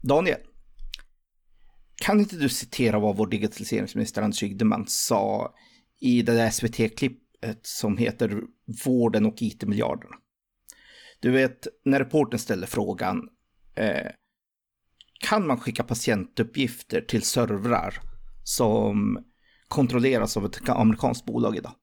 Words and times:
Daniel, 0.00 0.40
kan 1.96 2.20
inte 2.20 2.36
du 2.36 2.48
citera 2.48 2.98
vad 2.98 3.16
vår 3.16 3.26
digitaliseringsminister 3.26 4.22
Anders 4.22 4.42
Ygeman 4.42 4.84
sa 4.88 5.54
i 6.00 6.22
det 6.22 6.32
där 6.32 6.50
SVT-klippet 6.50 7.60
som 7.62 7.96
heter 7.96 8.42
Vården 8.84 9.26
och 9.26 9.42
IT-miljarderna? 9.42 10.16
Du 11.20 11.30
vet, 11.30 11.66
när 11.84 11.98
reporten 11.98 12.38
ställer 12.38 12.66
frågan 12.66 13.28
eh, 13.74 14.10
kan 15.20 15.46
man 15.46 15.60
skicka 15.60 15.84
patientuppgifter 15.84 17.00
till 17.00 17.22
servrar 17.22 18.00
som 18.44 19.24
kontrolleras 19.68 20.36
av 20.36 20.44
ett 20.44 20.68
amerikanskt 20.68 21.26
bolag 21.26 21.56
idag? 21.56 21.74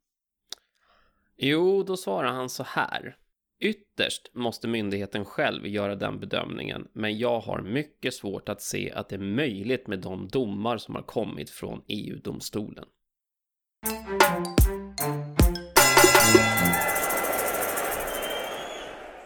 Jo, 1.38 1.84
då 1.84 1.98
svarar 1.98 2.32
han 2.34 2.50
så 2.50 2.64
här. 2.64 3.16
Ytterst 3.60 4.32
måste 4.34 4.68
myndigheten 4.68 5.26
själv 5.26 5.68
göra 5.68 5.96
den 5.96 6.20
bedömningen, 6.20 6.88
men 6.94 7.18
jag 7.18 7.40
har 7.40 7.62
mycket 7.62 8.14
svårt 8.14 8.50
att 8.50 8.62
se 8.62 8.92
att 8.92 9.10
det 9.10 9.16
är 9.16 9.20
möjligt 9.20 9.88
med 9.88 10.00
de 10.00 10.28
domar 10.28 10.78
som 10.78 10.96
har 10.96 11.02
kommit 11.02 11.50
från 11.50 11.84
EU-domstolen. 11.88 12.86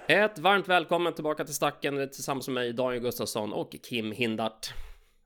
Ett 0.08 0.40
varmt 0.40 0.68
välkommen 0.68 1.14
tillbaka 1.14 1.46
till 1.46 1.56
Stacken 1.56 2.10
tillsammans 2.10 2.48
med 2.48 2.54
mig, 2.54 2.74
Daniel 2.74 3.04
Gustafsson 3.04 3.54
och 3.54 3.76
Kim 3.84 4.12
Hindart. 4.12 4.74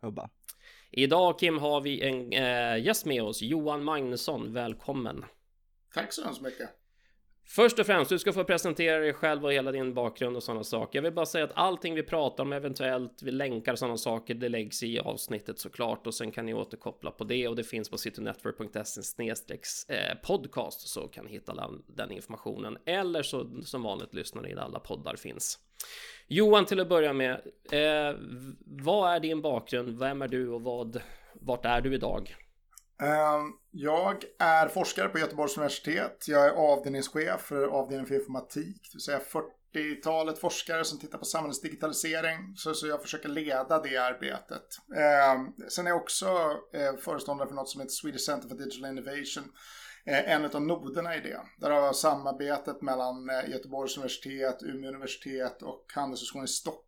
Hubba. 0.02 0.30
Idag 0.91 1.40
Kim 1.40 1.58
har 1.58 1.82
vi 1.82 2.02
en 2.02 2.34
äh, 2.34 2.85
gäst 2.85 3.05
med 3.05 3.24
oss, 3.24 3.41
Johan 3.41 3.84
Magnusson. 3.84 4.54
Välkommen. 4.54 5.26
Tack 5.94 6.13
så 6.13 6.24
hemskt 6.24 6.41
mycket. 6.41 6.83
Först 7.46 7.80
och 7.80 7.86
främst, 7.86 8.10
du 8.10 8.20
ska 8.20 8.34
få 8.34 8.44
presentera 8.44 9.00
dig 9.00 9.14
själv 9.14 9.46
och 9.46 9.54
hela 9.54 9.72
din 9.72 9.94
bakgrund 9.94 10.36
och 10.36 10.44
sådana 10.44 10.64
saker. 10.64 10.98
Jag 10.98 11.04
vill 11.04 11.14
bara 11.14 11.26
säga 11.26 11.44
att 11.44 11.52
allting 11.54 11.96
vi 11.96 12.04
pratar 12.04 12.44
om, 12.44 12.54
eventuellt 12.54 13.24
vi 13.24 13.32
länkar 13.32 13.76
sådana 13.76 13.98
saker, 13.98 14.34
det 14.34 14.50
läggs 14.50 14.84
i 14.84 15.00
avsnittet 15.00 15.60
såklart 15.60 16.08
och 16.08 16.13
sen 16.13 16.32
kan 16.32 16.46
ni 16.46 16.54
återkoppla 16.54 17.12
på 17.12 17.24
det 17.24 17.48
och 17.48 17.55
det 17.55 17.63
finns 17.63 17.90
på 17.90 17.98
citynetwork.se 17.98 19.02
eh, 19.90 20.18
podcast 20.24 20.88
så 20.88 21.08
kan 21.08 21.26
ni 21.26 21.32
hitta 21.32 21.54
den, 21.54 21.84
den 21.88 22.12
informationen 22.12 22.77
eller 22.85 23.24
så 23.24 23.62
som 23.63 23.84
vanligt 23.84 24.13
lyssnar 24.13 24.41
ni 24.41 24.54
där 24.54 24.62
alla 24.62 24.80
poddar 24.80 25.16
finns. 25.16 25.60
Johan 26.28 26.66
till 26.66 26.80
att 26.80 26.90
börja 26.90 27.13
med, 27.13 27.32
eh, 27.72 28.16
vad 28.66 29.16
är 29.16 29.20
din 29.20 29.41
bakgrund? 29.41 30.00
Vem 30.00 30.22
är 30.22 30.28
du 30.28 30.50
och 30.50 30.62
vad, 30.62 31.02
vart 31.34 31.66
är 31.66 31.82
du 31.82 31.94
idag? 31.94 32.35
Ehm, 33.02 33.52
jag 33.72 34.24
är 34.40 34.68
forskare 34.68 35.10
på 35.10 35.20
Göteborgs 35.20 35.58
universitet. 35.58 36.26
Jag 36.27 36.46
är 36.46 36.52
avdelningschef 36.52 37.41
för 37.41 37.68
avdelningen 37.68 38.08
för 38.08 38.16
informatik, 38.16 38.82
det 38.91 38.96
vill 38.96 39.02
säga 39.02 39.22
40-talet 39.74 40.40
forskare 40.40 40.85
som 40.85 41.00
tittar 41.00 41.18
på 41.18 41.26
samhällsdigitalisering. 41.26 42.54
Så, 42.55 42.74
så 42.74 42.88
jag 42.88 43.02
försöker 43.02 43.30
leda 43.30 43.80
det 43.80 43.98
arbetet. 43.98 44.63
Ehm, 44.96 45.70
sen 45.70 45.85
är 45.85 45.91
jag 45.91 46.02
också 46.02 46.27
eh, 46.74 46.96
föreståndare 47.00 47.48
för 47.48 47.55
något 47.55 47.70
som 47.70 47.82
heter 47.82 47.94
Swedish 47.94 48.26
Center 48.26 48.50
for 48.50 48.55
Digital 48.55 48.90
Innovation 48.90 49.44
eh, 50.05 50.32
en 50.32 50.46
av 50.46 50.62
noderna 50.62 51.16
i 51.16 51.20
det. 51.20 51.41
Där 51.57 51.72
har 51.72 51.94
samarbetet 51.94 52.82
mellan 52.82 53.30
eh, 53.30 53.50
Göteborgs 53.50 53.98
universitet, 53.98 54.63
Umeå 54.63 54.90
universitet 54.90 55.62
och 55.62 55.85
Handelshögskolan 55.96 56.46
i 56.46 56.48
Stockholm 56.48 56.82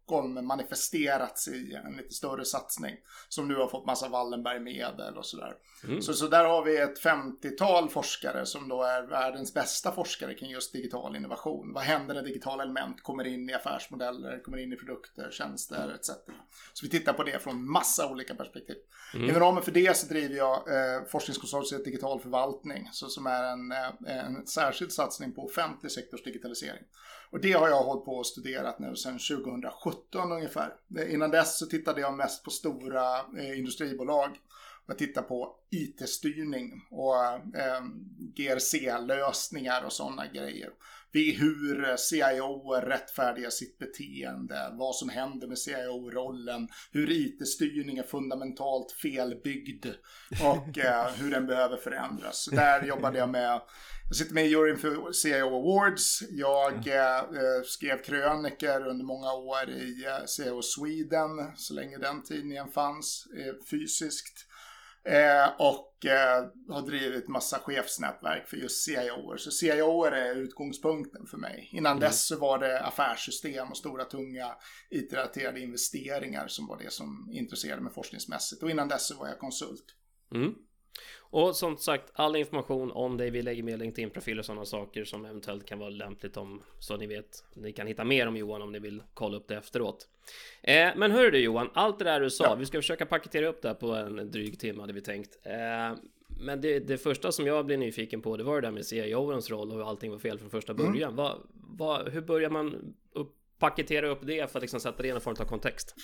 manifesterats 0.45 1.47
i 1.47 1.73
en 1.85 1.97
lite 1.97 2.13
större 2.13 2.45
satsning. 2.45 2.95
Som 3.29 3.47
nu 3.47 3.55
har 3.55 3.67
fått 3.67 3.85
massa 3.85 4.09
Wallenberg-medel 4.09 5.17
och 5.17 5.25
sådär. 5.25 5.53
Mm. 5.83 6.01
Så, 6.01 6.13
så 6.13 6.27
där 6.27 6.45
har 6.45 6.63
vi 6.63 6.77
ett 6.77 7.03
50-tal 7.03 7.89
forskare 7.89 8.45
som 8.45 8.67
då 8.67 8.83
är 8.83 9.01
världens 9.03 9.53
bästa 9.53 9.91
forskare 9.91 10.33
kring 10.33 10.51
just 10.51 10.73
digital 10.73 11.15
innovation. 11.15 11.73
Vad 11.73 11.83
händer 11.83 12.15
när 12.15 12.21
digitala 12.21 12.63
element 12.63 13.03
kommer 13.03 13.27
in 13.27 13.49
i 13.49 13.53
affärsmodeller, 13.53 14.39
kommer 14.43 14.57
in 14.57 14.73
i 14.73 14.75
produkter, 14.75 15.31
tjänster 15.31 15.95
etc. 15.95 16.09
Så 16.73 16.85
vi 16.85 16.89
tittar 16.89 17.13
på 17.13 17.23
det 17.23 17.43
från 17.43 17.71
massa 17.71 18.09
olika 18.09 18.35
perspektiv. 18.35 18.77
Mm. 19.13 19.29
Inom 19.29 19.41
ramen 19.41 19.63
för 19.63 19.71
det 19.71 19.97
så 19.97 20.07
driver 20.07 20.35
jag 20.35 20.55
eh, 20.55 21.05
forskningskonsortiet 21.07 21.85
Digital 21.85 22.19
förvaltning. 22.19 22.89
Så 22.91 23.07
som 23.07 23.27
är 23.27 23.43
en, 23.43 23.71
eh, 23.71 24.25
en 24.25 24.47
särskild 24.47 24.91
satsning 24.91 25.33
på 25.33 25.45
offentlig 25.45 25.91
sektors 25.91 26.23
digitalisering. 26.23 26.83
Och 27.29 27.41
det 27.41 27.51
har 27.51 27.69
jag 27.69 27.83
hållit 27.83 28.05
på 28.05 28.11
och 28.11 28.27
studerat 28.27 28.79
nu 28.79 28.95
sedan 28.95 29.19
2017 29.19 30.31
ungefär. 30.31 30.73
Innan 31.09 31.31
dess 31.31 31.59
så 31.59 31.65
tittade 31.65 32.01
jag 32.01 32.13
mest 32.13 32.43
på 32.43 32.49
stora 32.49 33.17
eh, 33.17 33.59
industribolag. 33.59 34.29
Jag 34.87 34.97
tittar 34.97 35.21
på 35.21 35.55
IT-styrning 35.71 36.71
och 36.91 37.23
eh, 37.33 37.81
GRC-lösningar 38.35 39.85
och 39.85 39.93
sådana 39.93 40.27
grejer 40.27 40.69
hur 41.23 41.97
CIO 41.97 42.73
rättfärdigar 42.73 43.49
sitt 43.49 43.77
beteende, 43.77 44.69
vad 44.71 44.95
som 44.95 45.09
händer 45.09 45.47
med 45.47 45.57
CIO-rollen, 45.57 46.67
hur 46.91 47.11
IT-styrning 47.11 47.97
är 47.97 48.03
fundamentalt 48.03 48.91
felbyggd 48.91 49.85
och 50.43 50.77
eh, 50.77 51.07
hur 51.15 51.31
den 51.31 51.47
behöver 51.47 51.77
förändras. 51.77 52.49
Där 52.51 52.83
jobbade 52.87 53.17
jag 53.17 53.29
med 53.29 53.61
jag 54.07 54.17
sitter 54.17 54.33
med 54.33 54.45
i 54.45 54.49
juryn 54.49 54.77
för 54.77 55.11
CIO 55.11 55.47
Awards. 55.47 56.23
Jag 56.29 56.87
eh, 56.87 57.17
eh, 57.17 57.63
skrev 57.65 58.03
kröniker 58.03 58.87
under 58.87 59.05
många 59.05 59.33
år 59.33 59.69
i 59.69 60.05
eh, 60.05 60.25
CIO 60.25 60.61
Sweden, 60.61 61.29
så 61.55 61.73
länge 61.73 61.97
den 61.97 62.23
tidningen 62.23 62.67
fanns 62.67 63.27
eh, 63.37 63.53
fysiskt. 63.69 64.47
Och 65.57 65.91
har 66.69 66.85
drivit 66.85 67.27
massa 67.27 67.59
chefsnätverk 67.59 68.47
för 68.47 68.57
just 68.57 68.85
CIO. 68.85 69.37
Så 69.37 69.51
CIO 69.51 70.03
är 70.03 70.35
utgångspunkten 70.35 71.25
för 71.27 71.37
mig. 71.37 71.69
Innan 71.71 71.91
mm. 71.91 71.99
dess 71.99 72.27
så 72.27 72.39
var 72.39 72.59
det 72.59 72.79
affärssystem 72.79 73.67
och 73.67 73.77
stora 73.77 74.05
tunga 74.05 74.55
IT-relaterade 74.89 75.59
investeringar 75.59 76.47
som 76.47 76.67
var 76.67 76.77
det 76.77 76.93
som 76.93 77.29
intresserade 77.31 77.81
mig 77.81 77.93
forskningsmässigt. 77.93 78.63
Och 78.63 78.69
innan 78.69 78.87
dess 78.87 79.07
så 79.07 79.15
var 79.15 79.27
jag 79.27 79.39
konsult. 79.39 79.85
Mm. 80.35 80.53
Och 81.35 81.55
som 81.55 81.77
sagt, 81.77 82.11
all 82.13 82.35
information 82.35 82.91
om 82.91 83.17
dig, 83.17 83.29
vi 83.29 83.41
lägger 83.41 83.63
med 83.63 83.79
LinkedIn-profiler 83.79 84.39
och 84.39 84.45
sådana 84.45 84.65
saker 84.65 85.03
som 85.03 85.25
eventuellt 85.25 85.65
kan 85.65 85.79
vara 85.79 85.89
lämpligt 85.89 86.37
om, 86.37 86.61
så 86.79 86.97
ni 86.97 87.07
vet, 87.07 87.43
ni 87.53 87.71
kan 87.71 87.87
hitta 87.87 88.03
mer 88.03 88.27
om 88.27 88.37
Johan 88.37 88.61
om 88.61 88.71
ni 88.71 88.79
vill 88.79 89.03
kolla 89.13 89.37
upp 89.37 89.47
det 89.47 89.55
efteråt. 89.55 90.07
Eh, 90.61 90.89
men 90.95 91.11
hör 91.11 91.31
du 91.31 91.39
Johan, 91.39 91.69
allt 91.73 91.99
det 91.99 92.05
där 92.05 92.19
du 92.19 92.29
sa, 92.29 92.43
ja. 92.43 92.55
vi 92.55 92.65
ska 92.65 92.77
försöka 92.77 93.05
paketera 93.05 93.47
upp 93.47 93.61
det 93.61 93.67
här 93.67 93.75
på 93.75 93.93
en 93.93 94.31
dryg 94.31 94.59
timme 94.59 94.81
hade 94.81 94.93
vi 94.93 95.01
tänkt. 95.01 95.39
Eh, 95.43 95.97
men 96.39 96.61
det, 96.61 96.79
det, 96.79 96.97
första 96.97 97.31
som 97.31 97.47
jag 97.47 97.65
blev 97.65 97.79
nyfiken 97.79 98.21
på, 98.21 98.37
det 98.37 98.43
var 98.43 98.61
det 98.61 98.67
där 98.67 98.71
med 98.71 98.85
CIOens 98.85 99.49
roll 99.49 99.71
och 99.71 99.77
hur 99.77 99.89
allting 99.89 100.11
var 100.11 100.19
fel 100.19 100.39
från 100.39 100.49
första 100.49 100.73
mm. 100.73 100.85
början. 100.85 101.13
Mm. 101.13 101.15
Va, 101.15 101.37
va, 101.53 102.03
hur 102.03 102.21
börjar 102.21 102.49
man 102.49 102.95
upp, 103.11 103.35
paketera 103.59 104.07
upp 104.07 104.19
det 104.21 104.51
för 104.51 104.59
att 104.59 104.63
liksom 104.63 104.79
sätta 104.79 105.01
det 105.01 105.07
i 105.07 105.11
en 105.11 105.21
form 105.21 105.35
av 105.39 105.45
kontext? 105.45 105.95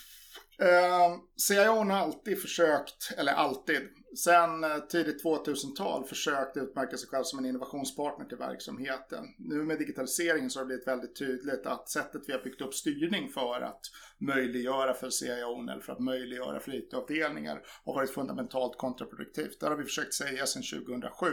Ehm, 0.59 1.11
uh, 1.11 1.19
CIO 1.47 1.71
har 1.71 1.91
alltid 1.91 2.41
försökt, 2.41 3.13
eller 3.17 3.33
alltid, 3.33 3.89
sen 4.15 4.63
eh, 4.63 4.77
tidigt 4.77 5.23
2000-tal 5.23 6.03
försökt 6.03 6.57
utmärka 6.57 6.97
sig 6.97 7.09
själv 7.09 7.23
som 7.23 7.39
en 7.39 7.45
innovationspartner 7.45 8.25
till 8.25 8.37
verksamheten. 8.37 9.25
Nu 9.37 9.55
med 9.55 9.79
digitaliseringen 9.79 10.49
så 10.49 10.59
har 10.59 10.63
det 10.63 10.67
blivit 10.67 10.87
väldigt 10.87 11.15
tydligt 11.15 11.65
att 11.65 11.89
sättet 11.89 12.21
vi 12.27 12.33
har 12.33 12.43
byggt 12.43 12.61
upp 12.61 12.73
styrning 12.73 13.29
för 13.29 13.61
att 13.61 13.81
möjliggöra 14.17 14.93
för 14.93 15.09
CIO 15.09 15.69
eller 15.69 15.81
för 15.81 15.93
att 15.93 15.99
möjliggöra 15.99 16.59
för 16.59 16.75
IT-avdelningar 16.75 17.61
har 17.85 17.93
varit 17.93 18.13
fundamentalt 18.13 18.77
kontraproduktivt. 18.77 19.59
Där 19.59 19.69
har 19.69 19.77
vi 19.77 19.83
försökt 19.83 20.13
säga 20.13 20.45
sedan 20.45 20.63
2007 20.63 21.27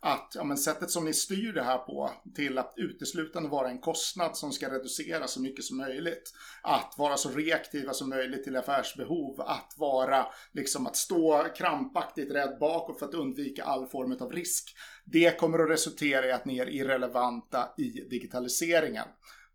att 0.00 0.32
ja, 0.34 0.44
men 0.44 0.56
sättet 0.56 0.90
som 0.90 1.04
ni 1.04 1.12
styr 1.12 1.52
det 1.52 1.62
här 1.62 1.78
på 1.78 2.10
till 2.34 2.58
att 2.58 2.74
uteslutande 2.76 3.48
vara 3.48 3.68
en 3.68 3.80
kostnad 3.80 4.36
som 4.36 4.52
ska 4.52 4.70
reduceras 4.70 5.32
så 5.32 5.40
mycket 5.40 5.64
som 5.64 5.76
möjligt. 5.76 6.32
Att 6.62 6.94
vara 6.98 7.16
så 7.16 7.30
reaktiva 7.30 7.92
som 7.92 8.08
möjligt 8.08 8.44
till 8.44 8.55
affärsbehov. 8.56 9.40
Att 9.40 9.74
vara 9.76 10.26
liksom 10.52 10.86
att 10.86 10.96
stå 10.96 11.46
krampaktigt 11.56 12.30
rädd 12.30 12.56
bakåt 12.60 12.98
för 12.98 13.06
att 13.06 13.14
undvika 13.14 13.64
all 13.64 13.86
form 13.86 14.16
av 14.20 14.32
risk. 14.32 14.76
Det 15.04 15.38
kommer 15.38 15.58
att 15.58 15.70
resultera 15.70 16.26
i 16.26 16.32
att 16.32 16.44
ni 16.44 16.58
är 16.58 16.68
irrelevanta 16.68 17.68
i 17.76 17.90
digitaliseringen. 18.10 19.06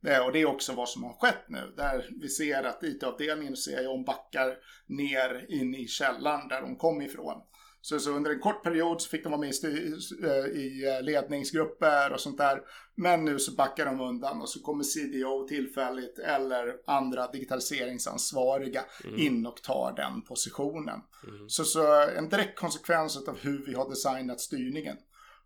Eh, 0.08 0.26
och 0.26 0.32
det 0.32 0.42
är 0.42 0.46
också 0.46 0.74
vad 0.74 0.90
som 0.90 1.04
har 1.04 1.14
skett 1.14 1.46
nu. 1.48 1.74
Där 1.78 2.10
vi 2.22 2.30
ser 2.30 2.64
att 2.64 2.84
IT-avdelningen 2.84 3.56
ser 3.56 3.88
om 3.88 4.04
backar 4.04 4.58
ner 4.88 5.46
in 5.50 5.76
i 5.76 5.88
källaren 5.88 6.48
där 6.48 6.62
de 6.62 6.76
kom 6.76 7.02
ifrån. 7.02 7.42
Så, 7.82 8.00
så, 8.00 8.12
under 8.12 8.32
en 8.32 8.40
kort 8.40 8.64
period 8.64 9.02
så 9.02 9.10
fick 9.10 9.24
de 9.24 9.30
vara 9.30 9.42
med 9.42 9.50
i, 9.50 9.94
eh, 10.24 10.62
i 10.62 10.96
eh, 10.98 11.04
ledningsgrupper 11.04 12.14
och 12.14 12.20
sånt 12.20 12.38
där. 12.38 12.62
Men 12.96 13.26
nu 13.26 13.40
så 13.40 13.52
backar 13.52 13.86
de 13.86 14.02
undan 14.02 14.42
och 14.42 14.50
så 14.50 14.62
kommer 14.62 14.84
CDO 14.84 15.48
tillfälligt 15.48 16.20
eller 16.20 16.76
andra 16.88 17.28
digitaliseringsansvariga 17.28 18.84
mm. 19.04 19.20
in 19.20 19.46
och 19.46 19.62
tar 19.64 19.94
den 19.96 20.22
positionen. 20.22 21.00
Mm. 21.28 21.50
Så, 21.50 21.64
så 21.64 22.10
en 22.18 22.30
direkt 22.30 22.60
konsekvens 22.60 23.28
av 23.28 23.38
hur 23.40 23.66
vi 23.66 23.74
har 23.74 23.90
designat 23.90 24.40
styrningen. 24.40 24.98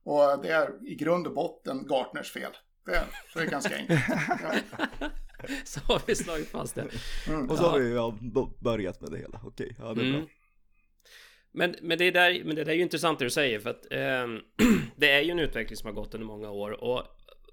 Och 0.03 0.41
det 0.41 0.49
är 0.49 0.87
i 0.87 0.95
grund 0.95 1.27
och 1.27 1.33
botten 1.33 1.87
Gartners 1.87 2.31
fel. 2.31 2.51
Det, 2.85 3.03
det 3.33 3.39
är 3.39 3.45
ganska 3.45 3.75
enkelt. 3.75 4.01
Ja. 4.99 5.09
Så 5.65 5.79
har 5.79 6.01
vi 6.07 6.15
slagit 6.15 6.47
fast 6.47 6.75
det. 6.75 6.87
Mm. 7.27 7.49
Och 7.49 7.57
så 7.57 7.63
har 7.63 7.79
vi 7.79 7.93
ja, 7.93 8.17
börjat 8.59 9.01
med 9.01 9.11
det 9.11 9.17
hela. 9.17 9.41
Okej, 9.43 9.75
ja 9.79 9.93
det 9.93 10.01
är 10.01 10.05
mm. 10.05 10.21
bra. 10.21 10.29
Men, 11.56 11.75
men, 11.81 11.98
det 11.98 12.12
där, 12.12 12.44
men 12.44 12.56
det 12.56 12.63
där 12.63 12.72
är 12.72 12.75
ju 12.75 12.81
intressant 12.81 13.19
det 13.19 13.25
du 13.25 13.30
säger 13.30 13.60
för 13.60 13.69
att 13.69 13.92
eh, 13.92 14.28
det 14.96 15.12
är 15.12 15.22
ju 15.22 15.31
en 15.31 15.40
utveckling 15.40 15.78
som 15.78 15.88
har 15.88 15.94
gått 15.94 16.13
under 16.13 16.28
många 16.28 16.52
år 16.52 16.84
och 16.84 17.04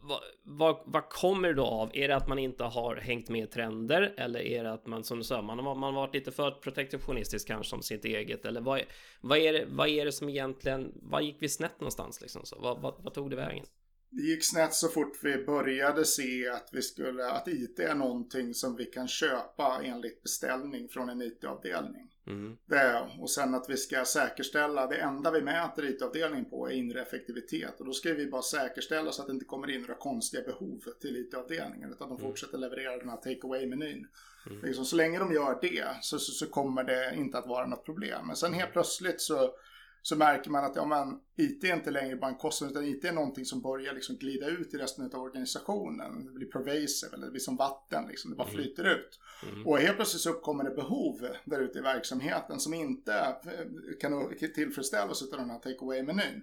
vad, 0.05 0.21
vad, 0.45 0.83
vad, 0.87 1.09
kommer 1.09 1.49
det 1.49 1.55
då 1.55 1.65
av? 1.65 1.91
Är 1.95 2.09
det 2.09 2.17
att 2.17 2.29
man 2.29 2.39
inte 2.39 2.65
har 2.65 2.97
hängt 2.97 3.29
med 3.29 3.51
trender? 3.51 4.15
Eller 4.17 4.41
är 4.41 4.65
det 4.65 4.73
att 4.73 4.87
man, 4.87 5.05
som 5.05 5.19
du 5.19 5.25
sa, 5.25 5.43
man 5.43 5.59
har, 5.59 5.75
man 5.75 5.95
har 5.95 6.01
varit 6.01 6.15
lite 6.15 6.33
för 6.33 6.51
protektionistisk 6.51 7.49
kanske 7.49 7.77
om 7.77 7.83
sitt 7.83 8.05
eget? 8.05 8.45
Eller 8.45 8.61
vad, 8.61 8.81
vad, 9.21 9.39
är 9.39 9.53
det, 9.53 9.65
vad 9.69 9.89
är 9.89 10.05
det 10.05 10.13
som 10.13 10.29
egentligen, 10.29 10.93
vad 11.03 11.23
gick 11.23 11.37
vi 11.41 11.49
snett 11.49 11.81
någonstans 11.81 12.21
liksom? 12.21 12.45
Så, 12.45 12.59
vad, 12.61 12.81
vad, 12.81 12.95
vad 12.99 13.15
tog 13.15 13.31
det 13.31 13.37
vägen? 13.37 13.65
Det 14.11 14.23
gick 14.23 14.45
snett 14.45 14.75
så 14.75 14.89
fort 14.89 15.19
vi 15.23 15.45
började 15.45 16.05
se 16.05 16.49
att 16.49 16.69
vi 16.73 16.83
skulle, 16.83 17.31
att 17.31 17.49
IT 17.49 17.79
är 17.79 17.95
någonting 17.95 18.55
som 18.55 18.77
vi 18.77 18.85
kan 18.85 19.09
köpa 19.09 19.81
enligt 19.85 20.23
beställning 20.23 20.89
från 20.89 21.09
en 21.09 21.23
IT-avdelning. 21.23 22.12
Mm. 22.27 22.57
Det, 22.67 23.09
och 23.19 23.31
sen 23.31 23.55
att 23.55 23.71
vi 23.71 23.77
ska 23.77 24.05
säkerställa, 24.05 24.87
det 24.87 24.97
enda 24.97 25.31
vi 25.31 25.43
mäter 25.43 25.85
IT-avdelningen 25.85 26.51
på 26.51 26.69
är 26.69 26.73
inre 26.73 27.03
effektivitet. 27.03 27.81
Och 27.81 27.87
då 27.87 27.93
ska 27.93 28.15
vi 28.15 28.27
bara 28.27 28.43
säkerställa 28.43 29.13
så 29.13 29.23
att 29.23 29.29
det 29.29 29.35
inte 29.35 29.45
kommer 29.45 29.71
in 29.71 29.81
några 29.81 29.95
konstiga 29.95 30.43
behov 30.43 30.81
till 31.01 31.17
IT-avdelningen. 31.17 31.93
Utan 31.93 32.09
de 32.09 32.17
mm. 32.17 32.29
fortsätter 32.29 32.59
leverera 32.59 32.99
den 32.99 33.09
här 33.09 33.17
take 33.17 33.41
away-menyn. 33.43 34.07
Mm. 34.47 34.63
Liksom, 34.63 34.85
så 34.85 34.97
länge 34.97 35.19
de 35.19 35.33
gör 35.33 35.59
det 35.61 35.87
så, 36.01 36.19
så, 36.19 36.33
så, 36.33 36.47
kommer 36.47 36.85
det 36.85 37.15
inte 37.15 37.39
att 37.39 37.47
vara 37.47 37.67
något 37.67 37.85
problem. 37.85 38.27
Men 38.27 38.37
sen 38.37 38.53
helt 38.53 38.73
plötsligt 38.73 39.21
så 39.21 39.55
så 40.03 40.17
märker 40.17 40.51
man 40.51 40.65
att 40.65 40.77
ja, 40.77 40.85
men, 40.87 41.19
IT 41.37 41.65
är 41.65 41.75
inte 41.75 41.91
längre 41.91 42.17
bara 42.17 42.31
en 42.31 42.37
kostnad 42.37 42.71
utan 42.71 42.85
IT 42.85 43.05
är 43.05 43.13
någonting 43.13 43.45
som 43.45 43.63
börjar 43.63 43.95
liksom 43.95 44.17
glida 44.17 44.47
ut 44.47 44.75
i 44.75 44.77
resten 44.77 45.11
av 45.15 45.23
organisationen. 45.23 46.25
Det 46.25 46.31
blir 46.31 46.47
pervasive 46.47 47.15
eller 47.15 47.27
det 47.27 47.31
blir 47.31 47.41
som 47.41 47.57
vatten, 47.57 48.07
liksom. 48.09 48.31
det 48.31 48.37
bara 48.37 48.49
mm. 48.49 48.57
flyter 48.57 48.85
ut. 48.85 49.21
Mm. 49.53 49.67
Och 49.67 49.79
helt 49.79 49.97
plötsligt 49.97 50.23
så 50.23 50.31
uppkommer 50.31 50.65
det 50.65 50.71
behov 50.71 51.29
där 51.45 51.61
ute 51.61 51.79
i 51.79 51.83
verksamheten 51.83 52.61
som 52.61 52.75
inte 52.75 53.13
eh, 53.15 53.99
kan 54.01 54.35
tillfredsställas 54.55 55.23
av 55.23 55.39
den 55.39 55.51
här 55.51 55.59
take 55.59 55.79
away-menyn. 55.81 56.43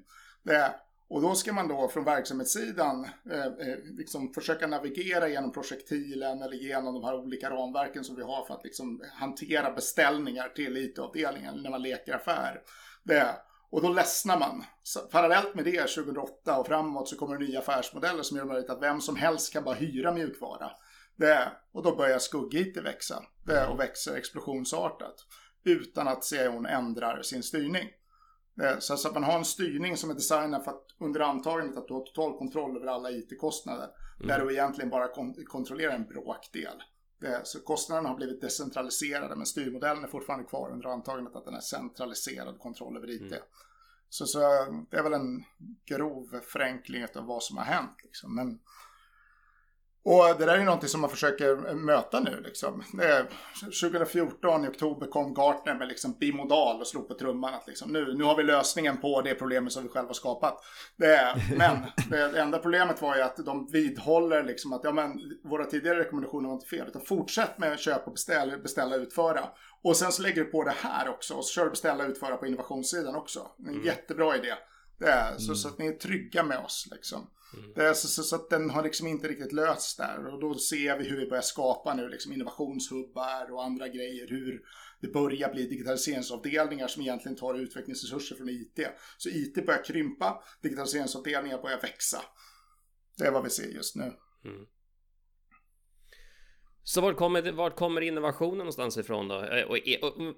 Och 1.10 1.22
då 1.22 1.36
ska 1.36 1.54
man 1.54 1.68
då 1.68 1.88
från 1.88 2.04
verksamhetssidan 2.04 3.08
eh, 3.32 3.46
eh, 3.46 3.78
liksom 3.84 4.34
försöka 4.34 4.68
navigera 4.68 5.30
genom 5.30 5.52
projektilen 5.52 6.42
eller 6.42 6.56
genom 6.56 6.94
de 6.94 7.04
här 7.04 7.16
olika 7.16 7.50
ramverken 7.50 8.04
som 8.04 8.16
vi 8.16 8.24
har 8.24 8.46
för 8.46 8.54
att 8.54 8.64
liksom 8.64 9.04
hantera 9.14 9.72
beställningar 9.72 10.50
till 10.50 10.78
IT-avdelningen 10.78 11.64
när 11.64 11.70
man 11.70 11.82
leker 11.82 12.14
affär. 12.14 12.62
Det, 13.04 13.36
och 13.72 13.82
då 13.82 13.90
ledsnar 13.90 14.40
man. 14.40 14.64
Så, 14.84 15.00
parallellt 15.00 15.56
med 15.56 15.66
det 15.66 15.88
2008 15.88 16.60
och 16.60 16.68
framåt 16.68 17.10
så 17.10 17.16
kommer 17.16 17.38
det 17.38 17.46
nya 17.46 17.60
affärsmodeller 17.60 18.24
som 18.24 18.38
gör 18.38 18.44
det 18.44 18.52
möjligt 18.52 18.70
att 18.70 18.82
vem 18.82 19.02
som 19.02 19.16
helst 19.16 19.54
kan 19.54 19.64
bara 19.64 19.76
hyra 19.76 20.14
mjukvara. 20.14 20.72
Det, 21.16 21.52
och 21.72 21.84
då 21.84 21.96
börjar 21.96 22.20
skugg-IT 22.20 22.78
växa. 22.78 23.24
Det, 23.46 23.68
och 23.68 23.80
växer 23.80 24.16
explosionsartat. 24.16 25.16
Utan 25.64 26.08
att 26.08 26.24
CIOn 26.24 26.66
ändrar 26.66 27.22
sin 27.22 27.44
styrning. 27.44 27.90
Det, 28.56 28.82
så, 28.82 28.94
att 28.94 29.14
man 29.14 29.24
har 29.24 29.38
en 29.38 29.46
styrning 29.46 29.98
som 29.98 30.10
är 30.10 30.14
designad 30.14 30.64
för 30.64 30.72
att 30.72 30.86
under 31.00 31.20
antagandet 31.20 31.78
att 31.78 31.88
du 31.88 31.94
har 31.94 32.02
total 32.02 32.38
kontroll 32.38 32.78
över 32.78 32.88
alla 32.88 33.12
IT-kostnader. 33.12 33.88
Mm. 34.20 34.28
Där 34.28 34.46
du 34.46 34.54
egentligen 34.54 34.90
bara 34.90 35.08
kon 35.08 35.46
kontrollerar 35.46 35.96
en 35.96 36.08
bråkdel. 36.08 36.84
Det, 37.20 37.42
så 37.44 37.60
kostnaderna 37.60 38.10
har 38.10 38.16
blivit 38.16 38.42
decentraliserade 38.42 39.36
men 39.36 39.46
styrmodellen 39.46 40.04
är 40.04 40.08
fortfarande 40.08 40.46
kvar 40.46 40.72
under 40.72 40.90
antagandet 40.90 41.36
att 41.36 41.46
den 41.46 41.54
är 41.54 41.60
centraliserad 41.60 42.60
kontroll 42.60 42.98
över 42.98 43.10
IT. 43.10 43.22
Mm. 43.22 43.44
Så, 44.10 44.26
så 44.26 44.40
det 44.90 44.98
är 44.98 45.04
väl 45.04 45.14
en 45.14 45.44
grov 45.86 46.40
förenkling 46.44 47.06
av 47.16 47.26
vad 47.26 47.44
som 47.44 47.58
har 47.58 47.64
hänt. 47.64 47.98
Liksom. 48.04 48.36
Men 48.36 48.60
och 50.04 50.26
det 50.38 50.46
där 50.46 50.58
är 50.58 50.64
någonting 50.64 50.90
som 50.90 51.02
man 51.02 51.10
försöker 51.10 51.74
möta 51.74 52.20
nu. 52.20 52.42
Liksom. 52.44 52.84
2014 53.82 54.66
i 54.66 54.68
oktober 54.68 55.08
kom 55.08 55.34
Gartner 55.34 55.76
med 55.76 55.88
liksom 55.88 56.18
bimodal 56.20 56.82
och 56.82 56.88
slog 56.88 57.08
på 57.08 57.14
trumman 57.14 57.54
att 57.54 57.68
liksom, 57.68 57.92
nu, 57.92 58.14
nu 58.14 58.24
har 58.24 58.38
vi 58.38 58.44
lösningen 58.44 58.98
på 58.98 59.22
det 59.22 59.36
problemet 59.36 59.74
som 59.74 59.84
vi 59.84 59.90
själva 59.90 60.14
skapat. 60.14 60.64
Det, 60.98 61.36
men 61.58 61.78
det, 62.10 62.40
enda 62.40 62.58
problemet 62.58 63.02
var 63.02 63.16
ju 63.16 63.22
att 63.22 63.38
de 63.38 63.68
vidhåller 63.72 64.44
liksom 64.44 64.74
att 64.74 64.84
ja, 64.84 64.92
men, 64.92 65.20
våra 65.44 65.66
tidigare 65.66 66.00
rekommendationer 66.00 66.48
var 66.48 66.56
inte 66.56 66.68
fel. 66.68 66.88
Utan 66.88 67.02
fortsätt 67.02 67.58
med 67.58 67.80
köpa 67.80 68.06
och 68.06 68.14
beställa, 68.14 68.58
beställa 68.58 68.96
utföra. 68.96 69.50
Och 69.84 69.98
sen 69.98 70.12
så 70.12 70.22
lägger 70.22 70.44
du 70.44 70.52
på 70.52 70.64
det 70.64 70.74
här 70.78 71.10
också 71.10 71.34
och 71.34 71.46
så 71.46 71.54
kör 71.54 71.64
du 71.64 71.70
beställa 71.70 72.06
utföra 72.06 72.38
på 72.38 72.48
innovationssidan 72.48 73.16
också. 73.16 73.48
En 73.60 73.68
mm. 73.68 73.86
jättebra 73.86 74.36
idé. 74.36 74.54
Det 75.00 75.34
så, 75.38 75.46
mm. 75.46 75.56
så 75.56 75.68
att 75.68 75.78
ni 75.78 75.88
är 75.88 75.94
trygga 75.94 76.44
med 76.44 76.60
oss 76.60 76.88
liksom. 76.92 77.28
Mm. 77.54 77.90
Är 77.90 77.94
så, 77.94 78.08
så, 78.08 78.24
så, 78.24 78.36
att 78.36 78.50
den 78.50 78.70
har 78.70 78.84
liksom 78.84 79.08
inte 79.08 79.28
riktigt 79.28 79.52
lösts 79.52 79.96
där. 79.96 80.34
Och 80.34 80.40
då 80.40 80.56
ser 80.56 80.98
vi 80.98 81.10
hur 81.10 81.18
vi 81.18 81.30
börjar 81.30 81.42
skapa 81.42 81.94
nu 81.94 82.10
liksom 82.10 82.34
innovationshubbar 82.34 83.52
och 83.52 83.64
andra 83.66 83.88
grejer. 83.88 84.28
Hur 84.28 84.62
det 85.02 85.08
börjar 85.08 85.54
bli 85.54 85.68
digitaliseringsavdelningar 85.68 86.88
som 86.88 87.02
egentligen 87.02 87.38
tar 87.38 87.56
utvecklingsresurser 87.56 88.36
från 88.36 88.50
IT. 88.50 88.80
Så 89.18 89.30
IT 89.30 89.66
börjar 89.66 89.84
krympa, 89.84 90.44
digitaliseringsavdelningar 90.62 91.62
börjar 91.62 91.82
växa. 91.82 92.22
Det 93.18 93.24
är 93.26 93.32
vad 93.32 93.44
vi 93.44 93.50
ser 93.50 93.68
just 93.68 93.96
nu. 93.96 94.14
Mm. 94.46 94.66
Så 96.90 97.02
vart 97.02 97.18
kommer, 97.18 97.52
vart 97.52 97.76
kommer 97.76 98.02
innovationen 98.02 98.58
någonstans 98.58 98.98
ifrån 98.98 99.28
då? 99.28 99.44
Eh, 99.44 99.64
och, 99.64 99.78
och, 100.02 100.18
och, 100.18 100.36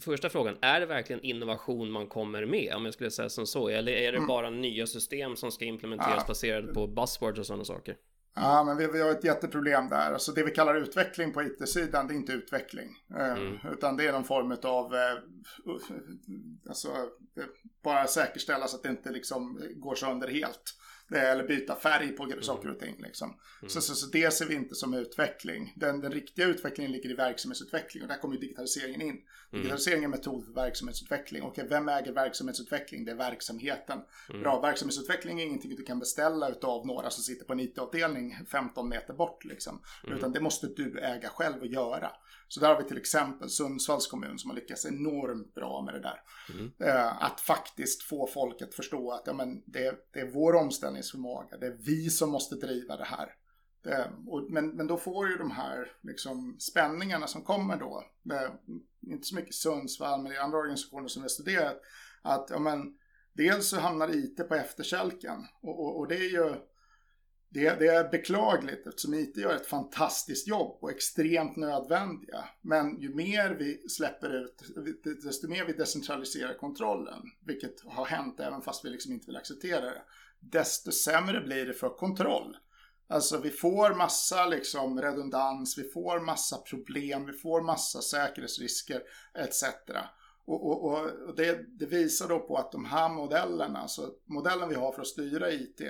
första 0.00 0.28
frågan, 0.28 0.56
är 0.60 0.80
det 0.80 0.86
verkligen 0.86 1.22
innovation 1.22 1.90
man 1.90 2.06
kommer 2.06 2.46
med? 2.46 2.74
Om 2.74 2.84
jag 2.84 2.94
skulle 2.94 3.10
säga 3.10 3.28
som 3.28 3.46
så, 3.46 3.68
eller 3.68 3.92
är 3.92 4.12
det 4.12 4.18
mm. 4.18 4.28
bara 4.28 4.50
nya 4.50 4.86
system 4.86 5.36
som 5.36 5.52
ska 5.52 5.64
implementeras 5.64 6.16
ja. 6.18 6.24
baserade 6.28 6.74
på 6.74 6.86
buzzwords 6.86 7.38
och 7.38 7.46
sådana 7.46 7.64
saker? 7.64 7.96
Ja, 8.34 8.64
men 8.64 8.76
vi, 8.76 8.86
vi, 8.86 9.00
har 9.00 9.10
ett 9.10 9.24
jätteproblem 9.24 9.88
där. 9.88 10.12
Alltså 10.12 10.32
det 10.32 10.44
vi 10.44 10.50
kallar 10.50 10.74
utveckling 10.74 11.32
på 11.32 11.42
IT-sidan, 11.42 12.06
det 12.06 12.14
är 12.14 12.16
inte 12.16 12.32
utveckling. 12.32 12.88
Eh, 13.18 13.32
mm. 13.32 13.58
Utan 13.72 13.96
det 13.96 14.06
är 14.06 14.12
någon 14.12 14.24
form 14.24 14.56
av, 14.62 14.94
eh, 14.94 15.18
alltså, 16.68 16.88
bara 17.84 18.06
säkerställa 18.06 18.66
så 18.66 18.76
att 18.76 18.82
det 18.82 18.88
inte 18.88 19.10
liksom 19.10 19.60
går 19.76 19.94
sönder 19.94 20.28
helt. 20.28 20.62
Eller 21.18 21.48
byta 21.48 21.76
färg 21.76 22.08
på 22.08 22.24
mm. 22.24 22.42
saker 22.42 22.70
och 22.70 22.78
ting. 22.78 22.94
Liksom. 22.98 23.28
Mm. 23.28 23.70
Så, 23.70 23.80
så, 23.80 23.94
så, 23.94 24.06
det 24.06 24.30
ser 24.34 24.46
vi 24.46 24.54
inte 24.54 24.74
som 24.74 24.94
utveckling. 24.94 25.72
Den, 25.76 26.00
den 26.00 26.12
riktiga 26.12 26.46
utvecklingen 26.46 26.92
ligger 26.92 27.10
i 27.10 27.14
verksamhetsutveckling 27.14 28.02
och 28.02 28.08
där 28.08 28.18
kommer 28.18 28.36
digitaliseringen 28.36 29.00
in. 29.00 29.08
Mm. 29.08 29.22
Digitalisering 29.50 30.00
är 30.00 30.04
en 30.04 30.10
metod 30.10 30.44
för 30.44 30.52
verksamhetsutveckling. 30.52 31.42
Och 31.42 31.58
vem 31.68 31.88
äger 31.88 32.12
verksamhetsutveckling? 32.12 33.04
Det 33.04 33.10
är 33.10 33.16
verksamheten. 33.16 33.98
Mm. 34.30 34.42
Bra, 34.42 34.60
verksamhetsutveckling 34.60 35.40
är 35.40 35.44
ingenting 35.44 35.76
du 35.76 35.84
kan 35.84 35.98
beställa 35.98 36.48
utav 36.48 36.86
några 36.86 37.10
som 37.10 37.22
sitter 37.22 37.44
på 37.44 37.52
en 37.52 37.60
IT-avdelning 37.60 38.36
15 38.50 38.88
meter 38.88 39.14
bort. 39.14 39.44
Liksom. 39.44 39.82
Mm. 40.04 40.18
Utan 40.18 40.32
det 40.32 40.40
måste 40.40 40.66
du 40.66 40.98
äga 41.00 41.28
själv 41.28 41.60
och 41.60 41.66
göra. 41.66 42.10
Så 42.52 42.60
där 42.60 42.68
har 42.68 42.82
vi 42.82 42.88
till 42.88 42.98
exempel 42.98 43.50
Sundsvalls 43.50 44.06
kommun 44.06 44.38
som 44.38 44.50
har 44.50 44.56
lyckats 44.56 44.86
enormt 44.86 45.54
bra 45.54 45.82
med 45.82 45.94
det 45.94 46.00
där. 46.00 46.22
Mm. 46.54 46.72
Eh, 46.78 47.22
att 47.22 47.40
faktiskt 47.40 48.02
få 48.02 48.26
folk 48.26 48.62
att 48.62 48.74
förstå 48.74 49.10
att 49.12 49.22
ja, 49.26 49.32
men 49.32 49.62
det, 49.66 49.94
det 50.12 50.20
är 50.20 50.30
vår 50.30 50.54
omställningsförmåga. 51.02 51.58
Det 51.58 51.66
är 51.66 51.76
vi 51.78 52.10
som 52.10 52.30
måste 52.30 52.54
driva 52.54 52.96
det 52.96 53.04
här. 53.04 53.34
Ehm, 53.86 54.46
men, 54.48 54.76
men 54.76 54.86
då 54.86 54.96
får 54.96 55.28
ju 55.28 55.36
de 55.36 55.50
här 55.50 55.92
liksom, 56.02 56.56
spänningarna 56.58 57.26
som 57.26 57.42
kommer 57.42 57.76
då. 57.76 58.04
Inte 59.06 59.26
så 59.26 59.34
mycket 59.34 59.54
Sundsvall, 59.54 60.22
men 60.22 60.32
i 60.32 60.36
andra 60.36 60.58
organisationer 60.58 61.08
som 61.08 61.22
vi 61.22 61.24
har 61.24 61.28
studerat. 61.28 61.80
Att 62.22 62.50
ja, 62.50 62.58
men, 62.58 62.98
dels 63.32 63.68
så 63.68 63.80
hamnar 63.80 64.16
IT 64.16 64.48
på 64.48 64.54
efterkälken. 64.54 65.46
Och, 65.62 65.80
och, 65.80 65.98
och 65.98 66.08
det 66.08 66.16
är 66.16 66.30
ju 66.30 66.54
det, 67.52 67.78
det, 67.78 67.86
är 67.86 68.10
beklagligt 68.10 68.86
eftersom 68.86 69.14
IT 69.14 69.36
gör 69.36 69.54
ett 69.54 69.66
fantastiskt 69.66 70.48
jobb 70.48 70.78
och 70.80 70.90
extremt 70.90 71.56
nödvändiga. 71.56 72.44
Men 72.60 73.00
ju 73.00 73.14
mer 73.14 73.50
vi 73.50 73.88
släpper 73.88 74.44
ut, 74.44 74.62
desto 75.22 75.48
mer 75.48 75.64
vi 75.64 75.72
decentraliserar 75.72 76.54
kontrollen, 76.54 77.22
vilket 77.46 77.80
har 77.84 78.04
hänt 78.04 78.40
även 78.40 78.62
fast 78.62 78.84
vi 78.84 78.90
liksom 78.90 79.12
inte 79.12 79.26
vill 79.26 79.36
acceptera 79.36 79.80
det, 79.80 80.02
desto 80.40 80.92
sämre 80.92 81.40
blir 81.40 81.66
det 81.66 81.74
för 81.74 81.88
kontroll. 81.88 82.56
Alltså 83.08 83.38
vi 83.38 83.50
får 83.50 83.94
massa 83.94 84.46
liksom 84.46 85.02
redundans, 85.02 85.78
vi 85.78 85.84
får 85.84 86.20
massa 86.20 86.58
problem, 86.58 87.26
vi 87.26 87.32
får 87.32 87.62
massa 87.62 88.02
säkerhetsrisker 88.02 89.02
etc. 89.34 89.64
Och, 90.44 90.66
och, 90.66 90.90
och 90.90 91.36
det, 91.36 91.78
det, 91.78 91.86
visar 91.86 92.28
då 92.28 92.38
på 92.38 92.56
att 92.56 92.72
de 92.72 92.84
här 92.84 93.08
modellerna, 93.08 93.78
alltså 93.78 94.10
modellen 94.26 94.68
vi 94.68 94.74
har 94.74 94.92
för 94.92 95.00
att 95.00 95.06
styra 95.06 95.52
IT, 95.52 95.80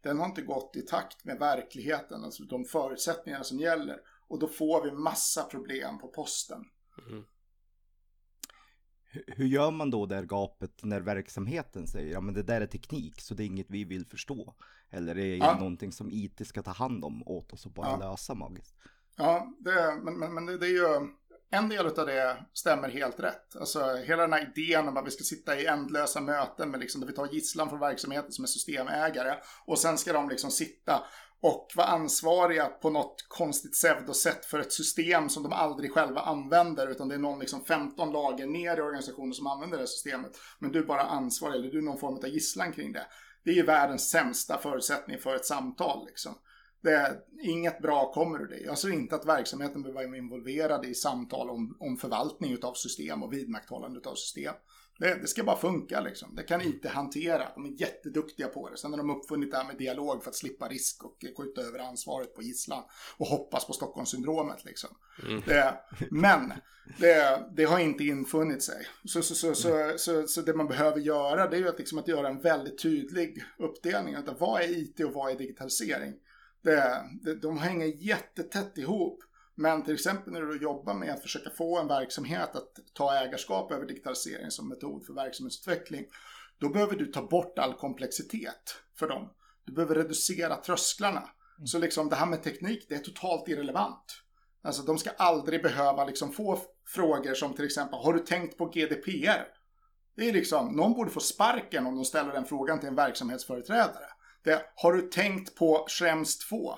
den 0.00 0.18
har 0.18 0.26
inte 0.26 0.42
gått 0.42 0.76
i 0.76 0.82
takt 0.82 1.24
med 1.24 1.38
verkligheten, 1.38 2.24
alltså 2.24 2.42
de 2.42 2.64
förutsättningar 2.64 3.42
som 3.42 3.58
gäller. 3.58 4.00
Och 4.28 4.38
då 4.38 4.48
får 4.48 4.84
vi 4.84 4.92
massa 4.92 5.44
problem 5.44 5.98
på 5.98 6.08
posten. 6.08 6.64
Mm. 7.08 7.24
Hur 9.26 9.46
gör 9.46 9.70
man 9.70 9.90
då 9.90 10.06
det 10.06 10.26
gapet 10.26 10.84
när 10.84 11.00
verksamheten 11.00 11.86
säger 11.86 12.12
ja 12.12 12.20
men 12.20 12.34
det 12.34 12.42
där 12.42 12.60
är 12.60 12.66
teknik 12.66 13.20
så 13.20 13.34
det 13.34 13.44
är 13.44 13.46
inget 13.46 13.70
vi 13.70 13.84
vill 13.84 14.06
förstå? 14.06 14.54
Eller 14.90 15.18
är 15.18 15.30
det 15.30 15.36
ja. 15.36 15.58
någonting 15.58 15.92
som 15.92 16.10
IT 16.12 16.46
ska 16.46 16.62
ta 16.62 16.70
hand 16.70 17.04
om 17.04 17.22
åt 17.26 17.52
oss 17.52 17.66
och 17.66 17.72
bara 17.72 17.86
ja. 17.86 17.96
lösa 18.10 18.34
magiskt? 18.34 18.74
Ja, 19.16 19.52
det, 19.58 20.00
men, 20.04 20.18
men, 20.18 20.34
men 20.34 20.46
det, 20.46 20.58
det 20.58 20.66
är 20.66 20.70
ju 20.70 21.08
en 21.50 21.68
del 21.68 21.86
av 21.86 22.06
det 22.06 22.36
stämmer 22.52 22.88
helt 22.88 23.20
rätt. 23.20 23.56
Alltså 23.56 23.94
hela 23.94 24.22
den 24.22 24.32
här 24.32 24.52
idén 24.56 24.88
om 24.88 24.96
att 24.96 25.06
vi 25.06 25.10
ska 25.10 25.24
sitta 25.24 25.60
i 25.60 25.66
ändlösa 25.66 26.20
möten 26.20 26.70
med 26.70 26.80
liksom, 26.80 27.00
där 27.00 27.08
vi 27.08 27.14
tar 27.14 27.26
gisslan 27.26 27.68
från 27.68 27.80
verksamheten 27.80 28.32
som 28.32 28.44
är 28.44 28.48
systemägare 28.48 29.38
och 29.66 29.78
sen 29.78 29.98
ska 29.98 30.12
de 30.12 30.28
liksom 30.28 30.50
sitta 30.50 31.02
och 31.40 31.72
vara 31.76 31.86
ansvariga 31.86 32.66
på 32.66 32.90
något 32.90 33.26
konstigt 33.28 33.72
pseudosätt 33.72 34.44
för 34.44 34.58
ett 34.58 34.72
system 34.72 35.28
som 35.28 35.42
de 35.42 35.52
aldrig 35.52 35.92
själva 35.92 36.20
använder 36.20 36.86
utan 36.86 37.08
det 37.08 37.14
är 37.14 37.18
någon 37.18 37.38
liksom 37.38 37.64
15 37.64 38.12
lager 38.12 38.46
ner 38.46 38.76
i 38.76 38.80
organisationen 38.80 39.32
som 39.32 39.46
använder 39.46 39.78
det 39.78 39.86
systemet. 39.86 40.32
Men 40.58 40.72
du 40.72 40.78
är 40.78 40.84
bara 40.84 41.02
ansvarig 41.02 41.54
eller 41.54 41.70
du 41.70 41.78
är 41.78 41.82
någon 41.82 42.00
form 42.00 42.16
av 42.16 42.28
gisslan 42.28 42.72
kring 42.72 42.92
det. 42.92 43.06
det 43.44 43.50
är 43.50 43.54
ju 43.54 43.62
världens 43.62 44.10
sämsta 44.10 44.58
förutsättning 44.58 45.18
för 45.18 45.34
ett 45.34 45.46
samtal. 45.46 46.06
Liksom. 46.06 46.34
Det 46.80 46.92
är, 46.92 47.20
inget 47.42 47.82
bra 47.82 48.12
kommer 48.12 48.42
ur 48.42 48.46
det. 48.46 48.60
Jag 48.60 48.78
ser 48.78 48.92
inte 48.92 49.14
att 49.14 49.26
verksamheten 49.26 49.82
behöver 49.82 50.06
vara 50.06 50.16
involverad 50.16 50.84
i 50.84 50.94
samtal 50.94 51.50
om, 51.50 51.76
om 51.80 51.96
förvaltning 51.96 52.58
av 52.62 52.74
system 52.74 53.22
och 53.22 53.32
vidmakthållande 53.32 54.00
av 54.04 54.14
system. 54.14 54.54
Det, 54.98 55.14
det, 55.14 55.26
ska 55.26 55.44
bara 55.44 55.56
funka 55.56 56.00
liksom. 56.00 56.34
Det 56.34 56.42
kan 56.42 56.60
IT 56.62 56.86
hantera. 56.86 57.48
De 57.54 57.64
är 57.64 57.80
jätteduktiga 57.80 58.48
på 58.48 58.70
det. 58.70 58.76
Sen 58.76 58.90
har 58.90 58.98
de 58.98 59.10
uppfunnit 59.10 59.50
det 59.50 59.56
här 59.56 59.64
med 59.64 59.78
dialog 59.78 60.22
för 60.22 60.30
att 60.30 60.36
slippa 60.36 60.68
risk 60.68 61.04
och 61.04 61.16
skjuta 61.36 61.60
över 61.60 61.78
ansvaret 61.78 62.34
på 62.34 62.42
gisslan. 62.42 62.82
Och 63.16 63.26
hoppas 63.26 63.66
på 63.66 63.72
Stockholmssyndromet 63.72 64.64
liksom. 64.64 64.90
Mm. 65.22 65.42
Det, 65.46 65.74
men 66.10 66.52
det, 66.98 67.48
det, 67.56 67.64
har 67.64 67.78
inte 67.78 68.04
infunnit 68.04 68.62
sig. 68.62 68.86
Så, 69.04 69.22
så, 69.22 69.34
så, 69.34 69.54
så, 69.54 69.92
så, 69.96 70.26
så, 70.26 70.42
det 70.42 70.54
man 70.54 70.68
behöver 70.68 71.00
göra 71.00 71.48
det 71.48 71.56
är 71.56 71.60
ju 71.60 71.68
att, 71.68 71.78
liksom, 71.78 71.98
att 71.98 72.08
göra 72.08 72.28
en 72.28 72.40
väldigt 72.40 72.82
tydlig 72.82 73.44
uppdelning. 73.58 74.16
Av 74.16 74.36
vad 74.38 74.62
är 74.62 74.78
IT 74.78 75.00
och 75.00 75.12
vad 75.12 75.32
är 75.32 75.38
digitalisering? 75.38 76.14
Det, 76.62 77.02
det, 77.22 77.34
de 77.34 77.58
hänger 77.58 77.86
jättetätt 77.86 78.78
ihop. 78.78 79.20
Men 79.54 79.84
till 79.84 79.94
exempel 79.94 80.32
när 80.32 80.40
du 80.40 80.62
jobbar 80.62 80.94
med 80.94 81.14
att 81.14 81.22
försöka 81.22 81.50
få 81.50 81.78
en 81.78 81.88
verksamhet 81.88 82.56
att 82.56 82.72
ta 82.94 83.14
ägarskap 83.14 83.72
över 83.72 83.86
digitalisering 83.86 84.50
som 84.50 84.68
metod 84.68 85.06
för 85.06 85.14
verksamhetsutveckling. 85.14 86.04
Då 86.58 86.68
behöver 86.68 86.96
du 86.96 87.06
ta 87.06 87.22
bort 87.22 87.58
all 87.58 87.74
komplexitet 87.74 88.76
för 88.98 89.08
dem. 89.08 89.30
Du 89.64 89.72
behöver 89.72 89.94
reducera 89.94 90.56
trösklarna. 90.56 91.30
Mm. 91.58 91.66
Så 91.66 91.78
liksom 91.78 92.08
det 92.08 92.16
här 92.16 92.26
med 92.26 92.42
teknik, 92.42 92.86
det 92.88 92.94
är 92.94 92.98
totalt 92.98 93.48
irrelevant. 93.48 94.22
Alltså 94.62 94.82
de 94.82 94.98
ska 94.98 95.10
aldrig 95.10 95.62
behöva 95.62 96.04
liksom 96.04 96.32
få 96.32 96.58
frågor 96.86 97.34
som 97.34 97.54
till 97.54 97.64
exempel, 97.64 97.98
har 97.98 98.12
du 98.12 98.18
tänkt 98.18 98.58
på 98.58 98.66
GDPR? 98.66 99.46
Det 100.16 100.28
är 100.28 100.32
liksom, 100.32 100.76
någon 100.76 100.94
borde 100.94 101.10
få 101.10 101.20
sparken 101.20 101.86
om 101.86 101.94
de 101.94 102.04
ställer 102.04 102.32
den 102.32 102.44
frågan 102.44 102.80
till 102.80 102.88
en 102.88 102.94
verksamhetsföreträdare. 102.94 104.06
Det, 104.48 104.62
har 104.74 104.92
du 104.92 105.02
tänkt 105.02 105.54
på 105.54 105.86
Schrems 105.88 106.38
2? 106.38 106.74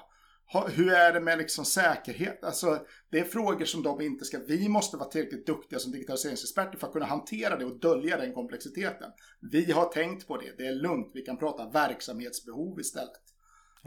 hur 0.69 0.93
är 0.93 1.13
det 1.13 1.21
med 1.21 1.39
liksom 1.39 1.65
säkerhet? 1.65 2.45
Alltså, 2.45 2.87
det 3.11 3.19
är 3.19 3.25
frågor 3.25 3.65
som 3.65 3.83
de 3.83 4.01
inte 4.01 4.25
ska... 4.25 4.39
Vi 4.39 4.69
måste 4.69 4.97
vara 4.97 5.09
tillräckligt 5.09 5.47
duktiga 5.47 5.79
som 5.79 5.93
digitaliseringsexperter 5.93 6.79
för 6.79 6.87
att 6.87 6.93
kunna 6.93 7.07
hantera 7.07 7.57
det 7.57 7.65
och 7.65 7.81
dölja 7.81 8.17
den 8.17 8.33
komplexiteten. 8.33 9.11
Vi 9.51 9.73
har 9.73 9.85
tänkt 9.85 10.27
på 10.27 10.37
det. 10.37 10.59
Det 10.59 10.67
är 10.67 10.73
lugnt. 10.73 11.11
Vi 11.15 11.23
kan 11.23 11.37
prata 11.37 11.71
verksamhetsbehov 11.71 12.81
istället. 12.81 13.23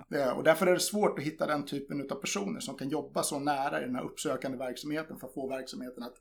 Ja. 0.10 0.34
Och 0.34 0.44
därför 0.44 0.68
är 0.68 0.74
det 0.74 0.80
svårt 0.80 1.20
att 1.20 1.26
hitta 1.26 1.48
den 1.48 1.66
typen 1.66 2.12
av 2.12 2.16
personer 2.16 2.60
som 2.60 2.78
kan 2.78 2.90
jobba 2.90 3.24
så 3.24 3.40
nära 3.40 3.82
i 3.82 3.86
den 3.86 3.96
här 3.96 4.04
uppsökande 4.04 4.58
verksamheten 4.58 5.20
för 5.20 5.28
att 5.28 5.34
få 5.34 5.48
verksamheten 5.50 6.04
att 6.04 6.16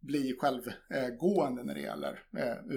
bli 0.00 0.36
självgående 0.38 1.64
när 1.64 1.74
det 1.74 1.80
gäller 1.80 2.22
eh, 2.36 2.74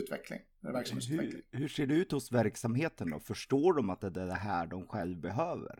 utveckling. 0.70 1.20
Hur, 1.20 1.44
hur 1.52 1.68
ser 1.68 1.88
det 1.88 1.94
ut 1.94 2.12
hos 2.12 2.32
verksamheten 2.32 3.10
då? 3.10 3.20
Förstår 3.20 3.74
de 3.74 3.90
att 3.90 4.02
det 4.02 4.08
är 4.08 4.28
det 4.28 4.34
här 4.34 4.68
de 4.68 4.88
själv 4.88 5.18
behöver? 5.18 5.80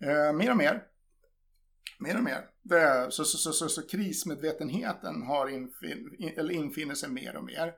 Eh, 0.00 0.32
mer 0.32 0.50
och 0.50 0.56
mer. 0.56 0.82
Mer 1.98 2.16
och 2.16 2.24
mer. 2.24 2.46
Det, 2.62 3.06
så, 3.10 3.24
så, 3.24 3.52
så, 3.52 3.68
så, 3.68 3.86
krismedvetenheten 3.86 5.22
har 5.22 5.48
infin, 5.48 6.16
in, 6.18 6.50
infinner 6.50 6.94
sig 6.94 7.10
mer 7.10 7.36
och 7.36 7.44
mer. 7.44 7.74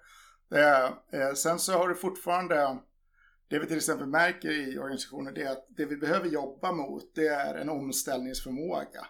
Det, 0.48 0.92
eh, 1.12 1.32
sen 1.34 1.58
så 1.58 1.72
har 1.72 1.88
du 1.88 1.94
fortfarande, 1.94 2.78
det 3.48 3.58
vi 3.58 3.66
till 3.66 3.76
exempel 3.76 4.06
märker 4.06 4.50
i 4.50 4.78
organisationer, 4.78 5.32
det 5.32 5.42
är 5.42 5.52
att 5.52 5.66
det 5.68 5.84
vi 5.84 5.96
behöver 5.96 6.28
jobba 6.28 6.72
mot, 6.72 7.14
det 7.14 7.28
är 7.28 7.54
en 7.54 7.68
omställningsförmåga. 7.68 9.06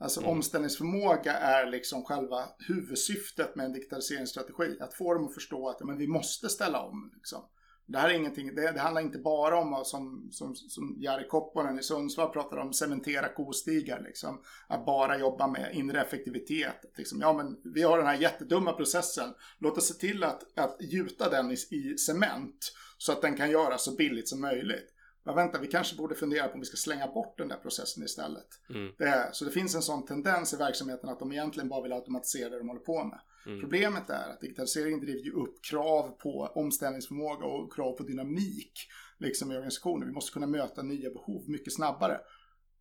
Alltså 0.00 0.20
mm. 0.20 0.32
omställningsförmåga 0.32 1.32
är 1.32 1.66
liksom 1.66 2.04
själva 2.04 2.44
huvudsyftet 2.68 3.56
med 3.56 3.66
en 3.66 3.72
digitaliseringsstrategi. 3.72 4.80
Att 4.80 4.94
få 4.94 5.14
dem 5.14 5.26
att 5.26 5.34
förstå 5.34 5.68
att 5.68 5.84
men 5.84 5.98
vi 5.98 6.06
måste 6.06 6.48
ställa 6.48 6.82
om. 6.82 7.10
Liksom. 7.14 7.42
Det 7.86 7.98
här 7.98 8.08
är 8.08 8.14
ingenting, 8.14 8.54
det, 8.54 8.72
det 8.72 8.80
handlar 8.80 9.02
inte 9.02 9.18
bara 9.18 9.58
om 9.58 9.84
som, 9.84 10.28
som, 10.32 10.54
som 10.56 10.96
Jari 10.98 11.28
Kopponen 11.28 11.78
i 11.78 11.82
Sundsvall 11.82 12.32
pratar 12.32 12.56
om, 12.56 12.72
cementera 12.72 13.28
kostigar 13.28 14.02
liksom. 14.02 14.42
Att 14.68 14.86
bara 14.86 15.18
jobba 15.18 15.46
med 15.46 15.70
inre 15.74 16.00
effektivitet. 16.00 16.92
Liksom, 16.96 17.20
ja 17.20 17.32
men 17.32 17.72
vi 17.74 17.82
har 17.82 17.98
den 17.98 18.06
här 18.06 18.18
jättedumma 18.18 18.72
processen, 18.72 19.34
låt 19.58 19.78
oss 19.78 19.88
se 19.88 19.94
till 19.94 20.24
att, 20.24 20.58
att 20.58 20.76
gjuta 20.80 21.30
den 21.30 21.50
i, 21.50 21.56
i 21.70 21.98
cement 21.98 22.72
så 22.98 23.12
att 23.12 23.22
den 23.22 23.36
kan 23.36 23.50
göras 23.50 23.84
så 23.84 23.96
billigt 23.96 24.28
som 24.28 24.40
möjligt. 24.40 24.94
Men 25.28 25.34
vänta, 25.34 25.58
vi 25.58 25.66
kanske 25.66 25.96
borde 25.96 26.14
fundera 26.14 26.48
på 26.48 26.54
om 26.54 26.60
vi 26.60 26.66
ska 26.66 26.76
slänga 26.76 27.06
bort 27.06 27.38
den 27.38 27.48
där 27.48 27.56
processen 27.56 28.04
istället. 28.04 28.46
Mm. 28.70 28.92
Det, 28.98 29.28
så 29.32 29.44
det 29.44 29.50
finns 29.50 29.74
en 29.74 29.82
sån 29.82 30.06
tendens 30.06 30.54
i 30.54 30.56
verksamheten 30.56 31.08
att 31.08 31.18
de 31.18 31.32
egentligen 31.32 31.68
bara 31.68 31.82
vill 31.82 31.92
automatisera 31.92 32.50
det 32.50 32.58
de 32.58 32.68
håller 32.68 32.80
på 32.80 33.04
med. 33.04 33.20
Mm. 33.46 33.60
Problemet 33.60 34.10
är 34.10 34.30
att 34.30 34.40
digitalisering 34.40 35.00
driver 35.00 35.20
ju 35.20 35.32
upp 35.32 35.64
krav 35.70 36.08
på 36.08 36.52
omställningsförmåga 36.54 37.46
och 37.46 37.72
krav 37.72 37.92
på 37.92 38.02
dynamik 38.02 38.72
liksom 39.18 39.52
i 39.52 39.54
organisationen. 39.54 40.08
Vi 40.08 40.14
måste 40.14 40.32
kunna 40.32 40.46
möta 40.46 40.82
nya 40.82 41.10
behov 41.10 41.44
mycket 41.50 41.72
snabbare. 41.72 42.20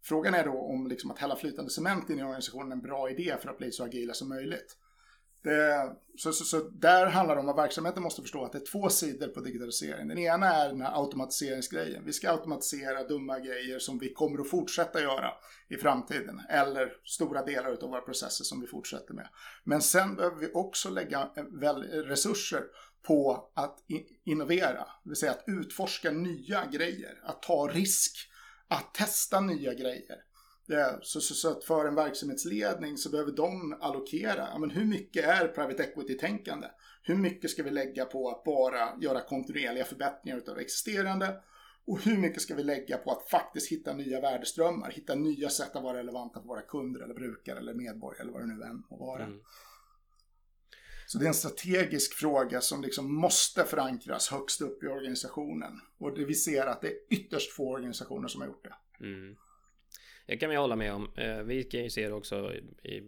Frågan 0.03 0.33
är 0.33 0.45
då 0.45 0.61
om 0.61 0.87
liksom 0.87 1.11
att 1.11 1.19
hälla 1.19 1.35
flytande 1.35 1.71
cement 1.71 2.09
in 2.09 2.19
i 2.19 2.23
organisationen 2.23 2.71
är 2.71 2.75
en 2.75 2.81
bra 2.81 3.09
idé 3.09 3.35
för 3.41 3.49
att 3.49 3.57
bli 3.57 3.71
så 3.71 3.83
agila 3.83 4.13
som 4.13 4.29
möjligt. 4.29 4.77
Det, 5.43 5.91
så, 6.17 6.33
så, 6.33 6.45
så, 6.45 6.69
där 6.69 7.05
handlar 7.05 7.35
det 7.35 7.41
om 7.41 7.49
att 7.49 7.57
verksamheten 7.57 8.03
måste 8.03 8.21
förstå 8.21 8.45
att 8.45 8.51
det 8.51 8.57
är 8.57 8.65
två 8.71 8.89
sidor 8.89 9.27
på 9.27 9.39
digitalisering. 9.39 10.07
Den 10.07 10.17
ena 10.17 10.53
är 10.53 10.69
den 10.69 10.81
här 10.81 11.01
automatiseringsgrejen. 11.01 12.05
Vi 12.05 12.13
ska 12.13 12.31
automatisera 12.31 13.03
dumma 13.03 13.39
grejer 13.39 13.79
som 13.79 13.99
vi 13.99 14.13
kommer 14.13 14.41
att 14.41 14.49
fortsätta 14.49 15.01
göra 15.01 15.31
i 15.69 15.77
framtiden. 15.77 16.41
Eller 16.49 16.93
stora 17.05 17.45
delar 17.45 17.83
av 17.83 17.89
våra 17.89 18.01
processer 18.01 18.43
som 18.43 18.61
vi 18.61 18.67
fortsätter 18.67 19.13
med. 19.13 19.27
Men 19.63 19.81
sen 19.81 20.15
behöver 20.15 20.37
vi 20.37 20.51
också 20.53 20.89
lägga 20.89 21.29
eh, 21.35 21.43
resurser 21.83 22.63
på 23.07 23.51
att 23.55 23.77
innovera. 24.25 24.87
Det 25.03 25.09
vill 25.09 25.15
säga 25.15 25.31
att 25.31 25.43
utforska 25.47 26.11
nya 26.11 26.65
grejer. 26.65 27.21
Att 27.23 27.41
ta 27.41 27.67
risk. 27.67 28.17
Att 28.67 28.93
testa 28.93 29.39
nya 29.39 29.73
grejer. 29.73 30.26
Det, 30.67 30.99
så, 31.01 31.21
så, 31.21 31.33
så, 31.33 31.51
att 31.51 31.63
för 31.63 31.85
en 31.85 31.95
verksamhetsledning 31.95 32.97
så 32.97 33.09
behöver 33.09 33.31
de 33.31 33.77
allokera, 33.81 34.59
men 34.59 34.69
hur 34.69 34.85
mycket 34.85 35.25
är 35.25 35.47
private 35.47 35.83
equity-tänkande? 35.83 36.67
Hur 37.01 37.15
mycket 37.15 37.49
ska 37.49 37.63
vi 37.63 37.69
lägga 37.69 38.05
på 38.05 38.29
att 38.29 38.43
bara 38.43 38.97
göra 39.01 39.21
kontinuerliga 39.21 39.85
förbättringar 39.85 40.41
av 40.47 40.59
existerande? 40.59 41.41
Och 41.85 42.01
hur 42.01 42.17
mycket 42.17 42.41
ska 42.41 42.55
vi 42.55 42.63
lägga 42.63 42.97
på 42.97 43.11
att 43.11 43.29
faktiskt 43.29 43.71
hitta 43.71 43.93
nya 43.93 44.21
värdeströmmar, 44.21 44.91
hitta 44.91 45.15
nya 45.15 45.49
sätt 45.49 45.75
att 45.75 45.83
vara 45.83 45.97
relevanta 45.97 46.39
för 46.39 46.47
våra 46.47 46.61
kunder 46.61 47.01
eller 47.01 47.13
brukare 47.13 47.59
eller 47.59 47.73
medborgare 47.73 48.21
eller 48.21 48.31
vad 48.31 48.41
det 48.41 48.47
nu 48.47 48.63
än 48.63 48.83
må 48.89 48.97
vara. 48.97 49.23
Mm. 49.23 49.39
Så 51.07 51.17
det 51.17 51.25
är 51.25 51.27
en 51.27 51.33
strategisk 51.33 52.13
fråga 52.13 52.61
som 52.61 52.81
liksom 52.81 53.15
måste 53.15 53.63
förankras 53.63 54.29
högst 54.29 54.61
upp 54.61 54.83
i 54.83 54.87
organisationen. 54.87 55.81
Och 55.97 56.17
det 56.17 56.25
vi 56.25 56.33
ser 56.33 56.65
att 56.65 56.81
det 56.81 56.87
är 56.87 56.97
ytterst 57.09 57.51
få 57.51 57.71
organisationer 57.71 58.27
som 58.27 58.41
har 58.41 58.47
gjort 58.47 58.63
det. 58.63 59.05
Mm. 59.05 59.35
Det 60.27 60.37
kan 60.37 60.49
vi 60.49 60.55
hålla 60.55 60.75
med 60.75 60.93
om. 60.93 61.09
Eh, 61.15 61.37
vi 61.37 61.63
kan 61.63 61.83
ju 61.83 61.89
se 61.89 62.07
det 62.07 62.13
också 62.13 62.53
i, 62.83 63.03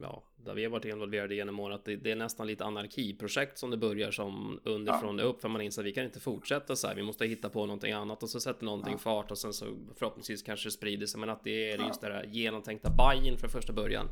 ja, 0.00 0.22
där 0.36 0.54
vi 0.54 0.64
har 0.64 0.70
varit 0.70 0.84
involverade 0.84 1.34
genom 1.34 1.60
åren 1.60 1.74
att 1.74 1.84
det, 1.84 1.96
det, 1.96 2.10
är 2.10 2.16
nästan 2.16 2.46
lite 2.46 2.64
anarkiprojekt 2.64 3.58
som 3.58 3.70
det 3.70 3.76
börjar 3.76 4.10
som 4.10 4.60
underifrån 4.64 5.18
ja. 5.18 5.24
upp 5.24 5.40
för 5.40 5.48
man 5.48 5.60
inser 5.60 5.82
att 5.82 5.86
vi 5.86 5.92
kan 5.92 6.04
inte 6.04 6.20
fortsätta 6.20 6.76
så 6.76 6.88
här. 6.88 6.94
Vi 6.94 7.02
måste 7.02 7.26
hitta 7.26 7.48
på 7.48 7.66
någonting 7.66 7.92
annat 7.92 8.22
och 8.22 8.28
så 8.28 8.40
sätter 8.40 8.64
någonting 8.64 8.92
ja. 8.92 8.98
fart 8.98 9.30
och 9.30 9.38
sen 9.38 9.52
så 9.52 9.66
förhoppningsvis 9.98 10.42
kanske 10.42 10.66
det 10.66 10.72
sprider 10.72 11.06
sig. 11.06 11.20
Men 11.20 11.30
att 11.30 11.44
det 11.44 11.70
är 11.70 11.78
ja. 11.78 11.86
just 11.86 12.00
det 12.00 12.08
där 12.08 12.24
genomtänkta 12.24 12.90
buy-in 12.90 13.38
från 13.38 13.50
första 13.50 13.72
början. 13.72 14.06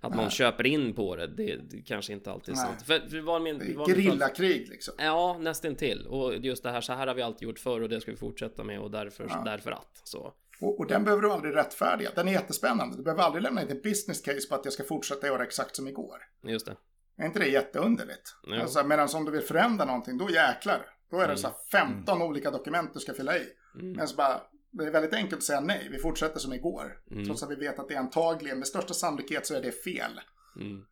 Att 0.00 0.10
Nej. 0.10 0.20
någon 0.20 0.30
köper 0.30 0.66
in 0.66 0.94
på 0.94 1.16
det, 1.16 1.26
det, 1.26 1.56
det 1.70 1.82
kanske 1.82 2.12
inte 2.12 2.32
alltid 2.32 2.54
är 2.54 2.58
sant. 2.58 2.82
För, 2.82 2.98
för 2.98 3.20
var 3.20 3.40
min, 3.40 3.76
var 3.76 3.86
Gerillakrig 3.86 4.68
liksom. 4.68 4.94
Ja, 4.98 5.38
nästintill. 5.40 6.06
Och 6.06 6.36
just 6.36 6.62
det 6.62 6.70
här, 6.70 6.80
så 6.80 6.92
här 6.92 7.06
har 7.06 7.14
vi 7.14 7.22
alltid 7.22 7.48
gjort 7.48 7.58
förr 7.58 7.80
och 7.80 7.88
det 7.88 8.00
ska 8.00 8.10
vi 8.10 8.16
fortsätta 8.16 8.64
med 8.64 8.80
och 8.80 8.90
därför, 8.90 9.30
därför 9.44 9.72
att. 9.72 10.00
Så. 10.04 10.32
Och, 10.60 10.80
och, 10.80 10.86
den 10.86 11.04
behöver 11.04 11.22
du 11.22 11.32
aldrig 11.32 11.56
rättfärdiga. 11.56 12.10
Den 12.14 12.28
är 12.28 12.32
jättespännande. 12.32 12.96
Du 12.96 13.02
behöver 13.02 13.22
aldrig 13.22 13.42
lämna 13.42 13.62
in 13.62 13.68
ett 13.68 13.82
business 13.82 14.20
case 14.20 14.48
på 14.48 14.54
att 14.54 14.64
jag 14.64 14.74
ska 14.74 14.84
fortsätta 14.84 15.26
göra 15.26 15.44
exakt 15.44 15.76
som 15.76 15.88
igår. 15.88 16.22
Just 16.42 16.66
det. 16.66 16.76
Är 17.18 17.26
inte 17.26 17.38
det 17.38 17.48
jätteunderligt? 17.48 18.34
Alltså, 18.60 18.84
medan 18.84 19.08
om 19.14 19.24
du 19.24 19.30
vill 19.30 19.42
förändra 19.42 19.84
någonting, 19.84 20.18
då 20.18 20.30
jäklar. 20.30 20.86
Då 21.10 21.16
är 21.16 21.20
det 21.20 21.24
mm. 21.24 21.36
så 21.36 21.50
15 21.72 22.16
mm. 22.16 22.28
olika 22.28 22.50
dokument 22.50 22.90
du 22.94 23.00
ska 23.00 23.12
fylla 23.12 23.36
i. 23.36 23.46
Mm. 23.74 23.92
Men 23.92 24.08
så 24.08 24.16
bara, 24.16 24.40
det 24.70 24.84
är 24.84 24.90
väldigt 24.90 25.14
enkelt 25.14 25.38
att 25.38 25.44
säga 25.44 25.60
nej. 25.60 25.88
Vi 25.90 25.98
fortsätter 25.98 26.38
som 26.38 26.52
igår. 26.52 27.00
Mm. 27.10 27.26
Trots 27.26 27.42
att 27.42 27.50
vi 27.50 27.54
vet 27.54 27.78
att 27.78 27.88
det 27.88 27.94
är 27.94 27.98
antagligen, 27.98 28.58
med 28.58 28.68
största 28.68 28.94
sannolikhet 28.94 29.46
så 29.46 29.54
är 29.54 29.62
det 29.62 29.72
fel. 29.72 30.20
Mm. 30.60 30.82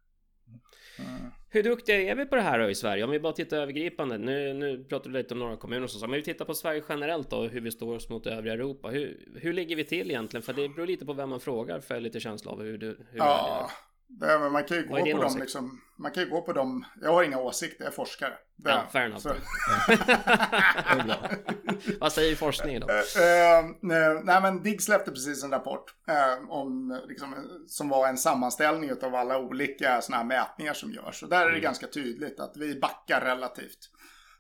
Hur 1.54 1.62
duktiga 1.62 1.96
är 2.10 2.14
vi 2.14 2.26
på 2.26 2.36
det 2.36 2.42
här 2.42 2.58
då 2.58 2.70
i 2.70 2.74
Sverige? 2.74 3.04
Om 3.04 3.10
vi 3.10 3.20
bara 3.20 3.32
tittar 3.32 3.56
övergripande. 3.56 4.18
Nu, 4.18 4.54
nu 4.54 4.84
pratar 4.84 5.10
vi 5.10 5.18
lite 5.18 5.34
om 5.34 5.40
några 5.40 5.56
kommuner 5.56 5.84
och 5.84 5.90
så. 5.90 6.06
Men 6.06 6.16
vi 6.16 6.22
tittar 6.22 6.44
på 6.44 6.54
Sverige 6.54 6.82
generellt 6.88 7.30
då, 7.30 7.42
hur 7.42 7.60
vi 7.60 7.70
står 7.70 7.94
oss 7.94 8.08
mot 8.08 8.26
övriga 8.26 8.54
Europa. 8.54 8.88
Hur, 8.88 9.28
hur 9.34 9.52
ligger 9.52 9.76
vi 9.76 9.84
till 9.84 10.10
egentligen? 10.10 10.42
För 10.42 10.52
det 10.52 10.68
beror 10.68 10.86
lite 10.86 11.06
på 11.06 11.12
vem 11.12 11.30
man 11.30 11.40
frågar 11.40 11.80
för 11.80 12.00
lite 12.00 12.20
känsla 12.20 12.52
av 12.52 12.62
hur, 12.62 12.78
du, 12.78 12.86
hur 12.86 13.18
ja, 13.18 13.70
är, 14.22 14.50
man 14.50 14.64
kan 14.64 14.76
ju 14.76 14.86
gå 14.86 14.96
på 14.96 15.22
dem 15.22 15.38
liksom. 15.38 15.80
Man 15.96 16.12
kan 16.12 16.22
ju 16.22 16.30
gå 16.30 16.42
på 16.42 16.52
dem. 16.52 16.84
Jag 17.02 17.12
har 17.12 17.22
inga 17.22 17.38
åsikter, 17.38 17.84
jag 17.84 17.92
är 17.92 17.96
forskare. 17.96 18.32
Det, 18.56 18.70
ja, 18.70 18.86
fair 18.92 19.04
enough. 19.04 19.26
Vad 22.00 22.12
säger 22.12 22.36
forskningen 22.36 22.80
då? 22.80 22.86
Uh, 22.86 22.94
uh, 22.94 23.00
nej 24.24 24.42
men 24.42 24.62
DIGG 24.62 24.82
släppte 24.82 25.10
precis 25.10 25.44
en 25.44 25.50
rapport 25.50 25.94
uh, 26.08 26.50
om, 26.50 27.00
liksom, 27.08 27.34
som 27.68 27.88
var 27.88 28.08
en 28.08 28.18
sammanställning 28.18 28.90
av 29.02 29.14
alla 29.14 29.38
olika 29.38 30.00
sådana 30.00 30.22
här 30.22 30.28
mätningar 30.28 30.74
som 30.74 30.92
görs. 30.92 31.22
Och 31.22 31.28
där 31.28 31.40
är 31.40 31.44
det 31.44 31.50
mm. 31.50 31.62
ganska 31.62 31.86
tydligt 31.86 32.40
att 32.40 32.56
vi 32.56 32.80
backar 32.80 33.20
relativt. 33.20 33.90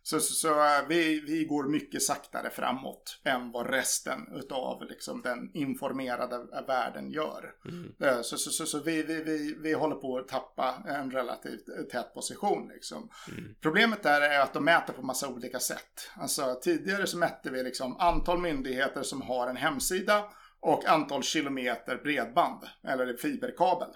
Så, 0.06 0.20
så, 0.20 0.34
så 0.34 0.48
eh, 0.48 0.88
vi, 0.88 1.20
vi 1.20 1.44
går 1.44 1.64
mycket 1.64 2.02
saktare 2.02 2.50
framåt 2.50 3.20
än 3.24 3.52
vad 3.52 3.70
resten 3.70 4.42
av 4.50 4.84
liksom, 4.84 5.22
den 5.22 5.50
informerade 5.54 6.38
världen 6.66 7.10
gör. 7.10 7.54
Mm. 7.68 8.22
Så, 8.22 8.36
så, 8.36 8.50
så, 8.50 8.66
så, 8.66 8.80
vi, 8.80 9.02
vi, 9.02 9.22
vi, 9.22 9.56
vi 9.62 9.72
håller 9.72 9.96
på 9.96 10.18
att 10.18 10.28
tappa 10.28 10.82
en 10.86 11.10
relativt 11.10 11.90
tät 11.90 12.14
position. 12.14 12.68
Liksom. 12.68 13.10
Mm. 13.28 13.54
Problemet 13.60 14.02
där 14.02 14.20
är 14.20 14.40
att 14.40 14.52
de 14.52 14.64
mäter 14.64 14.92
på 14.92 15.02
massa 15.02 15.28
olika 15.28 15.60
sätt. 15.60 16.10
Alltså, 16.16 16.58
tidigare 16.62 17.06
så 17.06 17.18
mätte 17.18 17.50
vi 17.50 17.62
liksom 17.62 17.96
antal 17.96 18.38
myndigheter 18.38 19.02
som 19.02 19.22
har 19.22 19.48
en 19.48 19.56
hemsida 19.56 20.24
och 20.60 20.88
antal 20.88 21.22
kilometer 21.22 21.96
bredband 21.96 22.60
eller 22.88 23.16
fiberkabel. 23.16 23.88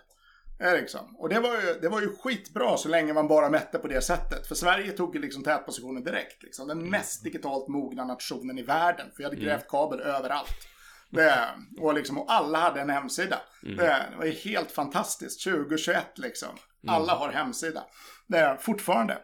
Liksom. 0.58 1.16
Och 1.16 1.28
det 1.28 1.40
var, 1.40 1.54
ju, 1.54 1.80
det 1.80 1.88
var 1.88 2.00
ju 2.00 2.16
skitbra 2.16 2.76
så 2.76 2.88
länge 2.88 3.12
man 3.12 3.28
bara 3.28 3.50
mätte 3.50 3.78
på 3.78 3.88
det 3.88 4.00
sättet. 4.00 4.46
För 4.46 4.54
Sverige 4.54 4.92
tog 4.92 5.14
ju 5.14 5.20
liksom 5.20 5.44
tätpositionen 5.44 6.04
direkt. 6.04 6.42
Liksom. 6.42 6.68
Den 6.68 6.90
mest 6.90 7.24
digitalt 7.24 7.68
mogna 7.68 8.04
nationen 8.04 8.58
i 8.58 8.62
världen. 8.62 9.06
För 9.10 9.18
vi 9.18 9.24
hade 9.24 9.36
mm. 9.36 9.48
grävt 9.48 9.68
kabel 9.68 10.00
överallt. 10.00 10.68
Det, 11.10 11.48
och, 11.78 11.94
liksom, 11.94 12.18
och 12.18 12.32
alla 12.32 12.58
hade 12.58 12.80
en 12.80 12.90
hemsida. 12.90 13.40
Mm. 13.62 13.76
Det, 13.76 14.06
var 14.18 14.24
ju 14.24 14.32
helt 14.32 14.70
fantastiskt. 14.70 15.44
2021 15.44 16.04
liksom. 16.14 16.48
Mm. 16.48 16.94
Alla 16.94 17.14
har 17.14 17.32
hemsida. 17.32 17.84
Det 18.26 18.56
fortfarande. 18.60 19.18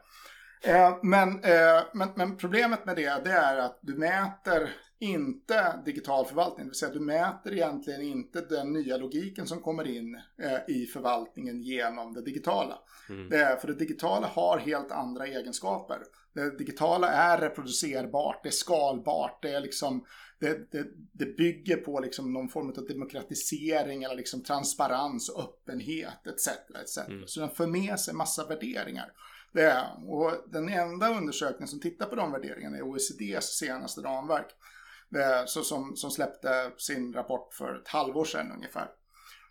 Eh, 0.65 0.99
men, 1.03 1.45
eh, 1.45 1.83
men, 1.93 2.09
men 2.15 2.37
problemet 2.37 2.85
med 2.85 2.97
det, 2.97 3.25
det 3.25 3.33
är 3.33 3.57
att 3.57 3.79
du 3.83 3.95
mäter 3.95 4.71
inte 4.99 5.83
digital 5.85 6.27
förvaltning. 6.27 6.67
Det 6.67 6.71
vill 6.71 6.79
säga 6.79 6.93
du 6.93 7.01
mäter 7.01 7.53
egentligen 7.53 8.03
inte 8.03 8.41
den 8.41 8.73
nya 8.73 8.97
logiken 8.97 9.47
som 9.47 9.61
kommer 9.61 9.89
in 9.89 10.15
eh, 10.43 10.75
i 10.77 10.87
förvaltningen 10.87 11.63
genom 11.63 12.15
det 12.15 12.23
digitala. 12.23 12.79
Mm. 13.09 13.29
Det, 13.29 13.59
för 13.61 13.69
det 13.69 13.75
digitala 13.75 14.27
har 14.27 14.59
helt 14.59 14.93
andra 14.93 15.27
egenskaper. 15.27 15.99
Det 16.35 16.59
digitala 16.59 17.09
är 17.09 17.41
reproducerbart, 17.41 18.43
det 18.43 18.49
är 18.49 18.51
skalbart, 18.51 19.43
det, 19.43 19.55
är 19.55 19.61
liksom, 19.61 20.05
det, 20.39 20.73
det, 20.73 20.87
det 21.13 21.37
bygger 21.37 21.77
på 21.77 22.01
liksom 22.01 22.33
någon 22.33 22.49
form 22.49 22.69
av 22.69 22.87
demokratisering 22.89 24.03
eller 24.03 24.17
liksom 24.17 24.43
transparens, 24.43 25.31
öppenhet 25.37 26.27
etc. 26.27 26.49
etc. 26.83 26.99
Mm. 27.09 27.27
Så 27.27 27.41
den 27.41 27.51
för 27.51 27.67
med 27.67 28.01
sig 28.01 28.15
massa 28.15 28.47
värderingar. 28.47 29.13
Det, 29.53 29.87
och 30.07 30.33
den 30.47 30.69
enda 30.69 31.19
undersökningen 31.19 31.69
som 31.69 31.81
tittar 31.81 32.07
på 32.07 32.15
de 32.15 32.33
värderingarna 32.33 32.77
är 32.77 32.83
OECDs 32.83 33.59
senaste 33.59 34.01
ramverk. 34.01 34.47
Eh, 35.15 35.45
så 35.47 35.63
som, 35.63 35.97
som 35.97 36.11
släppte 36.11 36.73
sin 36.79 37.13
rapport 37.13 37.55
för 37.55 37.81
ett 37.81 37.89
halvår 37.89 38.25
sedan 38.25 38.53
ungefär. 38.53 38.89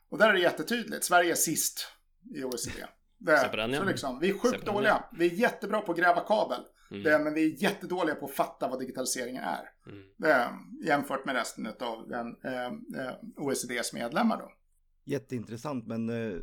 Och 0.09 0.17
där 0.17 0.29
är 0.29 0.33
det 0.33 0.39
jättetydligt. 0.39 1.03
Sverige 1.03 1.31
är 1.31 1.35
sist 1.35 1.87
i 2.35 2.43
OECD. 2.43 2.85
Det, 3.17 3.49
den, 3.55 3.75
så 3.75 3.83
liksom, 3.83 4.19
vi 4.19 4.29
är 4.29 4.37
sjukt 4.37 4.65
dåliga. 4.65 5.05
Vi 5.11 5.25
är 5.25 5.33
jättebra 5.33 5.81
på 5.81 5.91
att 5.91 5.97
gräva 5.97 6.19
kabel. 6.19 6.61
Mm. 6.91 7.03
Det, 7.03 7.19
men 7.19 7.33
vi 7.33 7.53
är 7.53 7.63
jättedåliga 7.63 8.15
på 8.15 8.25
att 8.25 8.31
fatta 8.31 8.67
vad 8.67 8.79
digitalisering 8.79 9.35
är. 9.35 9.69
Mm. 9.87 10.03
Det, 10.17 10.49
jämfört 10.87 11.25
med 11.25 11.35
resten 11.35 11.67
av 11.79 12.07
den, 12.07 12.35
eh, 12.43 12.65
eh 12.65 13.15
OECDs 13.35 13.93
medlemmar 13.93 14.37
då. 14.37 14.51
Jätteintressant 15.03 15.87
men 15.87 16.09
eh, 16.09 16.39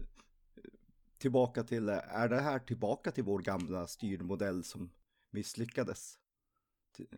tillbaka 1.18 1.62
till, 1.62 1.88
är 1.88 2.28
det 2.28 2.40
här 2.40 2.58
tillbaka 2.58 3.10
till 3.10 3.24
vår 3.24 3.38
gamla 3.38 3.86
styrmodell 3.86 4.64
som 4.64 4.90
misslyckades? 5.30 6.14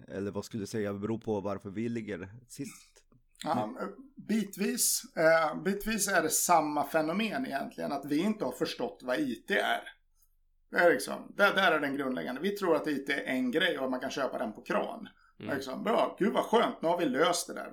Eller 0.08 0.30
vad 0.30 0.44
skulle 0.44 0.62
du 0.62 0.66
säga 0.66 0.94
beror 0.94 1.18
på 1.18 1.40
varför 1.40 1.70
vi 1.70 1.88
ligger 1.88 2.28
sist? 2.48 3.02
Ja, 3.44 3.74
bitvis, 4.16 5.02
eh, 5.16 5.62
bitvis 5.62 6.08
är 6.08 6.22
det 6.22 6.30
samma 6.30 6.84
fenomen 6.84 7.46
egentligen, 7.46 7.92
att 7.92 8.04
vi 8.04 8.18
inte 8.18 8.44
har 8.44 8.52
förstått 8.52 9.00
vad 9.02 9.18
IT 9.18 9.50
är. 9.50 9.82
Det 10.70 10.76
är 10.76 10.90
liksom, 10.90 11.32
där, 11.36 11.54
där 11.54 11.72
är 11.72 11.80
den 11.80 11.96
grundläggande. 11.96 12.40
Vi 12.40 12.50
tror 12.50 12.76
att 12.76 12.86
IT 12.86 13.08
är 13.08 13.24
en 13.24 13.50
grej 13.50 13.78
och 13.78 13.84
att 13.84 13.90
man 13.90 14.00
kan 14.00 14.10
köpa 14.10 14.38
den 14.38 14.52
på 14.52 14.62
kran. 14.62 15.08
Mm. 15.42 15.54
Liksom, 15.54 15.84
bra, 15.84 16.16
gud 16.18 16.32
vad 16.32 16.44
skönt, 16.44 16.82
nu 16.82 16.88
har 16.88 16.98
vi 16.98 17.04
löst 17.04 17.46
det 17.46 17.54
där. 17.54 17.72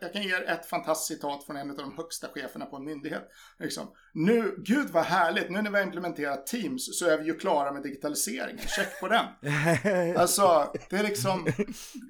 Jag 0.00 0.12
kan 0.12 0.22
ge 0.22 0.34
er 0.34 0.42
ett 0.42 0.66
fantastiskt 0.66 1.20
citat 1.20 1.44
från 1.44 1.56
en 1.56 1.70
av 1.70 1.76
de 1.76 1.96
högsta 1.96 2.28
cheferna 2.28 2.66
på 2.66 2.76
en 2.76 2.84
myndighet. 2.84 3.28
Liksom, 3.58 3.86
nu, 4.12 4.54
gud 4.58 4.88
vad 4.90 5.04
härligt, 5.04 5.50
nu 5.50 5.62
när 5.62 5.70
vi 5.70 5.76
har 5.76 5.84
implementerat 5.84 6.46
Teams 6.46 6.98
så 6.98 7.06
är 7.06 7.18
vi 7.18 7.24
ju 7.24 7.34
klara 7.34 7.72
med 7.72 7.82
digitaliseringen, 7.82 8.66
check 8.66 9.00
på 9.00 9.08
den. 9.08 9.24
alltså, 10.16 10.72
det 10.90 10.96
är 10.96 11.02
liksom, 11.02 11.44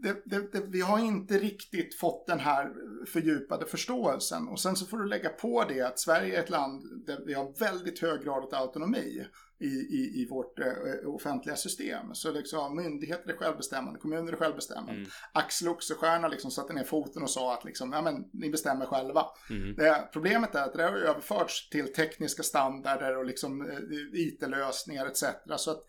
det, 0.02 0.22
det, 0.24 0.52
det, 0.52 0.62
vi 0.66 0.80
har 0.80 0.98
inte 0.98 1.34
riktigt 1.34 1.98
fått 1.98 2.26
den 2.26 2.40
här 2.40 2.72
fördjupade 3.06 3.66
förståelsen. 3.66 4.48
Och 4.48 4.60
sen 4.60 4.76
så 4.76 4.86
får 4.86 4.98
du 4.98 5.08
lägga 5.08 5.28
på 5.28 5.64
det 5.68 5.80
att 5.80 5.98
Sverige 5.98 6.38
är 6.38 6.42
ett 6.42 6.50
land 6.50 7.06
där 7.06 7.20
vi 7.26 7.34
har 7.34 7.58
väldigt 7.58 7.98
hög 7.98 8.24
grad 8.24 8.54
av 8.54 8.54
autonomi 8.54 9.26
i, 9.60 9.66
i, 9.66 10.22
i 10.22 10.26
vårt 10.30 10.58
eh, 10.58 11.14
offentliga 11.14 11.56
system. 11.56 12.14
Så 12.14 12.32
liksom 12.32 12.76
myndigheter 12.76 13.30
är 13.30 13.36
självbestämmande, 13.36 14.00
kommuner 14.00 14.32
är 14.32 14.36
självbestämmande. 14.36 14.92
Mm. 14.92 15.06
Axel 15.32 15.68
Oxenstierna 15.68 16.28
liksom 16.28 16.50
satte 16.50 16.72
ner 16.72 16.84
foten 16.84 17.22
och 17.22 17.30
sa 17.30 17.54
att 17.54 17.64
liksom, 17.64 17.92
ja, 17.92 18.02
men, 18.02 18.24
ni 18.32 18.50
bestämmer 18.50 18.86
själva. 18.86 19.26
Mm. 19.50 19.74
Det, 19.74 20.08
problemet 20.12 20.54
är 20.54 20.64
att 20.64 20.74
det 20.74 20.82
har 20.82 20.92
överförts 20.92 21.70
till 21.70 21.92
tekniska 21.92 22.42
standarder 22.42 23.16
och 23.16 23.24
liksom, 23.24 23.70
eh, 23.70 23.78
IT-lösningar 24.12 25.06
etc. 25.06 25.24
Så 25.56 25.70
att, 25.70 25.84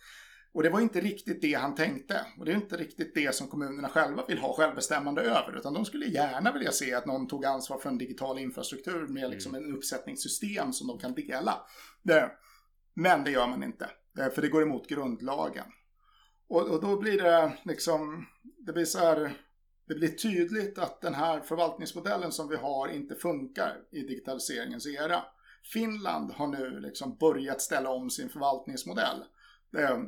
och 0.53 0.63
det 0.63 0.69
var 0.69 0.79
inte 0.79 1.01
riktigt 1.01 1.41
det 1.41 1.53
han 1.53 1.75
tänkte. 1.75 2.25
Och 2.37 2.45
det 2.45 2.51
är 2.51 2.55
inte 2.55 2.77
riktigt 2.77 3.15
det 3.15 3.35
som 3.35 3.47
kommunerna 3.47 3.89
själva 3.89 4.25
vill 4.27 4.37
ha 4.37 4.53
självbestämmande 4.53 5.21
över. 5.21 5.57
Utan 5.57 5.73
de 5.73 5.85
skulle 5.85 6.05
gärna 6.05 6.51
vilja 6.51 6.71
se 6.71 6.93
att 6.93 7.05
någon 7.05 7.27
tog 7.27 7.45
ansvar 7.45 7.77
för 7.77 7.89
en 7.89 7.97
digital 7.97 8.39
infrastruktur 8.39 9.07
med 9.07 9.29
liksom 9.29 9.55
mm. 9.55 9.69
en 9.69 9.77
uppsättningssystem 9.77 10.73
som 10.73 10.87
de 10.87 10.99
kan 10.99 11.13
dela. 11.13 11.55
Det, 12.03 12.31
men 12.99 13.23
det 13.23 13.31
gör 13.31 13.47
man 13.47 13.63
inte, 13.63 13.89
eh, 14.19 14.29
för 14.29 14.41
det 14.41 14.47
går 14.47 14.63
emot 14.63 14.87
grundlagen. 14.87 15.65
Och, 16.47 16.69
och, 16.69 16.81
då 16.81 16.99
blir 16.99 17.21
det 17.21 17.53
liksom, 17.65 18.25
det 18.65 18.73
blir 18.73 18.85
så 18.85 18.99
här, 18.99 19.33
det 19.87 19.95
blir 19.95 20.07
tydligt 20.07 20.77
att 20.77 21.01
den 21.01 21.13
här 21.13 21.41
förvaltningsmodellen 21.41 22.31
som 22.31 22.49
vi 22.49 22.55
har 22.55 22.87
inte 22.87 23.15
funkar 23.15 23.77
i 23.91 24.01
digitaliseringens 24.01 24.87
era. 24.87 25.23
Finland 25.73 26.31
har 26.31 26.47
nu 26.47 26.79
liksom 26.79 27.17
börjat 27.17 27.61
ställa 27.61 27.89
om 27.89 28.09
sin 28.09 28.29
förvaltningsmodell 28.29 29.23
eh, 29.77 29.99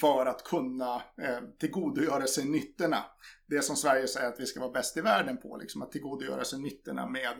för 0.00 0.26
att 0.26 0.44
kunna 0.44 0.94
eh, 0.94 1.40
tillgodogöra 1.58 2.26
sig 2.26 2.44
nyttorna. 2.44 3.04
Det 3.46 3.62
som 3.62 3.76
Sverige 3.76 4.08
säger 4.08 4.28
att 4.28 4.40
vi 4.40 4.46
ska 4.46 4.60
vara 4.60 4.72
bäst 4.72 4.96
i 4.96 5.00
världen 5.00 5.36
på, 5.36 5.56
liksom 5.56 5.82
att 5.82 5.92
tillgodogöra 5.92 6.44
sig 6.44 6.60
nyttorna 6.60 7.06
med 7.06 7.36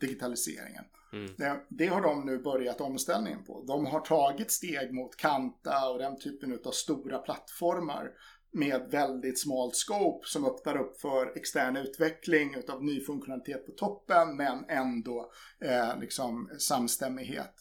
digitaliseringen. 0.00 0.84
Mm. 1.12 1.34
Det, 1.38 1.60
det, 1.68 1.86
har 1.86 2.00
de 2.00 2.26
nu 2.26 2.38
börjat 2.38 2.80
omställningen 2.80 3.44
på. 3.44 3.64
De 3.66 3.86
har 3.86 4.00
tagit 4.00 4.50
steg 4.50 4.94
mot 4.94 5.16
Kanta 5.16 5.90
och 5.90 5.98
den 5.98 6.18
typen 6.18 6.58
av 6.64 6.70
stora 6.70 7.18
plattformar 7.18 8.10
med 8.52 8.90
väldigt 8.90 9.40
smalt 9.40 9.76
scope 9.76 10.28
som 10.28 10.44
öppnar 10.44 10.76
upp 10.76 11.00
för 11.00 11.36
extern 11.36 11.76
utveckling 11.76 12.56
av 12.68 12.84
ny 12.84 13.00
funktionalitet 13.00 13.66
på 13.66 13.72
toppen 13.72 14.36
men 14.36 14.64
ändå 14.68 15.30
eh, 15.60 16.00
liksom 16.00 16.50
samstämmighet. 16.58 17.54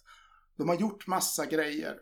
De 0.57 0.69
har 0.69 0.75
gjort 0.75 1.07
massa 1.07 1.45
grejer 1.45 1.99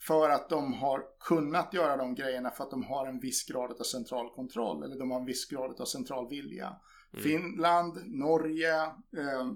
för 0.00 0.30
att 0.30 0.48
de 0.48 0.72
har 0.72 1.02
kunnat 1.20 1.74
göra 1.74 1.96
de 1.96 2.14
grejerna 2.14 2.50
för 2.50 2.64
att 2.64 2.70
de 2.70 2.84
har 2.84 3.06
en 3.06 3.20
viss 3.20 3.44
grad 3.44 3.72
av 3.72 3.84
central 3.84 4.30
kontroll 4.30 4.82
eller 4.82 4.98
de 4.98 5.10
har 5.10 5.20
en 5.20 5.26
viss 5.26 5.48
grad 5.48 5.80
av 5.80 5.84
central 5.84 6.28
vilja. 6.28 6.76
Mm. 7.12 7.22
Finland, 7.22 7.98
Norge, 8.06 8.82
eh, 9.16 9.52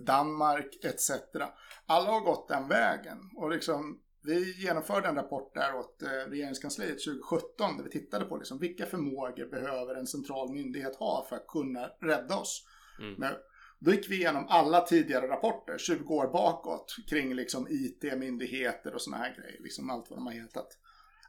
Danmark 0.00 0.84
etc. 0.84 1.10
Alla 1.86 2.10
har 2.10 2.20
gått 2.20 2.48
den 2.48 2.68
vägen. 2.68 3.18
Och 3.36 3.50
liksom, 3.50 4.00
vi 4.22 4.62
genomförde 4.62 5.08
en 5.08 5.14
rapport 5.14 5.54
där 5.54 5.74
åt 5.74 6.02
eh, 6.02 6.08
regeringskansliet 6.08 7.04
2017 7.04 7.76
där 7.76 7.84
vi 7.84 7.90
tittade 7.90 8.24
på 8.24 8.36
liksom, 8.36 8.58
vilka 8.58 8.86
förmågor 8.86 9.50
behöver 9.50 9.94
en 9.94 10.06
central 10.06 10.52
myndighet 10.52 10.96
ha 10.96 11.26
för 11.28 11.36
att 11.36 11.46
kunna 11.46 11.86
rädda 12.00 12.36
oss. 12.36 12.66
Mm. 12.98 13.14
Men, 13.18 13.32
då 13.78 13.92
gick 13.92 14.10
vi 14.10 14.16
igenom 14.16 14.46
alla 14.48 14.80
tidigare 14.80 15.28
rapporter, 15.28 15.78
20 15.78 16.14
år 16.14 16.28
bakåt, 16.28 16.96
kring 17.08 17.34
liksom 17.34 17.66
IT, 17.70 18.18
myndigheter 18.18 18.94
och 18.94 19.00
sådana 19.00 19.24
här 19.24 19.34
grejer. 19.34 19.60
Liksom 19.60 19.90
allt 19.90 20.10
vad 20.10 20.18
de 20.18 20.26
har 20.26 20.32
hetat. 20.32 20.68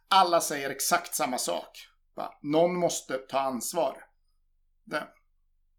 Alla 0.08 0.42
säger 0.42 0.70
exakt 0.70 1.16
samma 1.16 1.38
sak. 1.38 1.90
Va? 2.16 2.40
Någon 2.42 2.76
måste 2.76 3.18
ta 3.18 3.40
ansvar. 3.40 4.04
Det. 4.84 5.08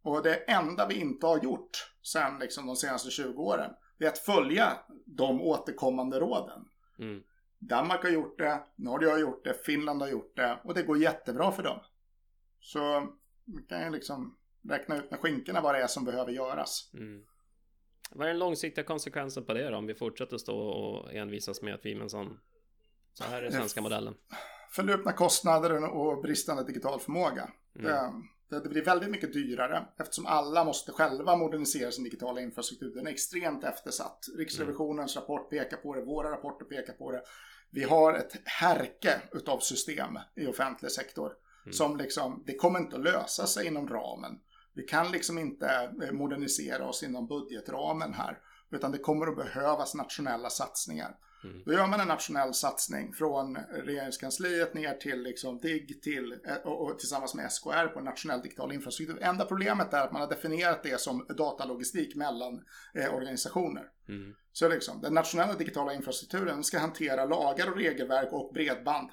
Och 0.02 0.22
det 0.22 0.34
enda 0.34 0.86
vi 0.86 0.94
inte 0.94 1.26
har 1.26 1.42
gjort 1.42 1.87
sen 2.02 2.38
liksom 2.38 2.66
de 2.66 2.76
senaste 2.76 3.10
20 3.10 3.42
åren, 3.42 3.70
det 3.98 4.04
är 4.04 4.08
att 4.08 4.18
följa 4.18 4.78
de 5.06 5.40
återkommande 5.40 6.20
råden. 6.20 6.68
Mm. 6.98 7.22
Danmark 7.58 8.02
har 8.02 8.10
gjort 8.10 8.38
det, 8.38 8.62
Norge 8.76 9.10
har 9.10 9.18
gjort 9.18 9.44
det, 9.44 9.54
Finland 9.54 10.02
har 10.02 10.08
gjort 10.08 10.36
det 10.36 10.58
och 10.64 10.74
det 10.74 10.82
går 10.82 10.98
jättebra 10.98 11.52
för 11.52 11.62
dem. 11.62 11.80
Så 12.60 13.08
vi 13.44 13.62
kan 13.62 13.84
ju 13.84 13.90
liksom 13.90 14.36
räkna 14.68 14.96
ut 14.96 15.10
med 15.10 15.20
skinkorna 15.20 15.60
vad 15.60 15.74
det 15.74 15.82
är 15.82 15.86
som 15.86 16.04
behöver 16.04 16.32
göras. 16.32 16.90
Mm. 16.94 17.24
Vad 18.10 18.26
är 18.26 18.28
den 18.28 18.38
långsiktiga 18.38 18.84
konsekvensen 18.84 19.44
på 19.44 19.54
det 19.54 19.70
då? 19.70 19.76
Om 19.76 19.86
vi 19.86 19.94
fortsätter 19.94 20.38
stå 20.38 20.58
och 20.58 21.14
envisas 21.14 21.62
med 21.62 21.74
att 21.74 21.84
vi 21.84 22.08
sån 22.08 22.40
så 23.12 23.24
här 23.24 23.42
är 23.42 23.50
svenska 23.50 23.80
modellen. 23.80 24.14
Förlupna 24.70 25.12
kostnader 25.12 25.84
och 25.84 26.22
bristande 26.22 26.64
digital 26.64 27.00
förmåga. 27.00 27.50
Mm. 27.74 27.86
Det, 27.86 28.12
det 28.48 28.68
blir 28.68 28.84
väldigt 28.84 29.10
mycket 29.10 29.32
dyrare 29.32 29.84
eftersom 29.98 30.26
alla 30.26 30.64
måste 30.64 30.92
själva 30.92 31.36
modernisera 31.36 31.90
sin 31.90 32.04
digitala 32.04 32.40
infrastruktur. 32.40 32.94
Den 32.94 33.06
är 33.06 33.10
extremt 33.10 33.64
eftersatt. 33.64 34.26
Riksrevisionens 34.36 35.16
mm. 35.16 35.22
rapport 35.22 35.50
pekar 35.50 35.76
på 35.76 35.94
det, 35.94 36.04
våra 36.04 36.30
rapporter 36.30 36.64
pekar 36.64 36.92
på 36.92 37.12
det. 37.12 37.22
vi 37.70 37.82
har 37.82 38.14
ett 38.14 38.36
härke 38.44 39.22
utav 39.32 39.58
system 39.58 40.18
i 40.36 40.46
offentlig 40.46 40.90
sektor. 40.90 41.32
Mm. 41.64 41.72
Som 41.72 41.96
liksom, 41.96 42.42
det 42.46 42.54
kommer 42.54 42.78
inte 42.78 42.96
att 42.96 43.02
lösa 43.02 43.46
sig 43.46 43.66
inom 43.66 43.88
ramen. 43.88 44.38
Vi 44.74 44.82
kan 44.82 45.12
liksom 45.12 45.38
inte 45.38 45.90
eh, 46.02 46.12
modernisera 46.12 46.88
oss 46.88 47.02
inom 47.02 47.26
budgetramen 47.26 48.14
här. 48.14 48.38
Utan 48.70 48.92
det 48.92 48.98
kommer 48.98 49.26
att 49.26 49.36
behövas 49.36 49.94
nationella 49.94 50.50
satsningar. 50.50 51.16
Mm. 51.44 51.62
Då 51.66 51.72
gör 51.72 51.86
man 51.86 52.00
en 52.00 52.08
nationell 52.08 52.54
satsning 52.54 53.12
från 53.12 53.58
regeringskansliet 53.84 54.74
ner 54.74 54.94
till 54.94 55.22
liksom 55.22 55.58
DIGG 55.58 56.02
till, 56.02 56.32
eh, 56.46 56.56
och, 56.64 56.86
och, 56.86 56.98
tillsammans 56.98 57.34
med 57.34 57.52
SKR 57.52 57.86
på 57.86 57.98
en 57.98 58.04
nationell 58.04 58.42
digital 58.42 58.72
infrastruktur. 58.72 59.22
Enda 59.22 59.44
problemet 59.44 59.94
är 59.94 60.04
att 60.04 60.12
man 60.12 60.20
har 60.20 60.28
definierat 60.28 60.82
det 60.82 61.00
som 61.00 61.26
datalogistik 61.36 62.16
mellan 62.16 62.64
eh, 62.94 63.14
organisationer. 63.14 63.84
Mm. 64.08 64.34
Så 64.52 64.68
liksom, 64.68 65.00
den 65.00 65.14
nationella 65.14 65.54
digitala 65.54 65.94
infrastrukturen 65.94 66.64
ska 66.64 66.78
hantera 66.78 67.24
lagar 67.24 67.70
och 67.70 67.76
regelverk 67.76 68.32
och 68.32 68.52
bredband. 68.54 69.10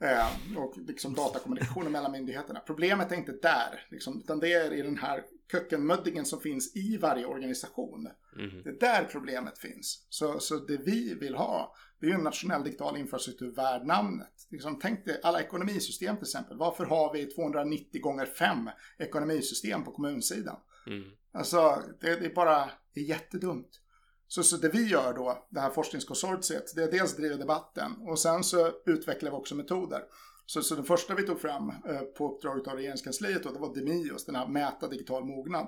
Eh, 0.00 0.56
och 0.56 0.74
liksom 0.76 1.14
datakommunikationen 1.14 1.92
mellan 1.92 2.12
myndigheterna. 2.12 2.60
Problemet 2.60 3.12
är 3.12 3.16
inte 3.16 3.32
där, 3.32 3.86
liksom, 3.90 4.20
utan 4.24 4.40
det 4.40 4.52
är 4.52 4.72
i 4.72 4.82
den 4.82 4.98
här 4.98 5.24
kökkenmöddingen 5.52 6.26
som 6.26 6.40
finns 6.40 6.76
i 6.76 6.96
varje 6.96 7.26
organisation. 7.26 8.08
Mm. 8.36 8.62
Det 8.62 8.68
är 8.68 8.80
där 8.80 9.04
problemet 9.04 9.58
finns. 9.58 10.06
Så, 10.08 10.40
så 10.40 10.56
det 10.56 10.76
vi 10.76 11.14
vill 11.14 11.34
ha, 11.34 11.74
det 12.00 12.06
är 12.06 12.10
ju 12.10 12.16
en 12.16 12.24
nationell 12.24 12.64
digital 12.64 12.96
infrastruktur 12.96 13.50
värd 13.54 13.86
namnet. 13.86 14.46
Liksom, 14.50 14.78
tänk 14.78 15.04
dig 15.04 15.20
alla 15.22 15.40
ekonomisystem 15.40 16.16
till 16.16 16.24
exempel. 16.24 16.56
Varför 16.56 16.84
har 16.84 17.12
vi 17.12 17.26
290 17.26 18.00
gånger 18.00 18.26
5 18.26 18.70
ekonomisystem 18.98 19.84
på 19.84 19.92
kommunsidan? 19.92 20.56
Mm. 20.86 21.04
Alltså, 21.32 21.82
det, 22.00 22.16
det, 22.16 22.26
är 22.26 22.34
bara, 22.34 22.70
det 22.94 23.00
är 23.00 23.04
jättedumt. 23.04 23.80
Så, 24.28 24.42
så 24.42 24.56
det 24.56 24.68
vi 24.68 24.88
gör 24.88 25.14
då, 25.14 25.46
det 25.50 25.60
här 25.60 25.70
forskningskonsortiet, 25.70 26.74
det 26.74 26.82
är 26.82 26.90
dels 26.90 27.16
driver 27.16 27.38
debatten 27.38 27.92
och 28.00 28.18
sen 28.18 28.44
så 28.44 28.70
utvecklar 28.86 29.30
vi 29.30 29.36
också 29.36 29.54
metoder. 29.54 30.02
Så, 30.46 30.62
så 30.62 30.74
det 30.74 30.84
första 30.84 31.14
vi 31.14 31.22
tog 31.22 31.40
fram 31.40 31.68
eh, 31.68 32.00
på 32.00 32.34
uppdrag 32.34 32.68
av 32.68 32.76
regeringskansliet 32.76 33.42
då, 33.42 33.52
det 33.52 33.58
var 33.58 33.74
Demios, 33.74 34.24
den 34.24 34.34
här 34.34 34.46
mäta 34.46 34.88
digital 34.88 35.24
mognad. 35.24 35.66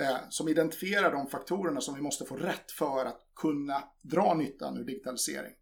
Eh, 0.00 0.16
som 0.28 0.48
identifierar 0.48 1.12
de 1.12 1.26
faktorerna 1.26 1.80
som 1.80 1.94
vi 1.94 2.02
måste 2.02 2.24
få 2.24 2.36
rätt 2.36 2.70
för 2.70 3.04
att 3.04 3.20
kunna 3.36 3.82
dra 4.02 4.34
nyttan 4.34 4.76
ur 4.76 4.84
digitalisering. 4.84 5.52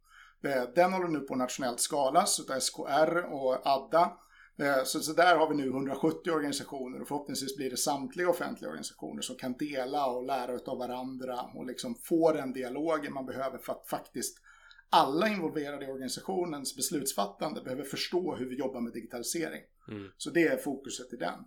Eh, 0.44 0.62
den 0.74 0.92
håller 0.92 1.08
nu 1.08 1.20
på 1.20 1.34
nationellt 1.34 1.80
skalas 1.80 2.40
av 2.40 2.60
SKR 2.60 3.32
och 3.32 3.66
ADDA. 3.66 4.12
Eh, 4.58 4.84
så, 4.84 5.00
så 5.00 5.12
där 5.12 5.36
har 5.36 5.48
vi 5.48 5.54
nu 5.54 5.66
170 5.66 6.30
organisationer 6.30 7.00
och 7.00 7.08
förhoppningsvis 7.08 7.56
blir 7.56 7.70
det 7.70 7.76
samtliga 7.76 8.30
offentliga 8.30 8.68
organisationer 8.68 9.22
som 9.22 9.36
kan 9.36 9.52
dela 9.52 10.06
och 10.06 10.24
lära 10.24 10.58
av 10.66 10.78
varandra 10.78 11.40
och 11.54 11.66
liksom 11.66 11.94
få 11.94 12.32
den 12.32 12.52
dialogen 12.52 13.14
man 13.14 13.26
behöver 13.26 13.58
för 13.58 13.72
att 13.72 13.86
faktiskt 13.86 14.38
alla 14.94 15.28
involverade 15.28 15.84
i 15.84 15.88
organisationens 15.88 16.76
beslutsfattande 16.76 17.60
behöver 17.60 17.84
förstå 17.84 18.34
hur 18.34 18.48
vi 18.48 18.56
jobbar 18.56 18.80
med 18.80 18.92
digitalisering. 18.92 19.62
Mm. 19.88 20.10
Så 20.16 20.30
det 20.30 20.42
är 20.42 20.56
fokuset 20.56 21.12
i 21.12 21.16
den. 21.16 21.38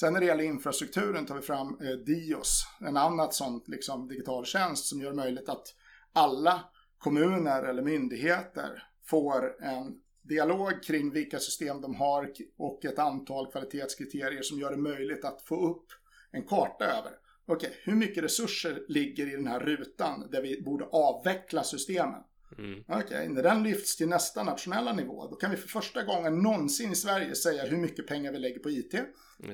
Sen 0.00 0.12
när 0.12 0.20
det 0.20 0.26
gäller 0.26 0.44
infrastrukturen 0.44 1.26
tar 1.26 1.34
vi 1.34 1.42
fram 1.42 1.80
eh, 1.80 1.90
Dios, 1.90 2.66
en 2.80 2.96
annat 2.96 3.34
sånt 3.34 3.68
liksom, 3.68 4.08
digital 4.08 4.44
tjänst 4.44 4.86
som 4.86 5.00
gör 5.00 5.10
det 5.10 5.16
möjligt 5.16 5.48
att 5.48 5.74
alla 6.12 6.64
kommuner 6.98 7.62
eller 7.62 7.82
myndigheter 7.82 8.82
får 9.04 9.64
en 9.64 10.00
dialog 10.22 10.82
kring 10.82 11.10
vilka 11.10 11.38
system 11.38 11.80
de 11.80 11.94
har 11.94 12.32
och 12.58 12.84
ett 12.84 12.98
antal 12.98 13.52
kvalitetskriterier 13.52 14.42
som 14.42 14.58
gör 14.58 14.70
det 14.70 14.76
möjligt 14.76 15.24
att 15.24 15.42
få 15.42 15.70
upp 15.70 15.86
en 16.30 16.42
karta 16.42 16.84
över. 16.84 17.12
Okej, 17.46 17.68
okay, 17.68 17.80
hur 17.82 17.94
mycket 17.94 18.24
resurser 18.24 18.84
ligger 18.88 19.32
i 19.32 19.36
den 19.36 19.46
här 19.46 19.60
rutan 19.60 20.28
där 20.30 20.42
vi 20.42 20.62
borde 20.62 20.84
avveckla 20.84 21.64
systemen? 21.64 22.20
Mm. 22.58 22.84
Okej, 22.88 23.04
okay, 23.04 23.28
när 23.28 23.42
den 23.42 23.62
lyfts 23.62 23.96
till 23.96 24.08
nästa 24.08 24.42
nationella 24.42 24.92
nivå, 24.92 25.28
då 25.30 25.36
kan 25.36 25.50
vi 25.50 25.56
för 25.56 25.68
första 25.68 26.02
gången 26.02 26.38
någonsin 26.38 26.92
i 26.92 26.96
Sverige 26.96 27.34
säga 27.34 27.64
hur 27.66 27.76
mycket 27.76 28.06
pengar 28.06 28.32
vi 28.32 28.38
lägger 28.38 28.58
på 28.58 28.70
IT 28.70 28.94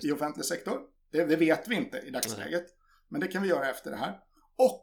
i 0.03 0.13
offentlig 0.13 0.45
sektor. 0.45 0.81
Det, 1.13 1.25
det, 1.25 1.37
vet 1.37 1.69
vi 1.69 1.75
inte 1.75 1.99
i 1.99 2.11
dagsläget. 2.11 2.61
Mm. 2.61 2.73
Men 3.09 3.21
det 3.21 3.27
kan 3.27 3.43
vi 3.43 3.49
göra 3.49 3.71
efter 3.71 3.91
det 3.91 3.97
här. 3.97 4.19
Och 4.57 4.83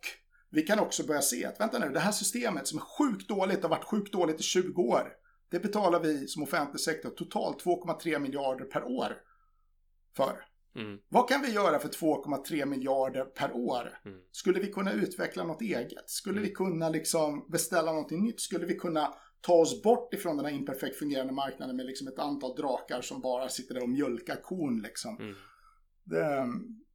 vi 0.49 0.61
kan 0.61 0.79
också 0.79 1.03
börja 1.03 1.21
se 1.21 1.45
att, 1.45 1.59
vänta 1.59 1.79
nu, 1.79 1.89
det 1.89 1.99
här 1.99 2.11
systemet 2.11 2.67
som 2.67 2.77
är 2.77 2.83
sjukt 2.83 3.27
dåligt, 3.27 3.61
har 3.61 3.69
varit 3.69 3.85
sjukt 3.85 4.13
dåligt 4.13 4.39
i 4.39 4.43
20 4.43 4.81
år. 4.81 5.13
Det 5.51 5.59
betalar 5.59 5.99
vi 5.99 6.27
som 6.27 6.43
offentlig 6.43 6.81
sektor 6.81 7.09
totalt 7.09 7.63
2,3 7.63 8.19
miljarder 8.19 8.65
per 8.65 8.83
år 8.83 9.17
för. 10.15 10.45
Mm. 10.79 10.99
Vad 11.09 11.29
kan 11.29 11.41
vi 11.41 11.51
göra 11.51 11.79
för 11.79 11.89
2,3 11.89 12.65
miljarder 12.65 13.25
per 13.25 13.51
år? 13.55 13.99
Mm. 14.05 14.19
Skulle 14.31 14.59
vi 14.59 14.67
kunna 14.67 14.93
utveckla 14.93 15.43
något 15.43 15.61
eget? 15.61 16.09
Skulle 16.09 16.37
mm. 16.37 16.49
vi 16.49 16.55
kunna 16.55 16.89
liksom 16.89 17.45
beställa 17.51 17.91
någonting 17.91 18.23
nytt? 18.23 18.39
Skulle 18.39 18.65
vi 18.65 18.75
kunna 18.75 19.13
ta 19.41 19.53
oss 19.53 19.83
bort 19.83 20.13
ifrån 20.13 20.37
den 20.37 20.45
här 20.45 20.53
imperfekt 20.53 20.95
fungerande 20.95 21.33
marknaden 21.33 21.75
med 21.75 21.85
liksom 21.85 22.07
ett 22.07 22.19
antal 22.19 22.55
drakar 22.55 23.01
som 23.01 23.21
bara 23.21 23.49
sitter 23.49 23.73
där 23.73 23.83
och 23.83 23.89
mjölkar 23.89 24.41
kon 24.41 24.81
liksom? 24.81 25.17
Mm. 25.19 25.35
Det, 26.03 26.47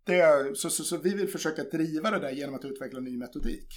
det, 0.05 0.57
så, 0.57 0.71
så, 0.71 0.85
så 0.85 0.97
vi 0.97 1.15
vill 1.15 1.29
försöka 1.29 1.63
driva 1.63 2.11
det 2.11 2.19
där 2.19 2.31
genom 2.31 2.55
att 2.55 2.65
utveckla 2.65 3.01
ny 3.01 3.17
metodik. 3.17 3.69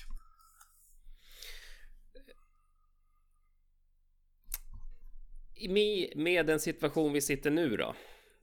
Med 6.16 6.46
den 6.46 6.60
situation 6.60 7.14
vi 7.14 7.22
sitter 7.22 7.52
nu 7.52 7.78
då? 7.78 7.96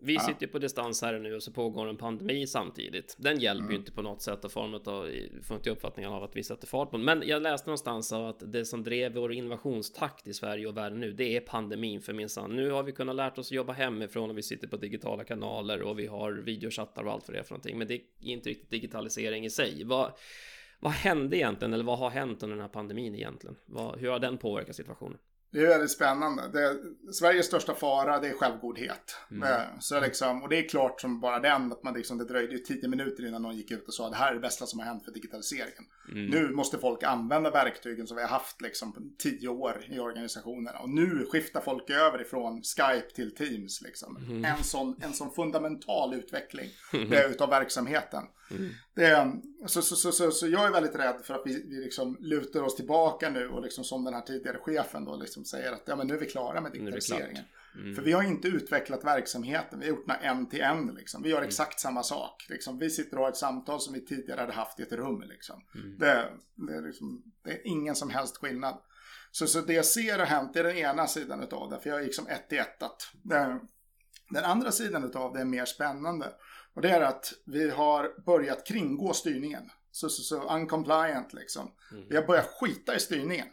Vi 0.05 0.15
ja. 0.15 0.21
sitter 0.21 0.47
på 0.47 0.59
distans 0.59 1.03
här 1.03 1.19
nu 1.19 1.35
och 1.35 1.43
så 1.43 1.53
pågår 1.53 1.87
en 1.89 1.97
pandemi 1.97 2.47
samtidigt. 2.47 3.17
Den 3.19 3.41
hjälper 3.41 3.63
mm. 3.63 3.73
ju 3.73 3.79
inte 3.79 3.93
på 3.93 4.03
något 4.03 4.23
sätt 4.23 4.45
och 4.45 4.53
form 4.53 4.75
av, 4.75 5.11
får 5.43 5.57
inte 5.57 5.71
uppfattningen 5.71 6.13
av 6.13 6.23
att 6.23 6.37
vi 6.37 6.43
sätter 6.43 6.67
fart 6.67 6.91
på 6.91 6.97
den. 6.97 7.07
Men 7.07 7.23
jag 7.27 7.43
läste 7.43 7.69
någonstans 7.69 8.13
av 8.13 8.27
att 8.27 8.53
det 8.53 8.65
som 8.65 8.83
drev 8.83 9.15
vår 9.15 9.33
innovationstakt 9.33 10.27
i 10.27 10.35
Sverige 10.35 10.67
och 10.67 10.77
världen 10.77 11.01
nu, 11.01 11.13
det 11.13 11.37
är 11.37 11.41
pandemin 11.41 12.03
för 12.03 12.13
minsann. 12.13 12.57
Nu 12.57 12.71
har 12.71 12.83
vi 12.83 12.93
kunnat 12.93 13.17
lärt 13.17 13.39
oss 13.39 13.49
att 13.49 13.53
jobba 13.53 13.73
hemifrån 13.73 14.31
och 14.31 14.39
vi 14.39 14.43
sitter 14.43 14.69
på 14.69 14.77
digitala 14.77 15.25
kanaler 15.25 15.83
och 15.83 15.99
vi 15.99 16.07
har 16.07 16.33
videochattar 16.33 17.05
och 17.05 17.13
allt 17.13 17.29
vad 17.29 17.37
det 17.37 17.39
är 17.39 17.45
för 17.45 17.53
någonting. 17.53 17.79
Men 17.79 17.89
det 17.89 17.95
är 17.95 18.01
inte 18.21 18.49
riktigt 18.49 18.71
digitalisering 18.71 19.45
i 19.45 19.51
sig. 19.51 19.85
Vad, 19.85 20.13
vad 20.81 20.93
hände 20.93 21.37
egentligen 21.37 21.75
eller 21.75 21.85
vad 21.85 21.99
har 21.99 22.11
hänt 22.11 22.43
under 22.43 22.57
den 22.57 22.63
här 22.63 22.73
pandemin 22.73 23.15
egentligen? 23.15 23.57
Vad, 23.67 23.99
hur 23.99 24.11
har 24.11 24.19
den 24.19 24.39
påverkat 24.39 24.77
situationen? 24.77 25.19
Det 25.55 25.61
är 25.61 25.69
väldigt 25.69 25.91
spännande. 25.91 26.43
Det, 26.53 26.77
Sveriges 27.13 27.47
största 27.47 27.75
fara 27.75 28.21
det 28.21 28.29
är 28.29 28.33
självgodhet. 28.33 29.17
Mm. 29.31 29.53
Eh, 29.53 29.61
så 29.81 30.01
liksom, 30.01 30.43
och 30.43 30.49
det 30.49 30.59
är 30.59 30.69
klart 30.69 31.01
som 31.01 31.21
bara 31.21 31.41
den 31.41 31.73
att 31.73 31.83
man 31.83 31.95
liksom, 31.95 32.19
det 32.19 32.25
dröjde 32.25 32.53
ju 32.53 32.59
tio 32.59 32.89
minuter 32.89 33.27
innan 33.29 33.43
någon 33.43 33.57
gick 33.57 33.71
ut 33.71 33.89
och 33.89 33.95
sa 33.95 34.11
det 34.11 34.17
här 34.17 34.31
är 34.31 34.35
det 34.35 34.41
bästa 34.41 34.67
som 34.67 34.79
har 34.79 34.87
hänt 34.87 35.05
för 35.05 35.13
digitaliseringen. 35.13 35.85
Mm. 36.13 36.27
Nu 36.27 36.51
måste 36.51 36.79
folk 36.79 37.03
använda 37.03 37.51
verktygen 37.51 38.07
som 38.07 38.17
vi 38.17 38.23
har 38.23 38.31
haft 38.31 38.61
liksom 38.61 39.15
tio 39.19 39.49
år 39.49 39.87
i 39.91 39.99
organisationerna. 39.99 40.79
Och 40.79 40.91
nu 40.91 41.27
skiftar 41.33 41.61
folk 41.61 41.91
över 41.91 42.23
ifrån 42.23 42.63
Skype 42.63 43.11
till 43.15 43.35
Teams. 43.35 43.83
Liksom. 43.83 44.17
Mm. 44.17 44.45
En, 44.45 44.65
sån, 44.65 44.97
en 45.01 45.13
sån 45.13 45.31
fundamental 45.31 46.15
utveckling 46.15 46.71
mm. 46.93 47.31
utav 47.31 47.51
verksamheten. 47.51 48.23
Mm. 48.51 48.71
Det, 48.95 49.33
så, 49.67 49.83
så, 49.83 49.97
så, 49.97 50.13
så, 50.13 50.31
så 50.31 50.47
jag 50.47 50.67
är 50.67 50.71
väldigt 50.71 50.95
rädd 50.95 51.21
för 51.25 51.35
att 51.35 51.43
vi, 51.45 51.69
vi 51.69 51.85
liksom 51.85 52.17
lutar 52.21 52.63
oss 52.63 52.77
tillbaka 52.77 53.31
nu 53.31 53.49
och 53.49 53.63
liksom 53.63 53.85
som 53.85 54.05
den 54.05 54.15
här 54.15 54.21
tidigare 54.21 54.59
chefen 54.59 55.05
då 55.05 55.17
liksom 55.17 55.45
säger 55.45 55.73
att 55.73 55.83
ja, 55.87 55.97
men 55.97 56.07
nu 56.07 56.15
är 56.15 56.19
vi 56.19 56.27
klara 56.27 56.61
med 56.61 56.73
digitaliseringen. 56.73 57.45
Mm. 57.75 57.95
För 57.95 58.03
vi 58.03 58.13
har 58.13 58.23
inte 58.23 58.49
utvecklat 58.49 59.05
verksamheten, 59.05 59.81
vi 59.81 59.87
har 59.87 59.97
gjort 59.97 60.07
den 60.07 60.17
en 60.21 60.49
till 60.49 60.61
en 60.61 60.87
liksom. 60.87 61.23
Vi 61.23 61.29
gör 61.29 61.37
mm. 61.37 61.49
exakt 61.49 61.81
samma 61.81 62.03
sak. 62.03 62.47
Liksom. 62.49 62.79
Vi 62.79 62.91
sitter 62.91 63.17
och 63.17 63.23
har 63.23 63.31
ett 63.31 63.37
samtal 63.37 63.81
som 63.81 63.95
vi 63.95 64.05
tidigare 64.05 64.41
hade 64.41 64.53
haft 64.53 64.81
i 64.81 64.83
ett 64.83 64.93
rum 64.93 65.25
liksom. 65.29 65.63
Mm. 65.75 65.99
Det, 65.99 66.33
det, 66.55 66.75
är 66.75 66.83
liksom, 66.83 67.23
det 67.45 67.51
är 67.51 67.67
ingen 67.67 67.95
som 67.95 68.11
helst 68.11 68.37
skillnad. 68.37 68.79
Så, 69.31 69.47
så 69.47 69.61
det 69.61 69.73
jag 69.73 69.87
ser 69.87 70.19
har 70.19 70.27
hänt 70.27 70.57
är 70.57 70.65
den 70.65 70.77
ena 70.77 71.07
sidan 71.07 71.43
utav 71.43 71.71
det, 71.71 71.81
för 71.81 71.91
jag 71.91 72.01
är 72.01 72.05
liksom 72.05 72.27
ett 72.27 72.53
i 72.53 72.57
ettat. 72.57 73.13
Den 74.31 74.45
andra 74.45 74.73
sidan 74.73 75.05
utav 75.05 75.33
det 75.33 75.41
är 75.41 75.45
mer 75.45 75.65
spännande. 75.65 76.33
Och 76.75 76.83
det 76.83 76.91
är 76.91 77.01
att 77.01 77.33
vi 77.47 77.71
har 77.71 78.25
börjat 78.27 78.67
kringgå 78.67 79.13
styrningen. 79.13 79.71
Så, 79.91 80.09
så, 80.09 80.23
så 80.23 80.55
uncompliant 80.57 81.33
liksom. 81.33 81.71
Mm. 81.93 82.05
Vi 82.09 82.17
har 82.17 82.27
börjat 82.27 82.51
skita 82.61 82.97
i 82.97 83.01
styrningen. 83.01 83.47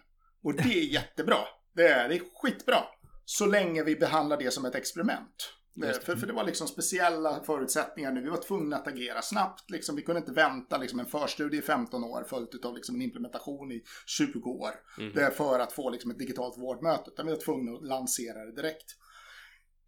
Och 0.43 0.53
det 0.53 0.63
är 0.63 0.93
jättebra. 0.93 1.37
Det 1.75 1.87
är, 1.87 2.09
det 2.09 2.15
är 2.15 2.21
skitbra. 2.41 2.83
Så 3.25 3.45
länge 3.45 3.83
vi 3.83 3.95
behandlar 3.95 4.37
det 4.37 4.51
som 4.51 4.65
ett 4.65 4.75
experiment. 4.75 5.53
För, 6.01 6.15
för 6.15 6.27
det 6.27 6.33
var 6.33 6.43
liksom 6.43 6.67
speciella 6.67 7.43
förutsättningar 7.43 8.11
nu. 8.11 8.21
Vi 8.21 8.29
var 8.29 8.41
tvungna 8.41 8.75
att 8.75 8.87
agera 8.87 9.21
snabbt. 9.21 9.69
Liksom. 9.69 9.95
Vi 9.95 10.01
kunde 10.01 10.19
inte 10.19 10.31
vänta 10.31 10.77
liksom, 10.77 10.99
en 10.99 11.05
förstudie 11.05 11.59
i 11.59 11.61
15 11.61 12.03
år 12.03 12.25
följt 12.29 12.65
av 12.65 12.75
liksom, 12.75 12.95
en 12.95 13.01
implementation 13.01 13.71
i 13.71 13.83
20 14.05 14.49
år. 14.49 14.71
Mm. 14.97 15.13
Det 15.13 15.31
för 15.31 15.59
att 15.59 15.73
få 15.73 15.89
liksom, 15.89 16.11
ett 16.11 16.19
digitalt 16.19 16.57
vårdmöte. 16.57 17.09
Utan 17.09 17.25
vi 17.25 17.31
var 17.31 17.41
tvungna 17.41 17.71
att 17.71 17.87
lansera 17.87 18.45
det 18.45 18.55
direkt. 18.55 18.95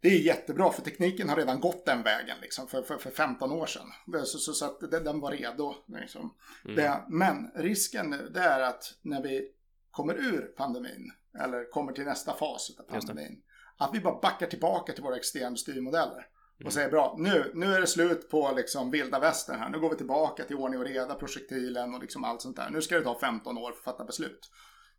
Det 0.04 0.10
är 0.10 0.18
jättebra 0.18 0.72
för 0.72 0.82
tekniken 0.82 1.28
har 1.28 1.36
redan 1.36 1.60
gått 1.60 1.86
den 1.86 2.02
vägen 2.02 2.36
liksom, 2.42 2.68
för, 2.68 2.82
för, 2.82 2.98
för 2.98 3.10
15 3.10 3.52
år 3.52 3.66
sedan. 3.66 3.86
Så, 4.24 4.38
så, 4.38 4.52
så 4.52 4.64
att 4.64 4.80
den 4.90 5.20
var 5.20 5.30
redo. 5.30 5.74
Liksom. 5.86 6.34
Mm. 6.64 6.76
Det, 6.76 7.04
men 7.08 7.50
risken 7.54 8.10
nu 8.10 8.30
det 8.34 8.40
är 8.40 8.60
att 8.60 8.94
när 9.02 9.22
vi 9.22 9.50
kommer 9.90 10.14
ur 10.14 10.52
pandemin 10.56 11.12
eller 11.38 11.70
kommer 11.70 11.92
till 11.92 12.04
nästa 12.04 12.34
fas 12.34 12.70
av 12.78 12.82
pandemin. 12.82 13.42
Att 13.76 13.94
vi 13.94 14.00
bara 14.00 14.20
backar 14.20 14.46
tillbaka 14.46 14.92
till 14.92 15.02
våra 15.02 15.16
externa 15.16 15.56
styrmodeller. 15.56 16.26
Och 16.54 16.60
mm. 16.60 16.70
säger 16.70 16.90
bra, 16.90 17.16
nu, 17.18 17.50
nu 17.54 17.74
är 17.74 17.80
det 17.80 17.86
slut 17.86 18.30
på 18.30 18.52
liksom 18.56 18.90
vilda 18.90 19.18
västern 19.18 19.58
här. 19.58 19.70
Nu 19.70 19.80
går 19.80 19.90
vi 19.90 19.96
tillbaka 19.96 20.44
till 20.44 20.56
ordning 20.56 20.80
och 20.80 20.86
reda, 20.86 21.14
projektilen 21.14 21.94
och 21.94 22.00
liksom 22.00 22.24
allt 22.24 22.42
sånt 22.42 22.56
där. 22.56 22.70
Nu 22.70 22.82
ska 22.82 22.98
det 22.98 23.04
ta 23.04 23.18
15 23.18 23.58
år 23.58 23.72
för 23.72 23.78
att 23.78 23.84
fatta 23.84 24.04
beslut. 24.04 24.50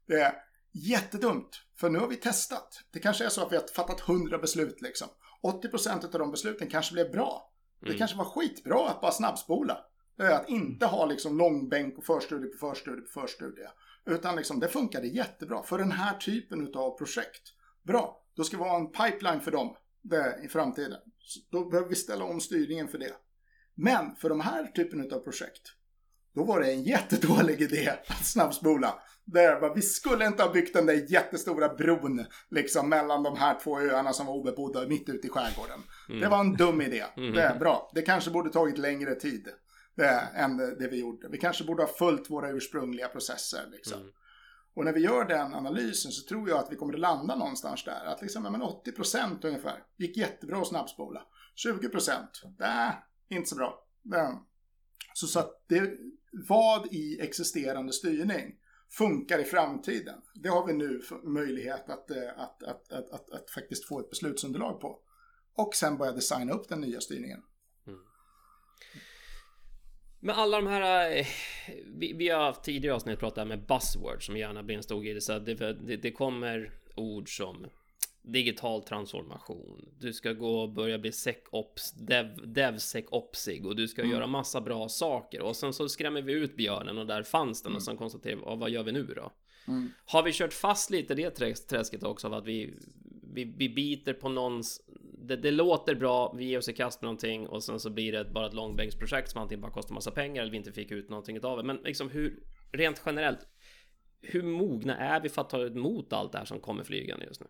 Det, 0.07 0.35
Jättedumt, 0.77 1.61
för 1.79 1.89
nu 1.89 1.99
har 1.99 2.07
vi 2.07 2.15
testat. 2.15 2.83
Det 2.91 2.99
kanske 2.99 3.25
är 3.25 3.29
så 3.29 3.41
att 3.41 3.51
vi 3.51 3.55
har 3.55 3.63
fattat 3.75 4.09
100 4.09 4.37
beslut 4.37 4.81
liksom. 4.81 5.07
80% 5.43 6.05
av 6.05 6.19
de 6.19 6.31
besluten 6.31 6.69
kanske 6.69 6.93
blev 6.93 7.11
bra. 7.11 7.51
Det 7.79 7.85
Mm. 7.87 7.97
kanske 7.97 8.17
var 8.17 8.25
skitbra 8.25 8.89
att 8.89 9.01
bara 9.01 9.11
snabbspola. 9.11 9.85
Att 10.17 10.49
inte 10.49 10.85
ha 10.85 11.05
liksom 11.05 11.37
långbänk 11.37 11.97
och 11.97 12.05
förstudie 12.05 12.47
på 12.47 12.57
förstudie 12.57 13.01
på 13.01 13.21
förstudie. 13.21 13.67
Utan 14.05 14.35
liksom, 14.35 14.59
det 14.59 14.67
funkade 14.67 15.07
jättebra 15.07 15.63
för 15.63 15.77
den 15.77 15.91
här 15.91 16.17
typen 16.17 16.75
av 16.75 16.97
projekt. 16.97 17.41
Bra, 17.83 18.23
då 18.35 18.43
ska 18.43 18.57
vi 18.57 18.63
ha 18.63 18.75
en 18.75 18.91
pipeline 18.91 19.41
för 19.41 19.51
dem 19.51 19.75
i 20.43 20.47
framtiden. 20.47 20.99
Så 21.19 21.39
då 21.51 21.69
behöver 21.69 21.89
vi 21.89 21.95
ställa 21.95 22.25
om 22.25 22.39
styrningen 22.41 22.87
för 22.87 22.97
det. 22.97 23.13
Men 23.75 24.15
för 24.15 24.29
de 24.29 24.39
här 24.39 24.67
typen 24.67 25.13
av 25.13 25.19
projekt, 25.19 25.61
då 26.35 26.43
var 26.43 26.59
det 26.59 26.71
en 26.71 26.83
jättedålig 26.83 27.61
idé 27.61 27.93
att 28.07 28.25
snabbspola. 28.25 28.93
Det 29.25 29.59
var, 29.59 29.75
vi 29.75 29.81
skulle 29.81 30.25
inte 30.25 30.43
ha 30.43 30.51
byggt 30.51 30.73
den 30.73 30.85
där 30.85 31.11
jättestora 31.11 31.69
bron 31.69 32.25
liksom 32.49 32.89
mellan 32.89 33.23
de 33.23 33.37
här 33.37 33.59
två 33.63 33.79
öarna 33.79 34.13
som 34.13 34.25
var 34.25 34.33
obebodda 34.33 34.87
mitt 34.87 35.09
ute 35.09 35.27
i 35.27 35.29
skärgården. 35.29 35.79
Det 36.21 36.27
var 36.27 36.39
en 36.39 36.53
dum 36.53 36.81
idé. 36.81 37.05
Det 37.15 37.41
är 37.41 37.59
bra. 37.59 37.91
Det 37.93 38.01
kanske 38.01 38.31
borde 38.31 38.49
tagit 38.49 38.77
längre 38.77 39.15
tid 39.15 39.47
det, 39.95 40.29
än 40.35 40.57
det 40.57 40.87
vi 40.87 40.99
gjorde. 40.99 41.27
Vi 41.29 41.37
kanske 41.37 41.63
borde 41.63 41.83
ha 41.83 41.87
följt 41.87 42.29
våra 42.29 42.49
ursprungliga 42.49 43.07
processer. 43.07 43.65
Liksom. 43.71 44.11
Och 44.75 44.85
när 44.85 44.93
vi 44.93 44.99
gör 44.99 45.25
den 45.25 45.53
analysen 45.53 46.11
så 46.11 46.27
tror 46.27 46.49
jag 46.49 46.59
att 46.59 46.71
vi 46.71 46.75
kommer 46.75 46.93
att 46.93 46.99
landa 46.99 47.35
någonstans 47.35 47.83
där. 47.83 48.05
Att 48.05 48.21
liksom, 48.21 48.43
men 48.43 48.61
80% 48.61 49.45
ungefär 49.45 49.83
gick 49.97 50.17
jättebra 50.17 50.61
att 50.61 50.67
snabbspola. 50.67 51.21
20% 51.67 52.11
nej, 52.57 52.91
inte 53.29 53.49
så 53.49 53.55
bra. 53.55 53.85
Det, 54.03 54.39
så, 55.13 55.27
så 55.27 55.39
att 55.39 55.63
det, 55.67 55.97
vad 56.47 56.93
i 56.93 57.19
existerande 57.21 57.93
styrning 57.93 58.55
funkar 58.89 59.39
i 59.39 59.43
framtiden. 59.43 60.21
Det 60.33 60.49
har 60.49 60.67
vi 60.67 60.73
nu 60.73 61.01
möjlighet 61.23 61.89
att, 61.89 62.11
eh, 62.11 62.17
att, 62.37 62.63
att, 62.63 62.91
att, 62.91 63.11
att, 63.11 63.29
att 63.31 63.49
faktiskt 63.49 63.85
få 63.85 63.99
ett 63.99 64.09
beslutsunderlag 64.09 64.81
på. 64.81 64.99
Och 65.55 65.75
sen 65.75 65.97
börja 65.97 66.11
designa 66.11 66.53
upp 66.53 66.69
den 66.69 66.81
nya 66.81 67.01
styrningen. 67.01 67.41
Mm. 67.87 67.99
Men 70.19 70.35
alla 70.35 70.57
de 70.57 70.67
här, 70.67 71.11
eh, 71.17 71.27
vi, 71.85 72.13
vi 72.13 72.29
har 72.29 72.43
haft 72.43 72.63
tidigare 72.63 72.95
avsnitt 72.95 73.19
pratat 73.19 73.47
med 73.47 73.65
buzzwords 73.65 74.25
som 74.25 74.37
gärna 74.37 74.63
blir 74.63 74.75
en 74.75 74.83
stor 74.83 75.01
grej. 75.01 75.21
Så 75.21 75.39
det, 75.39 75.55
det, 75.55 75.97
det 75.97 76.11
kommer 76.11 76.73
ord 76.95 77.37
som 77.37 77.67
digital 78.27 78.83
transformation. 78.83 79.89
Du 79.99 80.13
ska 80.13 80.33
gå 80.33 80.59
och 80.61 80.69
börja 80.73 80.97
bli 80.99 81.11
SecOps, 81.11 81.91
dev, 81.91 82.53
DevSecOpsig 82.53 83.65
och 83.65 83.75
du 83.75 83.87
ska 83.87 84.03
göra 84.05 84.27
massa 84.27 84.61
bra 84.61 84.89
saker. 84.89 85.41
Och 85.41 85.55
sen 85.55 85.73
så 85.73 85.89
skrämmer 85.89 86.21
vi 86.21 86.33
ut 86.33 86.55
björnen 86.55 86.97
och 86.97 87.07
där 87.07 87.23
fanns 87.23 87.63
den 87.63 87.75
och 87.75 87.83
sen 87.83 87.97
konstaterar 87.97 88.35
vi, 88.35 88.41
"Ja, 88.45 88.55
vad 88.55 88.69
gör 88.69 88.83
vi 88.83 88.91
nu 88.91 89.03
då? 89.03 89.31
Har 90.05 90.23
vi 90.23 90.31
kört 90.33 90.53
fast 90.53 90.89
lite 90.89 91.13
i 91.13 91.15
det 91.15 91.29
träs- 91.39 91.67
träsket 91.67 92.03
också 92.03 92.27
av 92.27 92.33
att 92.33 92.45
vi, 92.45 92.73
vi, 93.33 93.43
vi 93.57 93.69
biter 93.69 94.13
på 94.13 94.29
någons... 94.29 94.81
Det, 95.27 95.35
det 95.35 95.51
låter 95.51 95.95
bra, 95.95 96.33
vi 96.37 96.45
ger 96.45 96.57
oss 96.57 96.69
i 96.69 96.73
kast 96.73 97.01
med 97.01 97.05
någonting 97.07 97.47
och 97.47 97.63
sen 97.63 97.79
så 97.79 97.89
blir 97.89 98.11
det 98.11 98.25
bara 98.25 98.47
ett 98.47 98.53
långbänksprojekt 98.53 99.29
som 99.31 99.41
antingen 99.41 99.61
bara 99.61 99.71
kostar 99.71 99.93
massa 99.93 100.11
pengar 100.11 100.41
eller 100.41 100.51
vi 100.51 100.57
inte 100.57 100.71
fick 100.71 100.91
ut 100.91 101.09
någonting 101.09 101.43
av 101.43 101.57
det. 101.57 101.63
Men 101.63 101.75
liksom 101.77 102.09
hur, 102.09 102.43
rent 102.71 103.01
generellt, 103.05 103.47
hur 104.21 104.43
mogna 104.43 104.97
är 104.97 105.21
vi 105.21 105.29
för 105.29 105.41
att 105.41 105.49
ta 105.49 105.65
emot 105.65 106.13
allt 106.13 106.31
det 106.31 106.37
här 106.37 106.45
som 106.45 106.59
kommer 106.59 106.83
flygande 106.83 107.25
just 107.25 107.41
nu? 107.41 107.47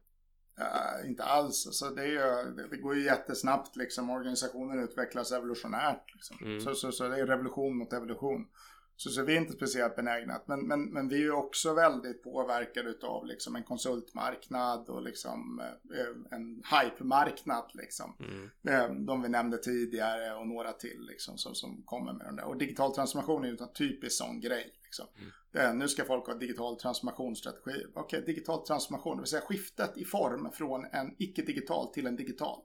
Uh, 0.59 1.09
inte 1.09 1.23
alls. 1.23 1.67
Alltså, 1.67 1.89
det, 1.89 2.07
ju, 2.07 2.19
det, 2.55 2.67
det 2.71 2.77
går 2.77 2.95
ju 2.95 3.03
jättesnabbt. 3.03 3.75
Liksom. 3.75 4.09
Organisationen 4.09 4.83
utvecklas 4.83 5.31
evolutionärt. 5.31 6.13
Liksom. 6.13 6.59
Så, 6.63 6.73
så, 6.73 6.91
så 6.91 7.07
det 7.07 7.19
är 7.19 7.27
revolution 7.27 7.77
mot 7.77 7.93
evolution. 7.93 8.47
Så, 8.97 9.09
så 9.09 9.23
vi 9.23 9.33
är 9.33 9.37
inte 9.37 9.53
speciellt 9.53 9.95
benägna. 9.95 10.41
Men, 10.45 10.67
men, 10.67 10.85
men 10.85 11.07
vi 11.07 11.23
är 11.23 11.31
också 11.31 11.73
väldigt 11.73 12.23
påverkade 12.23 12.93
av 13.03 13.25
liksom, 13.25 13.55
en 13.55 13.63
konsultmarknad 13.63 14.89
och 14.89 15.01
liksom, 15.01 15.61
eh, 15.95 16.37
en 16.37 16.63
hype-marknad. 16.71 17.71
Liksom. 17.73 18.15
Eh, 18.67 18.93
De 18.93 19.21
vi 19.21 19.29
nämnde 19.29 19.57
tidigare 19.57 20.35
och 20.35 20.47
några 20.47 20.71
till 20.71 21.05
liksom, 21.07 21.37
som, 21.37 21.55
som 21.55 21.83
kommer 21.85 22.13
med 22.13 22.25
den 22.25 22.35
där. 22.35 22.45
Och 22.45 22.57
digital 22.57 22.95
transformation 22.95 23.43
är 23.43 23.47
ju 23.47 23.57
en 23.59 23.73
typisk 23.73 24.17
sån 24.17 24.41
grej. 24.41 24.73
Liksom. 24.99 25.07
Det 25.51 25.59
är, 25.59 25.73
nu 25.73 25.87
ska 25.87 26.05
folk 26.05 26.27
ha 26.27 26.33
digital 26.33 26.79
transformationsstrategi. 26.79 27.85
Okej, 27.95 28.23
digital 28.25 28.65
transformation, 28.65 29.17
det 29.17 29.21
vill 29.21 29.29
säga 29.29 29.41
skiftet 29.41 29.97
i 29.97 30.05
form 30.05 30.51
från 30.51 30.85
en 30.85 31.15
icke-digital 31.19 31.93
till 31.93 32.07
en 32.07 32.15
digital. 32.15 32.61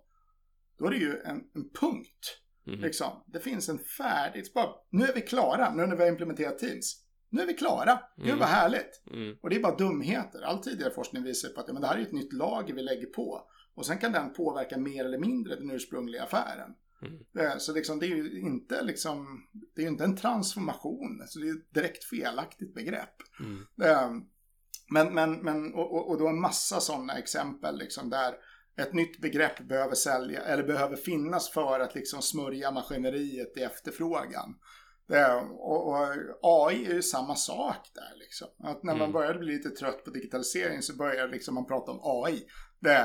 Då 0.78 0.86
är 0.86 0.90
det 0.90 0.96
ju 0.96 1.20
en, 1.20 1.36
en 1.54 1.70
punkt. 1.80 2.40
Liksom. 2.64 3.24
Det 3.26 3.40
finns 3.40 3.68
en 3.68 3.78
färdig... 3.78 4.44
Nu 4.90 5.04
är 5.04 5.14
vi 5.14 5.20
klara, 5.20 5.74
nu 5.74 5.86
när 5.86 5.96
vi 5.96 6.02
har 6.02 6.10
implementerat 6.10 6.58
Teams. 6.58 7.04
Nu 7.28 7.42
är 7.42 7.46
vi 7.46 7.54
klara. 7.54 8.00
Gud 8.16 8.38
vad 8.38 8.48
härligt. 8.48 9.02
Mm. 9.10 9.36
Och 9.42 9.50
det 9.50 9.56
är 9.56 9.60
bara 9.60 9.76
dumheter. 9.76 10.42
All 10.42 10.58
tidigare 10.58 10.90
forskning 10.90 11.22
visar 11.22 11.48
på 11.48 11.60
att 11.60 11.68
ja, 11.68 11.72
men 11.72 11.82
det 11.82 11.88
här 11.88 11.96
är 11.96 12.02
ett 12.02 12.12
nytt 12.12 12.32
lager 12.32 12.74
vi 12.74 12.82
lägger 12.82 13.06
på. 13.06 13.48
Och 13.74 13.86
sen 13.86 13.98
kan 13.98 14.12
den 14.12 14.32
påverka 14.32 14.78
mer 14.78 15.04
eller 15.04 15.18
mindre 15.18 15.56
den 15.56 15.70
ursprungliga 15.70 16.24
affären. 16.24 16.74
Eh, 17.38 17.58
Så 17.58 17.72
liksom, 17.74 17.98
det 17.98 18.06
är 18.06 18.16
ju 18.16 18.40
inte 18.40 18.82
liksom, 18.82 19.26
det 19.76 19.82
är 19.82 19.86
inte 19.88 20.04
en 20.04 20.16
transformation. 20.16 21.22
Så 21.26 21.38
det 21.38 21.48
är 21.48 21.52
ett 21.56 21.74
direkt 21.74 22.04
felaktigt 22.04 22.74
begrepp. 22.74 23.14
Eh, 23.82 24.10
Men, 24.92 25.14
men, 25.14 25.32
men 25.32 25.74
och, 25.74 26.08
och- 26.10 26.18
då 26.18 26.28
en 26.28 26.40
massa 26.40 26.80
sådana 26.80 27.18
exempel 27.18 27.78
liksom 27.78 28.10
där 28.10 28.34
ett 28.76 28.92
nytt 28.92 29.20
begrepp 29.20 29.68
behöver 29.68 29.94
sälja 29.94 30.40
eller 30.40 30.62
behöver 30.62 30.96
finnas 30.96 31.50
för 31.50 31.80
att 31.80 31.94
liksom 31.94 32.22
smörja 32.22 32.70
maskineriet 32.70 33.56
i 33.56 33.60
efterfrågan. 33.62 34.54
Det, 35.08 35.34
och, 35.50 35.88
och 35.88 35.96
AI 36.42 36.86
är 36.86 36.94
ju 36.94 37.02
samma 37.02 37.34
sak 37.36 37.76
där 37.94 38.18
liksom. 38.18 38.48
Att 38.70 38.82
när 38.82 38.96
man 38.96 39.12
började 39.12 39.38
bli 39.38 39.52
lite 39.52 39.70
trött 39.70 40.04
på 40.04 40.10
digitalisering 40.10 40.82
så 40.82 40.96
började 40.96 41.32
liksom 41.32 41.54
man 41.54 41.66
prata 41.66 41.92
om 41.92 42.00
AI. 42.24 42.46
Det, 42.80 42.96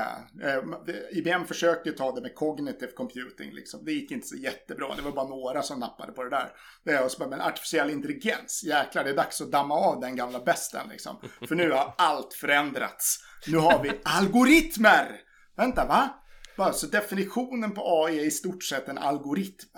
eh, 0.42 0.62
det, 0.86 1.08
IBM 1.12 1.44
försökte 1.44 1.88
ju 1.88 1.94
ta 1.94 2.12
det 2.12 2.20
med 2.20 2.34
cognitive 2.34 2.92
computing 2.92 3.52
liksom. 3.52 3.84
Det 3.84 3.92
gick 3.92 4.10
inte 4.10 4.26
så 4.26 4.36
jättebra. 4.36 4.94
Det 4.96 5.02
var 5.02 5.12
bara 5.12 5.28
några 5.28 5.62
som 5.62 5.80
nappade 5.80 6.12
på 6.12 6.24
det 6.24 6.30
där. 6.30 6.52
Det, 6.84 7.00
och 7.00 7.10
så 7.10 7.18
bara, 7.18 7.28
men 7.28 7.40
artificiell 7.40 7.90
intelligens, 7.90 8.64
jäklar 8.64 9.04
det 9.04 9.10
är 9.10 9.16
dags 9.16 9.40
att 9.40 9.50
damma 9.50 9.74
av 9.74 10.00
den 10.00 10.16
gamla 10.16 10.40
besten 10.40 10.88
liksom. 10.88 11.16
För 11.48 11.54
nu 11.54 11.70
har 11.70 11.94
allt 11.98 12.34
förändrats. 12.34 13.18
Nu 13.46 13.58
har 13.58 13.82
vi 13.82 13.90
algoritmer! 14.04 15.20
Vänta, 15.56 15.86
va? 15.86 16.08
Bara, 16.56 16.72
så 16.72 16.86
definitionen 16.86 17.74
på 17.74 18.04
AI 18.04 18.20
är 18.20 18.24
i 18.24 18.30
stort 18.30 18.64
sett 18.64 18.88
en 18.88 18.98
algoritm. 18.98 19.68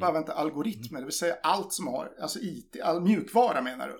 Bara 0.00 0.12
vänta, 0.12 0.32
algoritmer, 0.32 1.00
det 1.00 1.04
vill 1.06 1.14
säga 1.14 1.36
allt 1.42 1.72
som 1.72 1.86
har, 1.86 2.12
alltså 2.20 2.38
IT, 2.38 2.76
all 2.82 3.02
mjukvara 3.02 3.62
menar 3.62 3.88
du? 3.88 3.98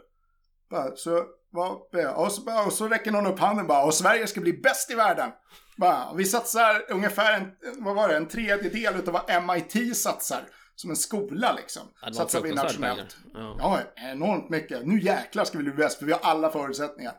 Bara, 0.70 0.96
så, 0.96 1.24
och, 2.16 2.32
så, 2.32 2.64
och 2.66 2.72
så 2.72 2.88
räcker 2.88 3.11
någon 3.11 3.26
upp 3.26 3.38
handen 3.38 3.66
bara, 3.66 3.84
och 3.84 3.94
Sverige 3.94 4.26
ska 4.26 4.40
bli 4.40 4.52
bäst 4.52 4.90
i 4.90 4.94
världen. 4.94 5.30
Bara, 5.76 6.14
vi 6.14 6.24
satsar 6.24 6.84
ungefär 6.88 7.40
en, 7.40 7.50
vad 7.84 7.94
var 7.96 8.08
det, 8.08 8.16
en 8.16 8.28
tredjedel 8.28 8.94
av 8.94 9.12
vad 9.12 9.42
MIT 9.44 9.96
satsar. 9.96 10.48
Som 10.74 10.90
en 10.90 10.96
skola 10.96 11.52
liksom. 11.52 11.82
Ja, 12.02 12.12
Satsar 12.12 12.40
vi 12.42 12.52
nationellt. 12.54 13.16
pengar. 13.32 13.56
Ja. 13.58 13.80
enormt 13.96 14.50
mycket. 14.50 14.87
Nu 14.87 15.00
jäklar 15.00 15.44
ska 15.44 15.58
vi 15.58 15.64
bli 15.64 15.72
bäst, 15.72 15.98
för 15.98 16.06
vi 16.06 16.12
har 16.12 16.20
alla 16.22 16.50
förutsättningar. 16.50 17.12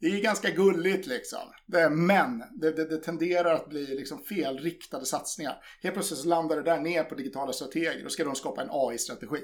Det 0.00 0.06
är 0.06 0.20
ganska 0.22 0.50
gulligt 0.50 1.06
liksom. 1.06 1.38
Det, 1.66 1.90
men 1.90 2.38
det, 2.60 2.70
det, 2.72 2.84
det 2.84 2.96
tenderar 2.96 3.54
att 3.54 3.68
bli 3.68 3.86
liksom 3.86 4.18
felriktade 4.24 5.06
satsningar. 5.06 5.56
Helt 5.82 5.94
plötsligt 5.94 6.20
så 6.20 6.28
landar 6.28 6.56
det 6.56 6.62
där 6.62 6.78
ner 6.80 7.04
på 7.04 7.14
digitala 7.14 7.52
strateger. 7.52 8.02
Då 8.04 8.08
ska 8.08 8.24
de 8.24 8.34
skapa 8.34 8.62
en 8.62 8.68
AI-strategi. 8.70 9.40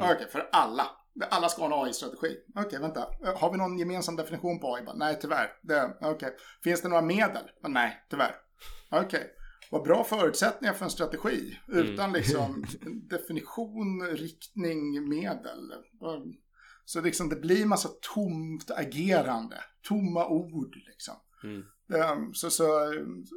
Okej, 0.00 0.26
för 0.32 0.48
alla. 0.52 0.86
Alla 1.30 1.48
ska 1.48 1.62
ha 1.62 1.66
en 1.66 1.86
AI-strategi. 1.86 2.36
Okej, 2.54 2.78
vänta. 2.78 3.06
Har 3.36 3.52
vi 3.52 3.58
någon 3.58 3.78
gemensam 3.78 4.16
definition 4.16 4.60
på 4.60 4.74
AI? 4.74 4.82
Nej, 4.94 5.18
tyvärr. 5.20 5.52
Det, 5.62 5.96
okej. 6.00 6.36
Finns 6.64 6.82
det 6.82 6.88
några 6.88 7.02
medel? 7.02 7.42
Nej, 7.68 8.06
tyvärr. 8.10 8.34
Okej. 8.90 9.30
Vad 9.70 9.82
bra 9.82 10.04
förutsättningar 10.04 10.74
för 10.74 10.84
en 10.84 10.90
strategi. 10.90 11.58
Utan 11.68 12.12
liksom 12.12 12.64
definition, 13.10 14.06
riktning, 14.06 15.08
medel. 15.08 15.72
Så 16.84 17.00
liksom 17.00 17.28
det 17.28 17.36
blir 17.36 17.66
massa 17.66 17.88
tomt 18.14 18.70
agerande. 18.70 19.56
Tomma 19.88 20.28
ord 20.28 20.76
liksom. 20.86 21.14
Det, 21.88 22.30
så, 22.32 22.50
så, 22.50 22.92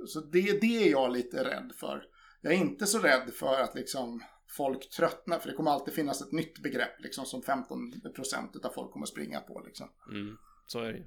så 0.08 0.20
det, 0.20 0.62
det 0.62 0.88
är 0.88 0.92
jag 0.92 1.12
lite 1.12 1.44
rädd 1.44 1.72
för. 1.80 2.04
Jag 2.42 2.54
är 2.54 2.58
inte 2.58 2.86
så 2.86 3.00
rädd 3.00 3.34
för 3.34 3.60
att 3.62 3.76
liksom 3.76 4.22
folk 4.58 4.90
tröttnar. 4.90 5.40
För 5.40 5.50
det 5.50 5.56
kommer 5.56 5.72
alltid 5.72 5.94
finnas 5.94 6.22
ett 6.22 6.32
nytt 6.32 6.60
begrepp 6.60 7.00
liksom, 7.00 7.26
som 7.26 7.42
15% 7.42 8.66
av 8.66 8.70
folk 8.70 8.92
kommer 8.92 9.06
springa 9.06 9.40
på. 9.40 9.64
Liksom. 9.66 9.90
Mm. 10.12 10.38
Så 10.68 10.80
är 10.80 10.94
det. 10.94 11.04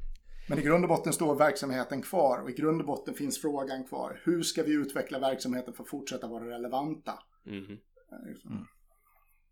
Men 0.48 0.58
i 0.58 0.62
grund 0.62 0.84
och 0.84 0.88
botten 0.88 1.12
står 1.12 1.34
verksamheten 1.34 2.02
kvar 2.02 2.38
och 2.38 2.50
i 2.50 2.52
grund 2.52 2.80
och 2.80 2.86
botten 2.86 3.14
finns 3.14 3.40
frågan 3.40 3.84
kvar. 3.84 4.20
Hur 4.24 4.42
ska 4.42 4.62
vi 4.62 4.72
utveckla 4.72 5.18
verksamheten 5.18 5.74
för 5.74 5.82
att 5.82 5.88
fortsätta 5.88 6.26
vara 6.26 6.48
relevanta? 6.48 7.22
Mhm. 7.44 7.78
Liksom. 8.26 8.68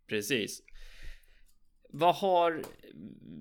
Precis. 0.07 0.63
Vad 1.89 2.15
har 2.15 2.63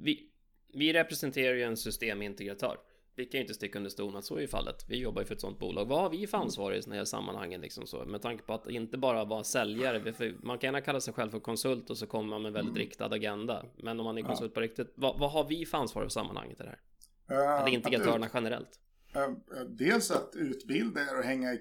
vi? 0.05 0.31
Vi 0.75 0.93
representerar 0.93 1.55
ju 1.55 1.63
en 1.63 1.77
systemintegratör. 1.77 2.77
Vi 3.17 3.25
kan 3.25 3.39
ju 3.39 3.43
inte 3.43 3.55
sticka 3.55 3.79
under 3.79 3.91
stolen 3.91 4.17
att 4.17 4.25
så 4.25 4.37
är 4.37 4.41
ju 4.41 4.49
fallet. 4.49 4.85
Vi 4.89 4.99
jobbar 4.99 5.23
ju 5.23 5.27
för 5.27 5.35
ett 5.35 5.41
sånt 5.41 5.59
bolag. 5.59 5.85
Vad 5.85 6.01
har 6.01 6.11
vi 6.11 6.27
för 6.27 6.39
ansvar 6.39 6.73
i 6.73 6.83
sådana 6.83 6.97
här 6.97 7.05
sammanhangen 7.05 7.61
liksom 7.61 7.87
så? 7.87 8.05
Med 8.05 8.23
tanke 8.23 8.45
på 8.45 8.55
att 8.55 8.71
inte 8.71 8.99
bara 8.99 9.25
vara 9.25 9.45
säljare. 9.45 10.13
För 10.13 10.37
man 10.43 10.59
kan 10.59 10.69
gärna 10.69 10.81
kalla 10.81 11.01
sig 11.01 11.15
själv 11.15 11.31
för 11.31 11.41
konsult 11.41 11.91
och 11.91 11.99
så 11.99 12.07
kommer 12.07 12.29
man 12.29 12.43
med 12.43 12.49
en 12.49 12.55
väldigt 12.55 12.77
riktad 12.77 13.07
agenda. 13.07 13.67
Men 13.77 14.01
om 14.01 14.05
man 14.05 14.19
är 14.19 14.23
konsult 14.23 14.55
på 14.55 14.61
riktigt, 14.61 14.93
vad, 14.95 15.19
vad 15.19 15.31
har 15.31 15.49
vi 15.49 15.67
för 15.67 15.79
ansvar 15.79 16.07
i 16.07 16.11
sammanhanget 16.11 16.61
i 16.61 16.63
det 16.63 16.69
här? 16.69 16.81
Uh, 17.39 17.61
Eller 17.61 17.75
integrerarna 17.75 18.29
generellt? 18.35 18.81
Uh, 19.17 19.61
dels 19.69 20.11
att 20.11 20.33
utbilda 20.35 21.01
er 21.01 21.19
och 21.19 21.25
hänga, 21.25 21.53
i, 21.53 21.59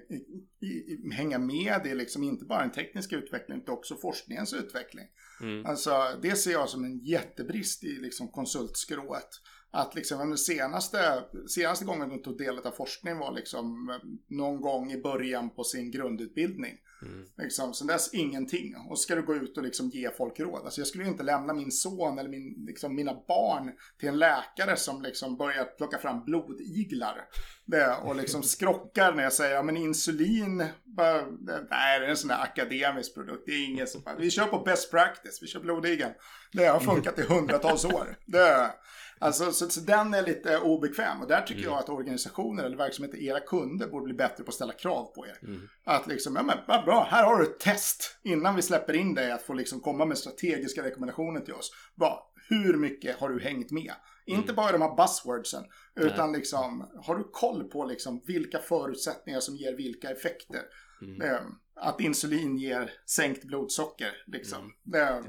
i, 0.60 1.10
hänga 1.12 1.38
med 1.38 1.86
i 1.86 1.94
liksom 1.94 2.22
inte 2.22 2.44
bara 2.44 2.60
den 2.60 2.72
tekniska 2.72 3.16
utvecklingen 3.16 3.62
utan 3.62 3.74
också 3.74 3.96
forskningens 3.96 4.54
utveckling. 4.54 5.06
Mm. 5.40 5.66
Alltså 5.66 5.90
det 6.22 6.36
ser 6.36 6.52
jag 6.52 6.68
som 6.68 6.84
en 6.84 6.98
jättebrist 6.98 7.84
i 7.84 7.92
liksom 7.92 8.28
konsultskrået. 8.28 9.28
Att 9.76 9.94
liksom 9.94 10.18
den 10.18 10.38
senaste, 10.38 11.24
senaste 11.48 11.84
gången 11.84 12.08
de 12.08 12.22
tog 12.22 12.38
del 12.38 12.58
av 12.58 12.70
forskning 12.70 13.18
var 13.18 13.32
liksom 13.32 13.92
någon 14.28 14.60
gång 14.60 14.92
i 14.92 15.02
början 15.02 15.50
på 15.50 15.64
sin 15.64 15.90
grundutbildning. 15.90 16.74
Mm. 17.02 17.26
Liksom, 17.38 17.74
sen 17.74 17.86
dess 17.86 18.14
ingenting. 18.14 18.76
Och 18.88 18.98
så 18.98 19.02
ska 19.02 19.14
du 19.14 19.22
gå 19.22 19.34
ut 19.34 19.56
och 19.56 19.62
liksom 19.62 19.88
ge 19.88 20.10
folk 20.10 20.40
råd. 20.40 20.64
Alltså 20.64 20.80
jag 20.80 20.88
skulle 20.88 21.04
ju 21.04 21.10
inte 21.10 21.22
lämna 21.22 21.52
min 21.52 21.72
son 21.72 22.18
eller 22.18 22.30
min, 22.30 22.64
liksom, 22.66 22.94
mina 22.94 23.14
barn 23.28 23.72
till 24.00 24.08
en 24.08 24.18
läkare 24.18 24.76
som 24.76 25.02
liksom 25.02 25.36
börjar 25.36 25.64
plocka 25.64 25.98
fram 25.98 26.24
blodiglar. 26.24 27.28
Det, 27.64 27.96
och 28.04 28.16
liksom 28.16 28.42
skrockar 28.56 29.12
när 29.12 29.22
jag 29.22 29.32
säger, 29.32 29.54
ja 29.54 29.62
men 29.62 29.76
insulin, 29.76 30.64
bara, 30.84 31.26
nej 31.70 32.00
det 32.00 32.06
är 32.06 32.10
en 32.10 32.16
sån 32.16 32.28
där 32.28 32.42
akademisk 32.42 33.14
produkt. 33.14 33.42
Det 33.46 33.52
är 33.52 33.64
ingen 33.64 33.86
som, 33.86 34.02
vi 34.18 34.30
kör 34.30 34.46
på 34.46 34.58
best 34.58 34.90
practice, 34.90 35.38
vi 35.42 35.46
kör 35.46 35.60
blodigeln. 35.60 36.12
Det 36.52 36.66
har 36.66 36.80
funkat 36.94 37.18
i 37.18 37.22
hundratals 37.22 37.84
år. 37.84 38.18
Det, 38.26 38.72
Alltså, 39.18 39.52
så, 39.52 39.68
så, 39.70 39.80
den 39.80 40.14
är 40.14 40.22
lite 40.22 40.58
obekväm. 40.58 41.20
Och 41.20 41.28
där 41.28 41.40
tycker 41.40 41.60
mm. 41.60 41.72
jag 41.72 41.78
att 41.78 41.88
organisationer 41.88 42.64
eller 42.64 42.76
verksamheter, 42.76 43.18
era 43.18 43.40
kunder, 43.40 43.86
borde 43.86 44.04
bli 44.04 44.14
bättre 44.14 44.44
på 44.44 44.48
att 44.48 44.54
ställa 44.54 44.72
krav 44.72 45.04
på 45.04 45.26
er. 45.26 45.38
Mm. 45.42 45.68
Att 45.84 46.06
liksom, 46.06 46.36
ja 46.36 46.42
men 46.42 46.58
vad 46.68 46.84
bra, 46.84 47.08
här 47.10 47.24
har 47.24 47.38
du 47.38 47.44
ett 47.44 47.58
test. 47.58 48.18
Innan 48.22 48.56
vi 48.56 48.62
släpper 48.62 48.92
in 48.92 49.14
dig 49.14 49.32
att 49.32 49.42
få 49.42 49.52
liksom 49.52 49.80
komma 49.80 50.04
med 50.04 50.18
strategiska 50.18 50.82
rekommendationer 50.82 51.40
till 51.40 51.54
oss. 51.54 51.72
Bra, 51.94 52.32
hur 52.48 52.76
mycket 52.76 53.16
har 53.16 53.28
du 53.28 53.40
hängt 53.40 53.70
med? 53.70 53.92
Mm. 54.26 54.40
Inte 54.40 54.52
bara 54.52 54.72
de 54.72 54.82
här 54.82 54.96
buzzwordsen, 54.96 55.64
utan 55.94 56.32
Nej. 56.32 56.38
liksom, 56.40 56.90
har 57.02 57.16
du 57.16 57.24
koll 57.32 57.64
på 57.64 57.84
liksom 57.84 58.22
vilka 58.26 58.58
förutsättningar 58.58 59.40
som 59.40 59.56
ger 59.56 59.76
vilka 59.76 60.10
effekter? 60.10 60.62
Mm. 61.02 61.22
Eh, 61.22 61.40
att 61.74 62.00
insulin 62.00 62.56
ger 62.56 62.92
sänkt 63.06 63.44
blodsocker, 63.44 64.12
liksom. 64.26 64.72
Mm. 64.94 65.24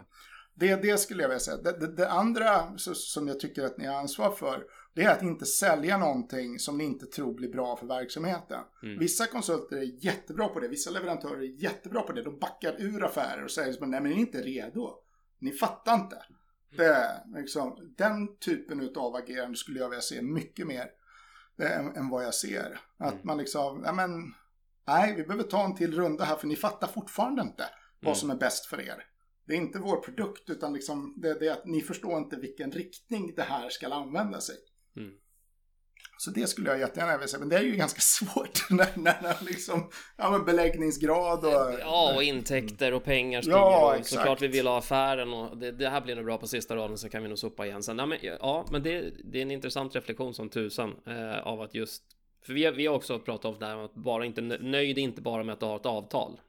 Det, 0.59 0.75
det, 0.75 0.97
skulle 0.97 1.21
jag 1.21 1.29
vilja 1.29 1.39
säga. 1.39 1.57
Det, 1.57 1.79
det, 1.79 1.95
det 1.95 2.09
andra 2.09 2.77
så, 2.77 2.93
som 2.95 3.27
jag 3.27 3.39
tycker 3.39 3.63
att 3.63 3.77
ni 3.77 3.85
har 3.85 3.95
ansvar 3.95 4.31
för, 4.31 4.63
det 4.93 5.03
är 5.03 5.09
att 5.09 5.23
inte 5.23 5.45
sälja 5.45 5.97
någonting 5.97 6.59
som 6.59 6.77
ni 6.77 6.83
inte 6.83 7.05
tror 7.05 7.33
blir 7.33 7.51
bra 7.51 7.75
för 7.75 7.87
verksamheten. 7.87 8.59
Mm. 8.83 8.99
Vissa 8.99 9.27
konsulter 9.27 9.77
är 9.77 10.05
jättebra 10.05 10.47
på 10.47 10.59
det, 10.59 10.67
vissa 10.67 10.91
leverantörer 10.91 11.41
är 11.41 11.63
jättebra 11.63 12.01
på 12.01 12.11
det. 12.11 12.23
De 12.23 12.39
backar 12.39 12.81
ur 12.81 13.03
affärer 13.03 13.43
och 13.43 13.51
säger 13.51 13.85
nej 13.85 14.01
men 14.01 14.03
ni 14.03 14.15
är 14.15 14.19
inte 14.19 14.41
redo. 14.41 14.93
Ni 15.39 15.51
fattar 15.51 15.93
inte. 15.95 16.17
Det, 16.77 17.23
liksom, 17.35 17.93
den 17.97 18.37
typen 18.37 18.91
av 18.95 19.15
agerande 19.15 19.57
skulle 19.57 19.79
jag 19.79 19.89
vilja 19.89 20.01
se 20.01 20.21
mycket 20.21 20.67
mer 20.67 20.89
än, 21.57 21.95
än 21.95 22.09
vad 22.09 22.25
jag 22.25 22.33
ser. 22.33 22.79
Att 22.97 23.13
mm. 23.13 23.27
man 23.27 23.37
liksom, 23.37 23.81
nej 23.81 23.93
men, 23.93 24.33
nej 24.87 25.15
vi 25.15 25.23
behöver 25.23 25.43
ta 25.43 25.65
en 25.65 25.75
till 25.75 25.95
runda 25.95 26.23
här 26.23 26.35
för 26.35 26.47
ni 26.47 26.55
fattar 26.55 26.87
fortfarande 26.87 27.41
inte 27.41 27.63
vad 27.99 28.07
mm. 28.07 28.15
som 28.15 28.29
är 28.29 28.35
bäst 28.35 28.65
för 28.65 28.81
er. 28.81 29.03
Det 29.47 29.53
är 29.53 29.57
inte 29.57 29.79
vår 29.79 29.97
produkt 29.97 30.49
utan 30.49 30.73
liksom 30.73 31.13
det, 31.17 31.39
det 31.39 31.47
är 31.47 31.51
att 31.51 31.65
ni 31.65 31.81
förstår 31.81 32.17
inte 32.17 32.35
vilken 32.35 32.71
riktning 32.71 33.33
det 33.35 33.41
här 33.41 33.69
ska 33.69 33.87
använda 33.87 34.41
sig. 34.41 34.55
Mm. 34.97 35.11
Så 36.19 36.31
det 36.31 36.47
skulle 36.47 36.69
jag 36.69 36.79
jättegärna 36.79 37.17
vilja 37.17 37.27
säga, 37.27 37.39
men 37.39 37.49
det 37.49 37.57
är 37.57 37.61
ju 37.61 37.75
ganska 37.75 37.99
svårt 38.01 38.69
när, 38.69 38.89
när, 38.95 39.21
när 39.21 39.45
liksom, 39.45 39.89
ja 40.17 40.31
men 40.31 40.45
beläggningsgrad 40.45 41.45
och... 41.45 41.79
Ja, 41.79 42.15
och 42.15 42.23
intäkter 42.23 42.93
och 42.93 43.03
pengar 43.03 43.43
ja, 43.45 43.95
och 43.99 44.05
såklart 44.05 44.41
vi 44.41 44.47
vill 44.47 44.67
ha 44.67 44.77
affären 44.77 45.33
och 45.33 45.57
det, 45.57 45.71
det, 45.71 45.89
här 45.89 46.01
blir 46.01 46.15
nog 46.15 46.25
bra 46.25 46.37
på 46.37 46.47
sista 46.47 46.75
raden 46.75 46.97
så 46.97 47.09
kan 47.09 47.23
vi 47.23 47.29
nog 47.29 47.39
sopa 47.39 47.65
igen 47.65 47.83
sen. 47.83 47.97
Ja, 47.97 48.05
men, 48.05 48.17
ja, 48.21 48.65
men 48.71 48.83
det, 48.83 49.13
det 49.23 49.37
är 49.37 49.41
en 49.41 49.51
intressant 49.51 49.95
reflektion 49.95 50.33
som 50.33 50.49
tusan 50.49 50.95
eh, 51.05 51.47
av 51.47 51.61
att 51.61 51.75
just 51.75 52.03
för 52.45 52.53
vi 52.53 52.65
har, 52.65 52.71
vi 52.71 52.87
har 52.87 52.95
också 52.95 53.19
pratat 53.19 53.45
om 53.45 53.59
det 53.59 53.65
här 53.65 53.75
med 53.75 53.85
att 53.85 53.95
bara 53.95 54.25
inte 54.25 54.41
nöjd 54.41 54.97
inte 54.97 55.21
bara 55.21 55.43
med 55.43 55.53
att 55.53 55.61
ha 55.61 55.75
ett 55.75 55.85
avtal. 55.85 56.39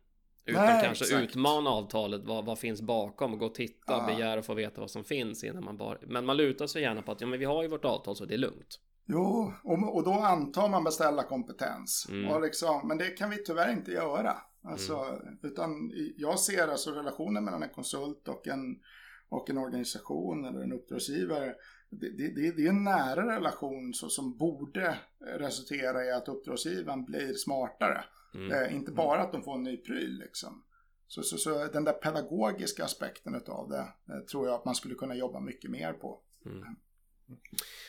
Utan 0.49 0.67
Nej, 0.67 0.85
kanske 0.85 1.05
exakt. 1.05 1.23
utmana 1.23 1.71
avtalet, 1.71 2.25
vad, 2.25 2.45
vad 2.45 2.59
finns 2.59 2.83
bakom, 2.83 3.39
gå 3.39 3.47
och 3.47 3.55
titta, 3.55 3.93
ja. 3.93 4.07
begära 4.07 4.41
att 4.41 4.47
få 4.47 4.55
veta 4.55 4.81
vad 4.81 4.91
som 4.91 5.05
finns 5.05 5.45
innan 5.45 5.65
man 5.65 5.77
bara... 5.77 5.99
Men 6.07 6.25
man 6.25 6.37
lutar 6.37 6.67
sig 6.67 6.83
gärna 6.83 7.03
på 7.03 7.13
att 7.13 7.21
ja, 7.21 7.27
men 7.27 7.39
vi 7.39 7.45
har 7.45 7.63
ju 7.63 7.69
vårt 7.69 7.85
avtal 7.85 8.17
så 8.17 8.25
det 8.25 8.35
är 8.35 8.39
lugnt. 8.39 8.81
Jo, 9.07 9.53
och, 9.65 9.97
och 9.97 10.05
då 10.05 10.13
antar 10.13 10.69
man 10.69 10.85
beställarkompetens. 10.85 12.07
Mm. 12.11 12.31
Och 12.31 12.43
liksom, 12.43 12.89
men 12.89 12.99
det 12.99 13.07
kan 13.07 13.31
vi 13.31 13.45
tyvärr 13.45 13.73
inte 13.73 13.91
göra. 13.91 14.37
Alltså, 14.65 14.95
mm. 14.95 15.39
Utan 15.43 15.93
jag 16.17 16.39
ser 16.39 16.69
alltså 16.69 16.91
relationen 16.91 17.45
mellan 17.45 17.63
en 17.63 17.69
konsult 17.69 18.29
och 18.29 18.49
en, 18.49 18.77
och 19.29 19.51
en 19.51 19.59
organisation 19.59 20.45
eller 20.45 20.61
en 20.61 20.73
uppdragsgivare. 20.73 21.55
Det, 21.91 22.11
det, 22.11 22.57
det 22.57 22.65
är 22.65 22.69
en 22.69 22.85
nära 22.85 23.37
relation 23.37 23.95
så, 23.95 24.09
som 24.09 24.39
borde 24.39 24.99
resultera 25.39 26.05
i 26.05 26.13
att 26.13 26.29
uppdragsgivaren 26.29 27.05
blir 27.05 27.35
smartare. 27.35 28.05
Mm. 28.39 28.53
Eh, 28.53 28.75
inte 28.75 28.93
bara 28.93 29.21
att 29.21 29.33
de 29.33 29.43
får 29.43 29.55
en 29.55 29.63
ny 29.63 29.77
pryl 29.77 30.19
liksom. 30.19 30.65
Så, 31.07 31.23
så, 31.23 31.39
så 31.39 31.67
den 31.67 31.85
där 31.85 31.93
pedagogiska 31.93 32.85
aspekten 32.85 33.43
av 33.47 33.69
det 33.69 34.15
eh, 34.15 34.21
tror 34.31 34.47
jag 34.47 34.55
att 34.55 34.65
man 34.65 34.75
skulle 34.75 34.95
kunna 34.95 35.15
jobba 35.15 35.41
mycket 35.41 35.71
mer 35.71 35.93
på. 35.93 36.21
Mm. 36.47 36.77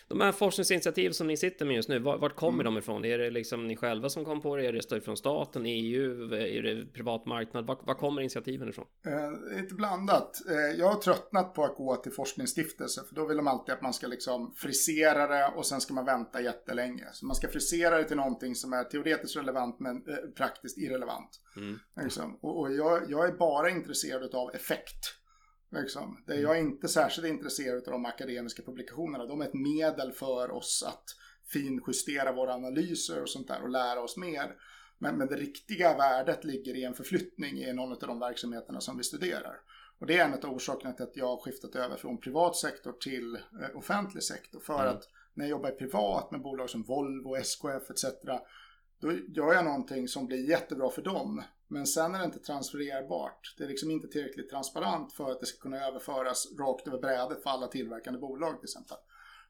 De 0.07 0.21
här 0.21 0.31
forskningsinitiativ 0.31 1.11
som 1.11 1.27
ni 1.27 1.37
sitter 1.37 1.65
med 1.65 1.75
just 1.75 1.89
nu, 1.89 1.99
vart 1.99 2.35
kommer 2.35 2.63
mm. 2.63 2.73
de 2.73 2.79
ifrån? 2.79 3.05
Är 3.05 3.17
det 3.17 3.29
liksom 3.29 3.67
ni 3.67 3.75
själva 3.75 4.09
som 4.09 4.25
kom 4.25 4.41
på 4.41 4.55
det? 4.55 4.65
Är 4.65 4.73
det 4.73 4.81
stöd 4.81 5.03
från 5.03 5.17
staten, 5.17 5.65
EU, 5.65 6.33
är 6.33 6.61
det 6.61 6.85
privat 6.93 7.25
marknad? 7.25 7.67
Var, 7.67 7.77
var 7.83 7.93
kommer 7.93 8.21
initiativen 8.21 8.69
ifrån? 8.69 8.85
Eh, 9.05 9.57
lite 9.61 9.75
blandat. 9.75 10.37
Eh, 10.49 10.79
jag 10.79 10.87
har 10.87 11.01
tröttnat 11.01 11.53
på 11.53 11.63
att 11.63 11.75
gå 11.75 11.95
till 11.95 12.11
forskningsstiftelser, 12.11 13.03
för 13.03 13.15
då 13.15 13.25
vill 13.25 13.37
de 13.37 13.47
alltid 13.47 13.73
att 13.73 13.81
man 13.81 13.93
ska 13.93 14.07
liksom 14.07 14.53
frisera 14.55 15.27
det 15.27 15.47
och 15.55 15.65
sen 15.65 15.81
ska 15.81 15.93
man 15.93 16.05
vänta 16.05 16.41
jättelänge. 16.41 17.05
Så 17.13 17.25
man 17.25 17.35
ska 17.35 17.47
frisera 17.47 17.97
det 17.97 18.03
till 18.03 18.17
någonting 18.17 18.55
som 18.55 18.73
är 18.73 18.83
teoretiskt 18.83 19.37
relevant 19.37 19.79
men 19.79 19.95
eh, 19.95 20.15
praktiskt 20.37 20.77
irrelevant. 20.77 21.29
Mm. 21.57 21.79
Liksom. 22.03 22.39
Och, 22.41 22.59
och 22.59 22.73
jag, 22.73 23.01
jag 23.11 23.27
är 23.27 23.31
bara 23.31 23.69
intresserad 23.69 24.35
av 24.35 24.55
effekt. 24.55 25.18
Liksom. 25.71 26.23
Det 26.27 26.35
jag 26.35 26.57
är 26.57 26.61
inte 26.61 26.87
särskilt 26.87 27.27
intresserad 27.27 27.77
av 27.87 27.91
de 27.91 28.05
akademiska 28.05 28.63
publikationerna. 28.63 29.25
De 29.25 29.41
är 29.41 29.45
ett 29.45 29.53
medel 29.53 30.11
för 30.11 30.51
oss 30.51 30.83
att 30.87 31.03
finjustera 31.47 32.31
våra 32.31 32.53
analyser 32.53 33.21
och 33.21 33.29
sånt 33.29 33.47
där 33.47 33.61
och 33.61 33.69
lära 33.69 34.01
oss 34.01 34.17
mer. 34.17 34.55
Men, 34.97 35.17
men 35.17 35.27
det 35.27 35.35
riktiga 35.35 35.97
värdet 35.97 36.43
ligger 36.43 36.75
i 36.75 36.83
en 36.83 36.93
förflyttning 36.93 37.57
i 37.57 37.73
någon 37.73 37.91
av 37.91 37.99
de 37.99 38.19
verksamheterna 38.19 38.81
som 38.81 38.97
vi 38.97 39.03
studerar. 39.03 39.55
Och 39.99 40.07
det 40.07 40.17
är 40.17 40.25
en 40.25 40.33
av 40.33 40.55
orsakerna 40.55 40.93
till 40.93 41.03
att 41.03 41.17
jag 41.17 41.27
har 41.27 41.37
skiftat 41.37 41.75
över 41.75 41.97
från 41.97 42.17
privat 42.17 42.55
sektor 42.55 42.91
till 42.91 43.35
eh, 43.35 43.77
offentlig 43.77 44.23
sektor. 44.23 44.59
För 44.59 44.79
mm. 44.79 44.95
att 44.95 45.03
när 45.33 45.45
jag 45.45 45.49
jobbar 45.49 45.71
privat 45.71 46.31
med 46.31 46.41
bolag 46.41 46.69
som 46.69 46.83
Volvo, 46.83 47.35
SKF 47.35 47.89
etc. 47.89 48.05
Då 48.99 49.11
gör 49.11 49.53
jag 49.53 49.65
någonting 49.65 50.07
som 50.07 50.25
blir 50.25 50.49
jättebra 50.49 50.89
för 50.89 51.01
dem. 51.01 51.43
Men 51.71 51.87
sen 51.87 52.15
är 52.15 52.19
det 52.19 52.25
inte 52.25 52.39
transfererbart. 52.39 53.55
Det 53.57 53.63
är 53.63 53.67
liksom 53.67 53.91
inte 53.91 54.07
tillräckligt 54.07 54.49
transparent 54.49 55.13
för 55.13 55.31
att 55.31 55.39
det 55.39 55.45
ska 55.45 55.61
kunna 55.61 55.87
överföras 55.87 56.47
rakt 56.59 56.87
över 56.87 56.97
brädet 56.97 57.43
för 57.43 57.49
alla 57.49 57.67
tillverkande 57.67 58.19
bolag 58.19 58.59
till 58.59 58.65
exempel. 58.65 58.97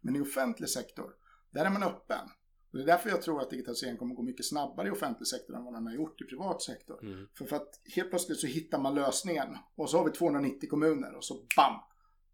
Men 0.01 0.15
i 0.15 0.21
offentlig 0.21 0.69
sektor, 0.69 1.13
där 1.51 1.65
är 1.65 1.69
man 1.69 1.83
öppen. 1.83 2.29
Och 2.71 2.77
det 2.77 2.83
är 2.83 2.87
därför 2.87 3.09
jag 3.09 3.21
tror 3.21 3.41
att 3.41 3.49
digitalisering 3.49 3.97
kommer 3.97 4.15
gå 4.15 4.21
mycket 4.21 4.45
snabbare 4.45 4.87
i 4.87 4.91
offentlig 4.91 5.27
sektor 5.27 5.55
än 5.55 5.63
vad 5.63 5.73
den 5.73 5.87
har 5.87 5.93
gjort 5.93 6.21
i 6.21 6.25
privat 6.25 6.61
sektor. 6.61 7.03
Mm. 7.03 7.27
För, 7.37 7.45
för 7.45 7.55
att 7.55 7.81
helt 7.95 8.09
plötsligt 8.09 8.39
så 8.39 8.47
hittar 8.47 8.79
man 8.79 8.95
lösningen 8.95 9.57
och 9.75 9.89
så 9.89 9.97
har 9.97 10.05
vi 10.05 10.11
290 10.11 10.69
kommuner 10.69 11.15
och 11.15 11.23
så 11.23 11.33
BAM! 11.33 11.73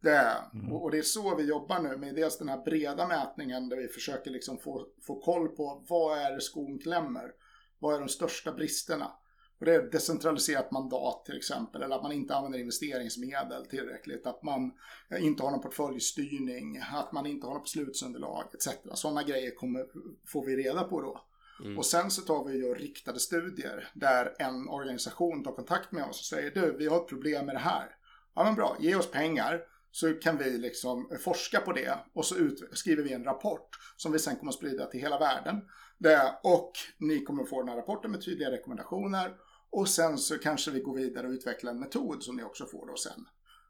Det, 0.01 0.37
mm. 0.53 0.73
och, 0.73 0.83
och, 0.83 0.91
det 0.91 0.97
är 0.97 1.01
så 1.01 1.35
vi 1.35 1.43
jobbar 1.43 1.79
nu 1.79 1.97
med 1.97 2.15
dels 2.15 2.37
den 2.37 2.49
här 2.49 2.63
breda 2.63 3.07
mätningen 3.07 3.69
där 3.69 3.77
vi 3.77 3.87
försöker 3.87 4.31
liksom 4.31 4.57
få, 4.57 4.87
få 5.07 5.19
koll 5.19 5.47
på 5.47 5.85
vad 5.89 6.17
är 6.17 6.31
det 6.31 6.41
skon 6.41 6.79
klämmer? 6.79 7.31
Vad 7.79 7.95
är 7.95 7.99
de 7.99 8.09
största 8.09 8.51
bristerna? 8.51 9.11
Och 9.59 9.65
det 9.65 9.75
är 9.75 9.81
decentraliserat 9.81 10.71
mandat 10.71 11.25
till 11.25 11.37
exempel, 11.37 11.81
eller 11.81 11.95
att 11.95 12.03
man 12.03 12.11
inte 12.11 12.35
använder 12.35 12.59
investeringsmedel 12.59 13.65
tillräckligt, 13.65 14.27
att 14.27 14.43
man 14.43 14.71
inte 15.19 15.43
har 15.43 15.51
någon 15.51 15.61
portföljstyrning, 15.61 16.77
att 16.93 17.11
man 17.11 17.25
inte 17.25 17.47
har 17.47 17.53
något 17.53 17.63
beslutsunderlag 17.63 18.43
etc. 18.53 18.69
Sådana 18.93 19.23
grejer 19.23 19.55
kommer, 19.55 19.85
får 20.27 20.45
vi 20.45 20.55
reda 20.55 20.83
på 20.83 21.01
då. 21.01 21.21
Mm. 21.63 21.77
Och 21.77 21.85
sen 21.85 22.11
så 22.11 22.21
tar 22.21 22.45
vi 22.45 22.53
och 22.53 22.67
gör 22.67 22.75
riktade 22.75 23.19
studier 23.19 23.91
där 23.93 24.35
en 24.39 24.69
organisation 24.69 25.43
tar 25.43 25.51
kontakt 25.51 25.91
med 25.91 26.03
oss 26.03 26.19
och 26.19 26.25
säger 26.25 26.51
du, 26.51 26.77
vi 26.77 26.87
har 26.87 26.97
ett 26.97 27.07
problem 27.07 27.45
med 27.45 27.55
det 27.55 27.59
här. 27.59 27.95
Ja 28.35 28.43
men 28.43 28.55
bra, 28.55 28.77
ge 28.79 28.95
oss 28.95 29.11
pengar 29.11 29.61
så 29.91 30.13
kan 30.13 30.37
vi 30.37 30.57
liksom 30.57 31.09
forska 31.19 31.59
på 31.59 31.71
det 31.71 31.97
och 32.13 32.25
så 32.25 32.35
skriver 32.73 33.03
vi 33.03 33.13
en 33.13 33.23
rapport 33.23 33.69
som 33.97 34.11
vi 34.11 34.19
sen 34.19 34.35
kommer 34.35 34.51
att 34.51 34.57
sprida 34.57 34.85
till 34.85 34.99
hela 34.99 35.19
världen. 35.19 35.61
Det, 35.97 36.39
och 36.43 36.71
ni 36.97 37.23
kommer 37.23 37.45
få 37.45 37.61
den 37.61 37.69
här 37.69 37.75
rapporten 37.75 38.11
med 38.11 38.25
tydliga 38.25 38.51
rekommendationer 38.51 39.35
och 39.75 39.89
sen 39.89 40.17
så 40.17 40.37
kanske 40.37 40.71
vi 40.71 40.79
går 40.79 40.95
vidare 40.95 41.27
och 41.27 41.31
utvecklar 41.31 41.71
en 41.71 41.79
metod 41.79 42.23
som 42.23 42.35
ni 42.35 42.43
också 42.43 42.65
får 42.65 42.87
då 42.87 42.95
sen. 42.95 43.25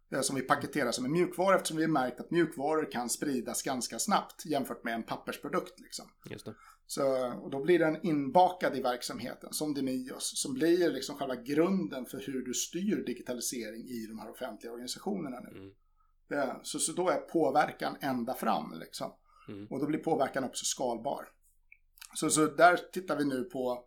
Det 0.10 0.24
som 0.24 0.36
vi 0.36 0.42
paketerar 0.42 0.92
som 0.92 1.06
en 1.06 1.12
mjukvara 1.12 1.56
eftersom 1.56 1.78
vi 1.78 1.84
har 1.84 1.92
märkt 1.92 2.20
att 2.20 2.32
mjukvaror 2.32 2.92
kan 2.92 3.10
spridas 3.10 3.64
ganska 3.64 4.00
snabbt 4.00 4.46
jämfört 4.46 4.84
med 4.84 4.94
en 4.94 5.04
pappersprodukt. 5.04 5.80
Liksom. 5.80 6.06
Just 6.30 6.46
det. 6.46 6.56
Så, 6.88 7.34
och 7.34 7.50
då 7.50 7.64
blir 7.64 7.80
den 7.80 8.06
inbakad 8.06 8.78
i 8.78 8.82
verksamheten 8.82 9.54
som 9.54 9.74
Demios 9.74 10.42
som 10.42 10.54
blir 10.54 10.92
liksom 10.92 11.16
själva 11.16 11.36
grunden 11.36 12.06
för 12.06 12.18
hur 12.18 12.46
du 12.46 12.54
styr 12.54 13.04
digitalisering 13.06 13.82
i 13.82 14.08
de 14.08 14.20
här 14.20 14.30
offentliga 14.30 14.72
organisationerna 14.72 15.40
nu. 15.40 15.50
Mm. 15.50 15.72
Det, 16.30 16.60
så, 16.64 16.80
så 16.80 16.92
då 16.92 17.10
är 17.10 17.18
påverkan 17.18 17.98
ända 18.02 18.34
fram 18.34 18.74
liksom. 18.80 19.12
Mm. 19.48 19.68
Och 19.68 19.80
då 19.80 19.86
blir 19.86 20.00
påverkan 20.00 20.44
också 20.44 20.66
skalbar. 20.66 21.30
Så, 22.14 22.30
så 22.30 22.46
där 22.46 22.78
tittar 22.92 23.18
vi 23.18 23.26
nu 23.26 23.44
på, 23.44 23.86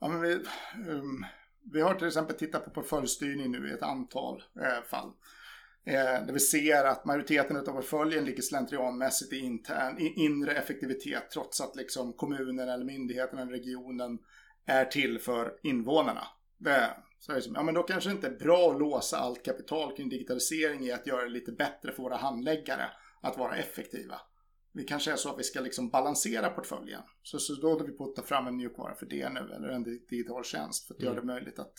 ja, 0.00 0.08
men 0.08 0.20
vi, 0.20 0.34
um, 0.88 1.24
vi 1.72 1.80
har 1.80 1.94
till 1.94 2.06
exempel 2.06 2.36
tittat 2.36 2.64
på 2.64 2.70
portföljstyrning 2.70 3.50
nu 3.50 3.68
i 3.68 3.72
ett 3.72 3.82
antal 3.82 4.42
eh, 4.60 4.82
fall. 4.90 5.12
Eh, 5.86 6.26
där 6.26 6.32
vi 6.32 6.40
ser 6.40 6.84
att 6.84 7.04
majoriteten 7.04 7.56
av 7.56 7.62
portföljen 7.62 8.24
ligger 8.24 8.42
slentrianmässigt 8.42 9.32
i 9.32 9.38
intern, 9.38 9.98
i 9.98 10.24
inre 10.24 10.52
effektivitet 10.52 11.30
trots 11.30 11.60
att 11.60 11.76
liksom 11.76 12.12
kommunen 12.12 12.68
eller 12.68 12.84
myndigheten 12.84 13.38
eller 13.38 13.52
regionen 13.52 14.18
är 14.66 14.84
till 14.84 15.18
för 15.18 15.58
invånarna. 15.62 16.26
Så 17.18 17.32
är 17.32 17.36
det 17.36 17.42
som, 17.42 17.54
ja, 17.54 17.62
men 17.62 17.74
då 17.74 17.82
kanske 17.82 18.10
det 18.10 18.14
inte 18.14 18.26
är 18.26 18.38
bra 18.38 18.70
att 18.70 18.78
låsa 18.80 19.18
allt 19.18 19.44
kapital 19.44 19.96
kring 19.96 20.08
digitalisering 20.08 20.84
i 20.84 20.92
att 20.92 21.06
göra 21.06 21.22
det 21.22 21.28
lite 21.28 21.52
bättre 21.52 21.92
för 21.92 22.02
våra 22.02 22.16
handläggare 22.16 22.86
att 23.20 23.38
vara 23.38 23.56
effektiva. 23.56 24.20
Det 24.74 24.84
kanske 24.84 25.12
är 25.12 25.16
så 25.16 25.30
att 25.30 25.38
vi 25.38 25.42
ska 25.42 25.60
liksom 25.60 25.90
balansera 25.90 26.50
portföljen. 26.50 27.02
Så, 27.22 27.38
så 27.38 27.54
då 27.54 27.68
håller 27.68 27.84
vi 27.84 27.92
på 27.92 28.04
att 28.04 28.16
ta 28.16 28.22
fram 28.22 28.46
en 28.46 28.56
mjukvara 28.56 28.94
för 28.94 29.06
det 29.06 29.28
nu, 29.28 29.40
eller 29.40 29.68
en 29.68 29.82
digital 29.82 30.44
tjänst 30.44 30.86
för 30.86 30.94
att 30.94 31.00
mm. 31.00 31.12
göra 31.12 31.20
det 31.20 31.26
möjligt 31.26 31.58
att 31.58 31.74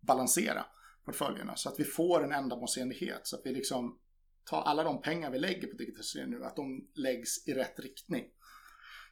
balansera 0.00 0.66
portföljerna. 1.04 1.56
Så 1.56 1.68
att 1.68 1.80
vi 1.80 1.84
får 1.84 2.24
en 2.24 2.32
ändamålsenlighet, 2.32 3.26
så 3.26 3.36
att 3.36 3.42
vi 3.44 3.52
liksom 3.52 3.98
tar 4.44 4.62
alla 4.62 4.84
de 4.84 5.02
pengar 5.02 5.30
vi 5.30 5.38
lägger 5.38 5.68
på 5.68 5.76
digitalisering 5.76 6.30
nu, 6.30 6.44
att 6.44 6.56
de 6.56 6.88
läggs 6.94 7.48
i 7.48 7.54
rätt 7.54 7.80
riktning. 7.80 8.24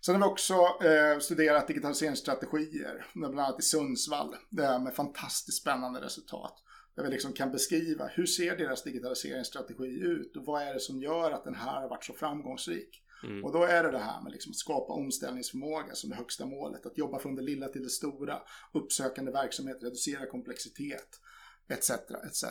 Sen 0.06 0.14
har 0.14 0.28
vi 0.28 0.32
också 0.32 0.54
eh, 0.54 1.18
studerat 1.18 1.68
digitaliseringsstrategier, 1.68 3.06
bland 3.14 3.40
annat 3.40 3.58
i 3.58 3.62
Sundsvall, 3.62 4.36
med 4.50 4.94
fantastiskt 4.94 5.60
spännande 5.60 6.00
resultat. 6.00 6.62
Där 6.96 7.02
vi 7.02 7.10
liksom 7.10 7.32
kan 7.32 7.52
beskriva 7.52 8.06
hur 8.06 8.26
ser 8.26 8.56
deras 8.56 8.82
digitaliseringsstrategi 8.82 10.00
ut 10.00 10.36
och 10.36 10.44
vad 10.44 10.62
är 10.62 10.74
det 10.74 10.80
som 10.80 11.02
gör 11.02 11.30
att 11.30 11.44
den 11.44 11.54
här 11.54 11.80
har 11.80 11.88
varit 11.88 12.04
så 12.04 12.12
framgångsrik. 12.12 13.02
Mm. 13.24 13.44
Och 13.44 13.52
då 13.52 13.64
är 13.64 13.82
det 13.82 13.90
det 13.90 13.98
här 13.98 14.22
med 14.22 14.32
liksom 14.32 14.50
att 14.50 14.56
skapa 14.56 14.92
omställningsförmåga 14.92 15.94
som 15.94 16.10
det 16.10 16.16
högsta 16.16 16.46
målet. 16.46 16.86
Att 16.86 16.98
jobba 16.98 17.18
från 17.18 17.34
det 17.34 17.42
lilla 17.42 17.68
till 17.68 17.82
det 17.82 17.90
stora. 17.90 18.42
Uppsökande 18.72 19.32
verksamhet, 19.32 19.82
reducera 19.82 20.26
komplexitet. 20.26 21.20
Etc. 21.68 21.90
etc. 21.90 22.44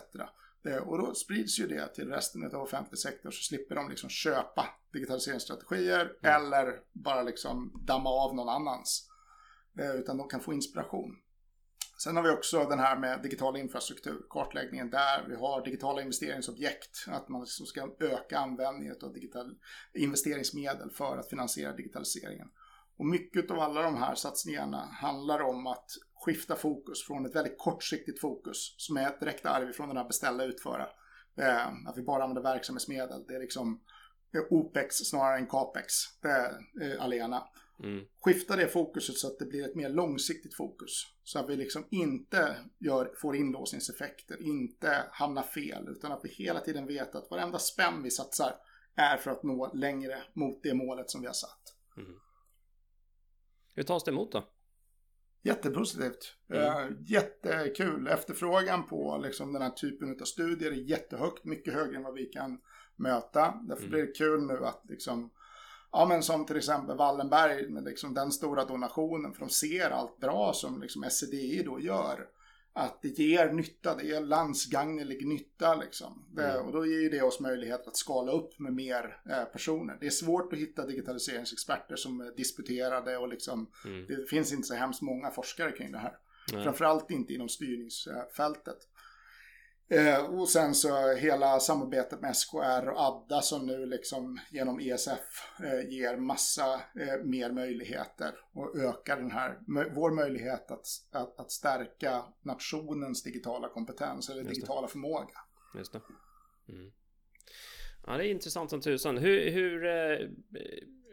Eh, 0.65 0.77
och 0.77 0.97
då 0.97 1.13
sprids 1.13 1.59
ju 1.59 1.67
det 1.67 1.87
till 1.87 2.09
resten 2.09 2.45
av 2.45 2.61
offentlig 2.61 2.99
sektor 2.99 3.31
så 3.31 3.43
slipper 3.43 3.75
de 3.75 3.89
liksom 3.89 4.09
köpa 4.09 4.67
digitaliseringsstrategier 4.93 6.01
mm. 6.01 6.35
eller 6.35 6.79
bara 6.93 7.23
liksom 7.23 7.81
damma 7.85 8.09
av 8.09 8.35
någon 8.35 8.49
annans. 8.49 9.09
Eh, 9.79 9.95
utan 9.95 10.17
de 10.17 10.27
kan 10.27 10.39
få 10.39 10.53
inspiration. 10.53 11.15
Sen 11.97 12.15
har 12.15 12.23
vi 12.23 12.29
också 12.29 12.65
den 12.65 12.79
här 12.79 12.99
med 12.99 13.21
digital 13.21 13.57
infrastruktur, 13.57 14.25
kartläggningen 14.29 14.89
där 14.89 15.25
vi 15.27 15.35
har 15.35 15.65
digitala 15.65 16.01
investeringsobjekt, 16.01 17.05
att 17.07 17.29
man 17.29 17.41
liksom 17.41 17.65
ska 17.65 17.89
öka 17.99 18.39
användningen 18.39 18.95
av 19.03 19.13
digital 19.13 19.55
investeringsmedel 19.93 20.89
för 20.89 21.17
att 21.17 21.29
finansiera 21.29 21.73
digitaliseringen. 21.73 22.47
Och 22.97 23.05
mycket 23.05 23.51
av 23.51 23.59
alla 23.59 23.81
de 23.81 23.97
här 23.97 24.15
satsningarna 24.15 24.89
handlar 24.91 25.41
om 25.41 25.67
att 25.67 25.91
skifta 26.25 26.55
fokus 26.55 27.07
från 27.07 27.25
ett 27.25 27.35
väldigt 27.35 27.57
kortsiktigt 27.57 28.21
fokus 28.21 28.75
som 28.77 28.97
är 28.97 29.07
ett 29.07 29.19
direkt 29.19 29.45
arv 29.45 29.73
från 29.73 29.87
den 29.87 29.97
här 29.97 30.05
beställa 30.05 30.43
utföra. 30.43 30.87
Eh, 31.37 31.67
att 31.87 31.97
vi 31.97 32.01
bara 32.01 32.23
använder 32.23 32.41
verksamhetsmedel. 32.41 33.25
Det 33.27 33.35
är 33.35 33.39
liksom 33.39 33.81
eh, 34.35 34.41
OPEX 34.49 34.95
snarare 34.95 35.37
än 35.37 35.47
CAPEX. 35.47 35.93
Det 36.21 36.29
är 36.29 36.51
eh, 36.81 37.03
allena. 37.03 37.43
Mm. 37.83 38.05
Skifta 38.21 38.55
det 38.55 38.67
fokuset 38.67 39.17
så 39.17 39.27
att 39.27 39.39
det 39.39 39.45
blir 39.45 39.65
ett 39.65 39.75
mer 39.75 39.89
långsiktigt 39.89 40.55
fokus. 40.55 40.91
Så 41.23 41.39
att 41.39 41.49
vi 41.49 41.55
liksom 41.55 41.87
inte 41.91 42.57
gör, 42.79 43.13
får 43.21 43.35
inlåsningseffekter, 43.35 44.41
inte 44.41 45.03
hamnar 45.11 45.43
fel, 45.43 45.87
utan 45.89 46.11
att 46.11 46.25
vi 46.25 46.29
hela 46.29 46.59
tiden 46.59 46.87
vet 46.87 47.15
att 47.15 47.31
varenda 47.31 47.59
spänn 47.59 48.03
vi 48.03 48.11
satsar 48.11 48.55
är 48.95 49.17
för 49.17 49.31
att 49.31 49.43
nå 49.43 49.73
längre 49.73 50.23
mot 50.33 50.63
det 50.63 50.73
målet 50.73 51.09
som 51.09 51.21
vi 51.21 51.27
har 51.27 51.33
satt. 51.33 51.61
Mm. 51.97 52.19
Hur 53.75 53.83
tas 53.83 54.03
det 54.03 54.11
emot 54.11 54.31
då? 54.31 54.49
Jättepositivt. 55.43 56.35
Mm. 56.49 57.03
jättekul. 57.05 58.07
Efterfrågan 58.07 58.87
på 58.87 59.21
liksom, 59.23 59.53
den 59.53 59.61
här 59.61 59.69
typen 59.69 60.17
av 60.21 60.25
studier 60.25 60.71
är 60.71 60.75
jättehögt. 60.75 61.45
Mycket 61.45 61.73
högre 61.73 61.97
än 61.97 62.03
vad 62.03 62.13
vi 62.13 62.25
kan 62.25 62.61
möta. 62.95 63.59
Därför 63.67 63.83
mm. 63.83 63.91
blir 63.91 64.01
det 64.01 64.11
kul 64.11 64.45
nu 64.47 64.65
att 64.65 64.81
liksom, 64.89 65.31
ja 65.95 66.05
men 66.05 66.23
som 66.23 66.45
till 66.45 66.57
exempel 66.57 66.97
Wallenberg 66.97 67.69
med 67.69 67.83
liksom 67.83 68.13
den 68.13 68.31
stora 68.31 68.65
donationen. 68.65 69.33
För 69.33 69.39
de 69.39 69.49
ser 69.49 69.89
allt 69.89 70.19
bra 70.19 70.53
som 70.53 70.81
liksom 70.81 71.03
SCDI 71.03 71.63
då 71.65 71.79
gör 71.79 72.27
att 72.73 73.01
det 73.01 73.19
ger 73.19 73.51
nytta, 73.51 73.95
det 73.95 74.03
ger 74.03 74.21
landsgagnelig 74.21 75.27
nytta 75.27 75.75
liksom. 75.75 76.25
Det, 76.31 76.51
mm. 76.51 76.65
Och 76.65 76.73
då 76.73 76.85
ger 76.85 77.11
det 77.11 77.21
oss 77.21 77.39
möjlighet 77.39 77.87
att 77.87 77.97
skala 77.97 78.31
upp 78.31 78.59
med 78.59 78.73
mer 78.73 79.21
eh, 79.29 79.43
personer. 79.43 79.97
Det 79.99 80.05
är 80.05 80.11
svårt 80.11 80.53
att 80.53 80.59
hitta 80.59 80.85
digitaliseringsexperter 80.85 81.95
som 81.95 82.21
är 82.21 82.31
disputerade 82.37 83.17
och 83.17 83.27
liksom, 83.27 83.67
mm. 83.85 84.05
det 84.07 84.29
finns 84.29 84.53
inte 84.53 84.67
så 84.67 84.73
hemskt 84.73 85.01
många 85.01 85.31
forskare 85.31 85.71
kring 85.71 85.91
det 85.91 85.97
här. 85.97 86.17
Nej. 86.53 86.63
Framförallt 86.63 87.11
inte 87.11 87.33
inom 87.33 87.49
styrningsfältet. 87.49 88.77
Eh, 89.87 90.25
och 90.25 90.49
sen 90.49 90.75
så 90.75 91.13
hela 91.13 91.59
samarbetet 91.59 92.21
med 92.21 92.35
SKR 92.35 92.89
och 92.89 92.99
Adda 92.99 93.41
som 93.41 93.65
nu 93.65 93.85
liksom 93.85 94.39
genom 94.51 94.79
ESF 94.79 95.59
eh, 95.63 95.89
ger 95.89 96.17
massa 96.17 96.73
eh, 96.73 97.23
mer 97.23 97.51
möjligheter 97.51 98.33
och 98.53 98.77
ökar 98.77 99.17
den 99.17 99.31
här, 99.31 99.59
vår 99.95 100.11
möjlighet 100.11 100.71
att, 100.71 100.87
att, 101.11 101.39
att 101.39 101.51
stärka 101.51 102.23
nationens 102.41 103.23
digitala 103.23 103.69
kompetens 103.69 104.29
eller 104.29 104.43
digitala 104.43 104.87
förmåga. 104.87 105.39
Just 105.77 105.93
det. 105.93 106.01
Mm. 106.69 106.91
Ja, 108.07 108.17
det 108.17 108.27
är 108.27 108.31
intressant 108.31 108.69
som 108.69 108.81
tusan. 108.81 109.17
Hur, 109.17 109.51
hur, 109.51 109.85
eh, 109.85 110.29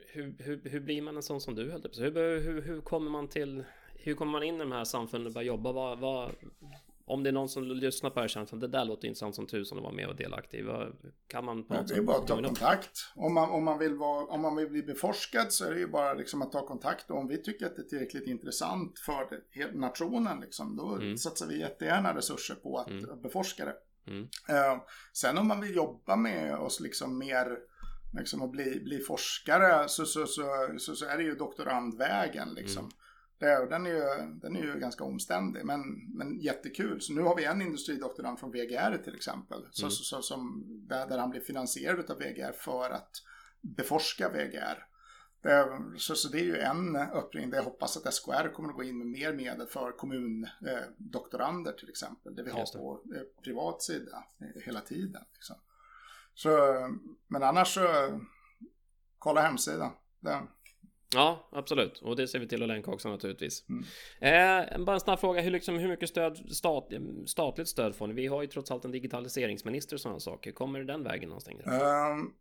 hur, 0.07 0.35
hur, 0.39 0.69
hur 0.69 0.81
blir 0.81 1.03
man 1.03 1.17
en 1.17 1.23
sån 1.23 1.41
som 1.41 1.55
du 1.55 1.63
hur, 1.63 2.41
hur, 2.41 2.63
hur 2.63 2.81
kommer 2.81 3.11
man 3.11 3.29
till 3.29 3.65
hur 3.95 4.15
kommer 4.15 4.33
man 4.33 4.43
in 4.43 4.55
i 4.55 4.59
de 4.59 4.73
här 4.73 4.85
samfunden 4.85 5.27
och 5.27 5.33
börjar 5.33 5.47
jobba? 5.47 5.73
Vad, 5.73 5.99
vad, 5.99 6.33
om 7.05 7.23
det 7.23 7.31
är 7.31 7.33
någon 7.33 7.49
som 7.49 7.65
lyssnar 7.65 8.11
på 8.11 8.15
det 8.15 8.21
här 8.21 8.29
känner 8.29 8.55
att 8.55 8.61
det 8.61 8.69
där 8.69 8.85
låter 8.85 9.09
intressant 9.09 9.35
som 9.35 9.47
tusan 9.47 9.79
att 9.79 9.85
vara 9.85 9.95
med 9.95 10.09
och 10.09 10.17
delaktig. 10.17 10.65
Kan 11.27 11.45
man 11.45 11.65
prata 11.65 11.83
Det 11.83 11.95
är 11.95 12.03
bara 12.03 12.17
att 12.17 12.27
ta 12.27 12.43
kontakt. 12.43 13.13
Om 13.15 13.35
man, 13.35 13.51
om, 13.51 13.65
man 13.65 13.79
vill 13.79 13.95
vara, 13.95 14.25
om 14.25 14.43
man 14.43 14.57
vill 14.57 14.69
bli 14.69 14.83
beforskad 14.83 15.53
så 15.53 15.65
är 15.65 15.71
det 15.71 15.81
ju 15.81 15.89
bara 15.89 16.15
liksom 16.15 16.43
att 16.43 16.53
ta 16.53 16.67
kontakt. 16.67 17.11
Och 17.11 17.19
om 17.19 17.29
vi 17.29 17.43
tycker 17.43 17.67
att 17.67 17.77
det 17.77 17.83
är 17.83 17.87
tillräckligt 17.87 18.29
intressant 18.29 18.99
för 18.99 19.43
nationen, 19.75 20.41
liksom, 20.41 20.77
då 20.77 20.95
mm. 20.95 21.17
satsar 21.17 21.47
vi 21.47 21.61
jättegärna 21.61 22.17
resurser 22.17 22.55
på 22.55 22.79
att 22.79 22.91
mm. 22.91 23.23
beforska 23.23 23.65
det. 23.65 23.77
Mm. 24.07 24.23
Uh, 24.23 24.83
sen 25.13 25.39
om 25.39 25.49
man 25.49 25.61
vill 25.61 25.77
jobba 25.77 26.17
med 26.17 26.57
oss 26.57 26.81
liksom 26.81 27.19
mer 27.19 27.59
liksom 28.19 28.43
att 28.43 28.51
bli, 28.51 28.81
bli 28.85 28.99
forskare 28.99 29.89
så, 29.89 30.07
så, 30.07 30.27
så, 30.27 30.45
så, 30.79 30.95
så 30.95 31.07
är 31.07 31.17
det 31.17 31.23
ju 31.23 31.35
doktorandvägen. 31.35 32.55
Liksom. 32.55 32.85
Mm. 32.85 32.93
Det, 33.43 33.67
den, 33.67 33.87
är 33.87 33.91
ju, 33.91 34.35
den 34.41 34.57
är 34.57 34.63
ju 34.63 34.79
ganska 34.79 35.05
omständig 35.05 35.65
men, 35.65 35.81
men 36.15 36.41
jättekul. 36.41 37.01
Så 37.01 37.13
nu 37.13 37.21
har 37.21 37.37
vi 37.37 37.45
en 37.45 37.63
industridoktorand 37.63 38.39
från 38.39 38.51
VGR 38.51 39.03
till 39.05 39.15
exempel. 39.15 39.67
Så, 39.71 39.83
mm. 39.83 39.91
så, 39.91 40.05
så, 40.05 40.23
som, 40.23 40.65
där, 40.89 41.07
där 41.09 41.19
han 41.19 41.31
blir 41.31 41.41
finansierad 41.41 42.11
av 42.11 42.19
VGR 42.19 42.53
för 42.53 42.91
att 42.91 43.11
beforska 43.61 44.29
VGR. 44.29 44.87
Det, 45.41 45.81
så, 45.97 46.15
så 46.15 46.29
det 46.29 46.39
är 46.41 46.45
ju 46.45 46.59
en 46.59 46.97
öppning 46.97 47.51
där 47.51 47.59
jag 47.59 47.65
hoppas 47.65 47.97
att 47.97 48.15
SKR 48.15 48.53
kommer 48.53 48.69
att 48.69 48.77
gå 48.77 48.83
in 48.83 48.99
med 48.99 49.07
mer 49.07 49.33
medel 49.33 49.67
för 49.67 49.93
kommundoktorander 49.93 51.73
eh, 51.73 51.77
till 51.77 51.89
exempel. 51.89 52.35
Det 52.35 52.43
vi 52.43 52.51
har 52.51 52.79
på 52.79 53.03
eh, 53.15 53.43
privat 53.45 53.83
sida 53.83 54.25
eh, 54.41 54.63
hela 54.63 54.81
tiden. 54.81 55.25
Liksom. 55.35 55.57
Så, 56.35 56.51
men 57.29 57.43
annars 57.43 57.75
så 57.75 57.89
kolla 59.19 59.41
hemsidan. 59.41 59.93
Det, 60.21 60.43
Ja, 61.15 61.49
absolut. 61.53 61.99
Och 61.99 62.17
det 62.17 62.29
ser 62.29 62.39
vi 62.39 62.49
till 62.49 62.63
att 62.63 62.69
länka 62.69 62.91
också 62.91 63.09
naturligtvis. 63.09 63.65
Mm. 63.69 63.85
Eh, 64.21 64.85
bara 64.85 64.95
en 64.95 65.01
snabb 65.01 65.21
fråga. 65.21 65.41
Hur, 65.41 65.51
liksom, 65.51 65.79
hur 65.79 65.89
mycket 65.89 66.09
stöd, 66.09 66.39
stat, 66.39 66.93
statligt 67.27 67.69
stöd 67.69 67.97
får 67.97 68.07
ni? 68.07 68.15
Vi 68.15 68.27
har 68.27 68.43
ju 68.43 68.49
trots 68.49 68.71
allt 68.71 68.85
en 68.85 68.91
digitaliseringsminister 68.91 69.97
och 69.97 70.01
sådana 70.01 70.21
saker. 70.21 70.53
Kommer 70.53 70.79
det 70.79 70.85
den 70.85 71.05
vägen 71.05 71.29
någonstans? 71.29 71.59
Um, 71.67 72.35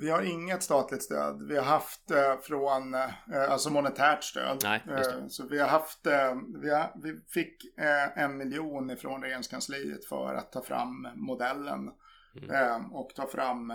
vi 0.00 0.10
har 0.10 0.22
inget 0.22 0.62
statligt 0.62 1.02
stöd. 1.02 1.42
Vi 1.48 1.56
har 1.56 1.64
haft 1.64 2.10
uh, 2.10 2.40
från, 2.42 2.94
uh, 2.94 3.10
alltså 3.50 3.70
monetärt 3.70 4.24
stöd. 4.24 4.60
Nej, 4.62 4.82
uh, 4.90 5.28
så 5.28 5.46
vi 5.48 5.60
har 5.60 5.68
haft, 5.68 6.06
vi, 6.62 6.70
har, 6.70 7.00
vi 7.02 7.20
fick 7.28 7.56
en 8.16 8.36
miljon 8.36 8.90
ifrån 8.90 9.22
regeringskansliet 9.22 10.04
för 10.04 10.34
att 10.34 10.52
ta 10.52 10.62
fram 10.62 11.08
modellen. 11.14 11.90
Mm. 12.42 12.92
och 12.92 13.14
ta 13.14 13.26
fram 13.26 13.72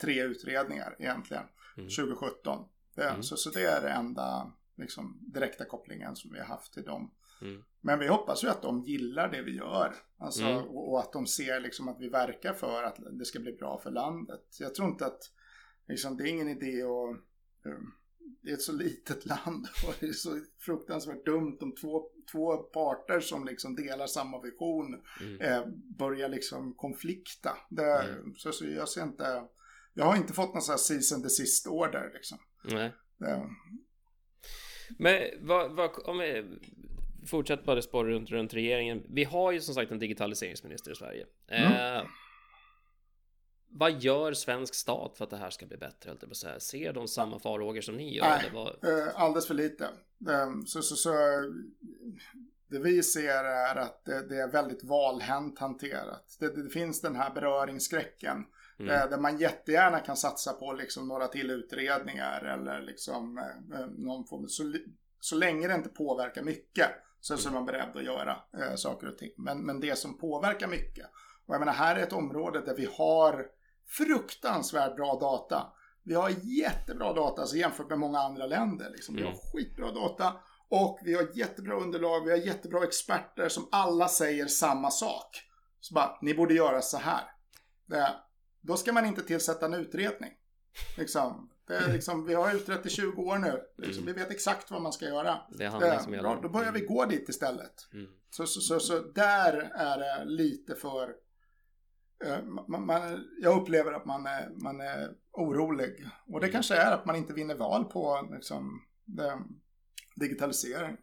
tre 0.00 0.22
utredningar 0.22 0.96
egentligen. 0.98 1.44
2017. 1.74 2.54
Mm. 2.54 2.68
Det, 2.94 3.08
mm. 3.08 3.22
så, 3.22 3.36
så 3.36 3.50
det 3.50 3.64
är 3.64 3.80
det 3.80 3.90
enda 3.90 4.52
liksom, 4.76 5.18
direkta 5.20 5.64
kopplingen 5.64 6.16
som 6.16 6.32
vi 6.32 6.38
har 6.38 6.46
haft 6.46 6.74
till 6.74 6.84
dem. 6.84 7.10
Mm. 7.42 7.62
Men 7.80 7.98
vi 7.98 8.08
hoppas 8.08 8.44
ju 8.44 8.48
att 8.48 8.62
de 8.62 8.82
gillar 8.82 9.28
det 9.28 9.42
vi 9.42 9.56
gör. 9.56 9.94
Alltså, 10.18 10.42
mm. 10.42 10.64
och, 10.64 10.92
och, 10.92 11.00
att 11.00 11.12
de 11.12 11.26
ser 11.26 11.60
liksom, 11.60 11.88
att 11.88 12.00
vi 12.00 12.08
verkar 12.08 12.52
för 12.52 12.82
att 12.82 12.98
det 13.10 13.24
ska 13.24 13.40
bli 13.40 13.52
bra 13.52 13.80
för 13.82 13.90
landet. 13.90 14.56
Jag 14.60 14.74
tror 14.74 14.88
inte 14.88 15.06
att 15.06 15.30
liksom, 15.88 16.16
det 16.16 16.24
är 16.24 16.28
ingen 16.28 16.48
idé 16.48 16.82
att 16.82 17.66
um, 17.66 17.94
det 18.42 18.50
är 18.50 18.54
ett 18.54 18.62
så 18.62 18.72
litet 18.72 19.26
land 19.26 19.66
och 19.86 19.94
det 20.00 20.06
är 20.06 20.12
så 20.12 20.40
fruktansvärt 20.58 21.26
dumt 21.26 21.58
om 21.60 21.74
två, 21.74 22.08
två 22.32 22.56
parter 22.56 23.20
som 23.20 23.44
liksom 23.44 23.76
delar 23.76 24.06
samma 24.06 24.40
vision 24.40 25.02
mm. 25.20 25.40
eh, 25.40 25.66
börjar 25.98 26.28
liksom 26.28 26.74
konflikta. 26.74 27.56
Det, 27.68 28.02
mm. 28.02 28.34
så, 28.36 28.52
så 28.52 28.66
jag 28.66 28.88
ser 28.88 29.02
inte 29.02 29.44
jag 29.94 30.04
har 30.04 30.16
inte 30.16 30.32
fått 30.32 30.54
någon 30.54 30.62
sån 30.62 30.72
här 30.72 30.78
season 30.78 31.22
desist 31.22 31.66
order 31.66 32.10
liksom. 32.14 32.38
Nej. 32.64 32.92
Det, 33.18 33.48
Men 34.98 35.22
vad, 35.40 35.72
vad, 35.76 35.90
om 36.04 36.18
vi 36.18 36.44
fortsätter 37.26 37.64
bara 37.64 37.82
spåra 37.82 38.08
runt, 38.08 38.30
runt 38.30 38.54
regeringen. 38.54 39.02
Vi 39.08 39.24
har 39.24 39.52
ju 39.52 39.60
som 39.60 39.74
sagt 39.74 39.92
en 39.92 39.98
digitaliseringsminister 39.98 40.92
i 40.92 40.94
Sverige. 40.94 41.26
Eh, 41.48 42.04
vad 43.68 44.02
gör 44.02 44.32
svensk 44.32 44.74
stat 44.74 45.18
för 45.18 45.24
att 45.24 45.30
det 45.30 45.36
här 45.36 45.50
ska 45.50 45.66
bli 45.66 45.76
bättre? 45.76 46.10
höll 46.10 46.28
på 46.28 46.34
säga? 46.34 46.60
Ser 46.60 46.92
de 46.92 47.08
samma 47.08 47.38
farhågor 47.38 47.80
som 47.80 47.96
ni 47.96 48.16
gör? 48.16 48.24
Nej, 48.24 48.50
vad? 48.54 48.84
eh, 48.84 49.08
alldeles 49.14 49.46
för 49.46 49.54
lite. 49.54 49.84
Eh, 50.28 50.50
Så, 50.66 50.82
så, 50.82 50.96
så, 50.96 51.12
det 52.68 52.78
vi 52.78 53.02
ser 53.02 53.44
är 53.44 53.76
att 53.76 54.04
det, 54.04 54.28
det 54.28 54.36
är 54.36 54.52
väldigt 54.52 54.84
valhänt 54.84 55.58
hanterat. 55.58 56.36
Det, 56.40 56.62
det 56.62 56.70
finns 56.70 57.00
den 57.00 57.16
här 57.16 57.34
beröringsskräcken. 57.34 58.44
Mm. 58.78 58.90
eh, 58.94 59.10
Där 59.10 59.18
man 59.18 59.38
jättegärna 59.38 60.00
kan 60.00 60.16
satsa 60.16 60.52
på 60.52 60.72
liksom 60.72 61.08
några 61.08 61.28
till 61.28 61.50
utredningar 61.50 62.42
eller 62.44 62.82
liksom 62.82 63.38
eh, 63.38 63.80
eh, 63.80 63.86
någon 63.86 64.26
form. 64.26 64.48
Så, 64.48 64.72
så 65.20 65.36
länge 65.36 65.68
det 65.68 65.74
inte 65.74 65.88
påverkar 65.88 66.42
mycket 66.42 66.86
så, 67.20 67.36
så 67.36 67.48
är 67.48 67.52
man 67.52 67.66
beredd 67.66 67.96
att 67.96 68.04
göra 68.04 68.36
eh, 68.58 68.74
saker 68.74 69.08
och 69.08 69.18
ting. 69.18 69.30
Men, 69.36 69.58
men 69.66 69.80
det 69.80 69.98
som 69.98 70.18
påverkar 70.18 70.68
mycket. 70.68 71.06
Och 71.46 71.54
jag 71.54 71.58
menar 71.60 71.72
här 71.72 71.96
är 71.96 72.02
ett 72.02 72.12
område 72.12 72.60
där 72.60 72.76
vi 72.76 72.88
har 72.98 73.46
fruktansvärt 74.06 74.96
bra 74.96 75.18
data. 75.20 75.72
Vi 76.04 76.14
har 76.14 76.30
jättebra 76.42 77.12
data 77.12 77.40
alltså 77.40 77.56
jämfört 77.56 77.88
med 77.88 77.98
många 77.98 78.18
andra 78.18 78.46
länder. 78.46 78.90
Liksom. 78.90 79.14
Vi 79.14 79.22
har 79.22 79.28
Mm. 79.28 79.40
skitbra 79.52 79.90
data 79.92 80.34
och 80.68 80.98
vi 81.02 81.14
har 81.14 81.28
jättebra 81.34 81.74
underlag. 81.76 82.24
Vi 82.24 82.30
har 82.30 82.38
jättebra 82.38 82.84
experter 82.84 83.48
som 83.48 83.68
alla 83.72 84.08
säger 84.08 84.46
samma 84.46 84.90
sak. 84.90 85.48
Så 85.80 85.94
bara, 85.94 86.18
ni 86.22 86.34
borde 86.34 86.54
göra 86.54 86.82
så 86.82 86.96
här. 86.98 87.24
Det, 87.86 88.08
då 88.62 88.76
ska 88.76 88.92
man 88.92 89.06
inte 89.06 89.22
tillsätta 89.22 89.66
en 89.66 89.74
utredning. 89.74 90.32
Liksom, 90.98 91.50
liksom, 91.92 92.26
vi 92.26 92.34
har 92.34 92.54
utrett 92.54 92.86
i 92.86 92.90
20 92.90 93.22
år 93.22 93.38
nu. 93.38 93.62
Liksom, 93.78 94.06
vi 94.06 94.12
vet 94.12 94.30
exakt 94.30 94.70
vad 94.70 94.82
man 94.82 94.92
ska 94.92 95.04
göra. 95.04 95.40
Det 95.58 95.64
är 95.64 95.68
handling 95.68 95.90
som 96.00 96.12
bra, 96.22 96.40
då 96.42 96.48
börjar 96.48 96.72
vi 96.72 96.80
gå 96.80 97.04
dit 97.04 97.28
istället. 97.28 97.88
Mm. 97.92 98.06
Så, 98.30 98.46
så, 98.46 98.60
så, 98.60 98.80
så 98.80 98.98
där 98.98 99.52
är 99.74 99.98
det 99.98 100.24
lite 100.24 100.74
för... 100.74 101.14
eh, 102.24 102.42
Man, 102.68 102.86
man, 102.86 103.24
jag 103.40 103.60
upplever 103.62 103.92
att 103.92 104.04
man 104.04 104.26
är, 104.26 104.50
man 104.62 104.80
är 104.80 105.10
orolig. 105.32 106.08
Och 106.26 106.40
det 106.40 106.48
kanske 106.48 106.74
är 106.76 106.92
att 106.92 107.04
man 107.06 107.16
inte 107.16 107.32
vinner 107.32 107.54
val 107.54 107.84
på 107.84 108.28
liksom, 108.32 108.82
digitalisering. 110.16 110.96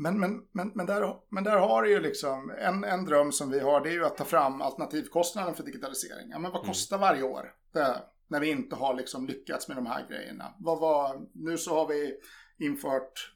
Men, 0.00 0.20
men, 0.20 0.42
men, 0.52 0.72
men, 0.74 0.86
där, 0.86 1.16
men 1.28 1.44
där 1.44 1.58
har 1.58 1.82
det 1.82 1.88
ju 1.88 2.00
liksom 2.00 2.50
en, 2.58 2.84
en 2.84 3.04
dröm 3.04 3.32
som 3.32 3.50
vi 3.50 3.60
har 3.60 3.80
det 3.80 3.88
är 3.88 3.92
ju 3.92 4.04
att 4.04 4.16
ta 4.16 4.24
fram 4.24 4.62
alternativkostnaden 4.62 5.54
för 5.54 5.64
digitalisering. 5.64 6.30
Ja, 6.30 6.38
men 6.38 6.52
vad 6.52 6.60
Mm. 6.60 6.68
kostar 6.68 6.98
varje 6.98 7.22
år 7.22 7.54
det, 7.72 8.02
när 8.28 8.40
vi 8.40 8.50
inte 8.50 8.76
har 8.76 8.94
liksom 8.94 9.26
lyckats 9.26 9.68
med 9.68 9.76
de 9.76 9.86
här 9.86 10.06
grejerna? 10.08 10.54
Vad 10.58 10.80
var, 10.80 11.26
nu 11.32 11.58
så 11.58 11.74
har 11.74 11.86
vi 11.88 12.14
infört 12.58 13.32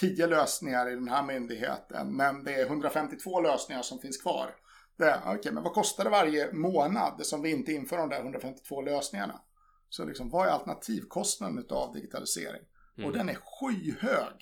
10 0.00 0.26
lösningar 0.26 0.90
i 0.90 0.94
den 0.94 1.08
här 1.08 1.22
myndigheten 1.22 2.16
men 2.16 2.44
det 2.44 2.54
är 2.54 2.66
152 2.66 3.40
lösningar 3.40 3.82
som 3.82 3.98
finns 3.98 4.22
kvar. 4.22 4.54
Det, 4.96 5.20
okay, 5.38 5.52
men 5.52 5.62
vad 5.62 5.72
kostar 5.72 6.04
det 6.04 6.10
varje 6.10 6.52
månad 6.52 7.26
som 7.26 7.42
vi 7.42 7.50
inte 7.50 7.72
inför 7.72 7.96
de 7.96 8.08
där 8.08 8.20
152 8.20 8.82
lösningarna? 8.82 9.40
Så 9.88 10.04
liksom, 10.04 10.30
vad 10.30 10.46
är 10.46 10.50
alternativkostnaden 10.50 11.66
av 11.70 11.94
digitalisering? 11.94 12.62
Mm. 12.96 13.10
Och 13.10 13.16
den 13.16 13.28
är 13.28 13.38
skyhög. 13.44 14.34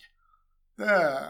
Det 0.77 1.25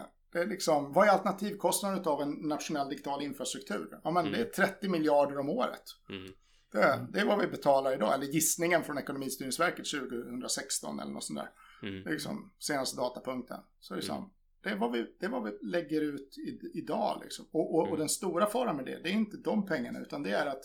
liksom, 0.45 0.93
vad 0.93 1.07
är 1.07 1.11
alternativkostnaden 1.11 2.05
av 2.05 2.21
en 2.21 2.31
nationell 2.31 2.89
digital 2.89 3.21
infrastruktur? 3.23 3.99
Ja, 4.03 4.11
men 4.11 4.31
det 4.31 4.37
är 4.39 4.45
30 4.45 4.89
miljarder 4.89 5.39
om 5.39 5.49
året. 5.49 5.83
Mm. 6.09 6.31
Det, 6.71 7.07
det 7.13 7.19
är 7.19 7.25
vad 7.25 7.39
vi 7.39 7.47
betalar 7.47 7.93
idag, 7.93 8.13
eller 8.13 8.25
gissningen 8.25 8.83
från 8.83 8.97
Ekonomistyrningsverket 8.97 9.85
2016 9.85 10.99
eller 10.99 11.11
något 11.11 11.23
sånt 11.23 11.39
där. 11.39 11.49
Mm. 11.89 12.03
Det 12.03 12.09
är 12.09 12.13
liksom 12.13 12.51
senaste 12.59 12.97
datapunkten. 12.97 13.59
Så 13.79 13.93
det 13.93 13.97
är, 13.97 14.01
liksom, 14.01 14.31
det 14.63 14.69
är, 14.69 14.75
vad, 14.75 14.91
vi, 14.91 15.05
det 15.19 15.25
är 15.25 15.29
vad 15.29 15.43
vi 15.43 15.51
lägger 15.61 16.01
ut 16.01 16.37
i, 16.37 16.71
idag. 16.73 17.19
Liksom. 17.23 17.45
Och, 17.51 17.75
och, 17.75 17.81
och 17.81 17.87
Mm. 17.87 17.99
den 17.99 18.09
stora 18.09 18.45
faran 18.45 18.75
med 18.75 18.85
det, 18.85 18.99
det 19.03 19.09
är 19.09 19.13
inte 19.13 19.37
de 19.37 19.65
pengarna, 19.65 19.99
utan 19.99 20.23
det 20.23 20.31
är 20.31 20.45
att 20.45 20.63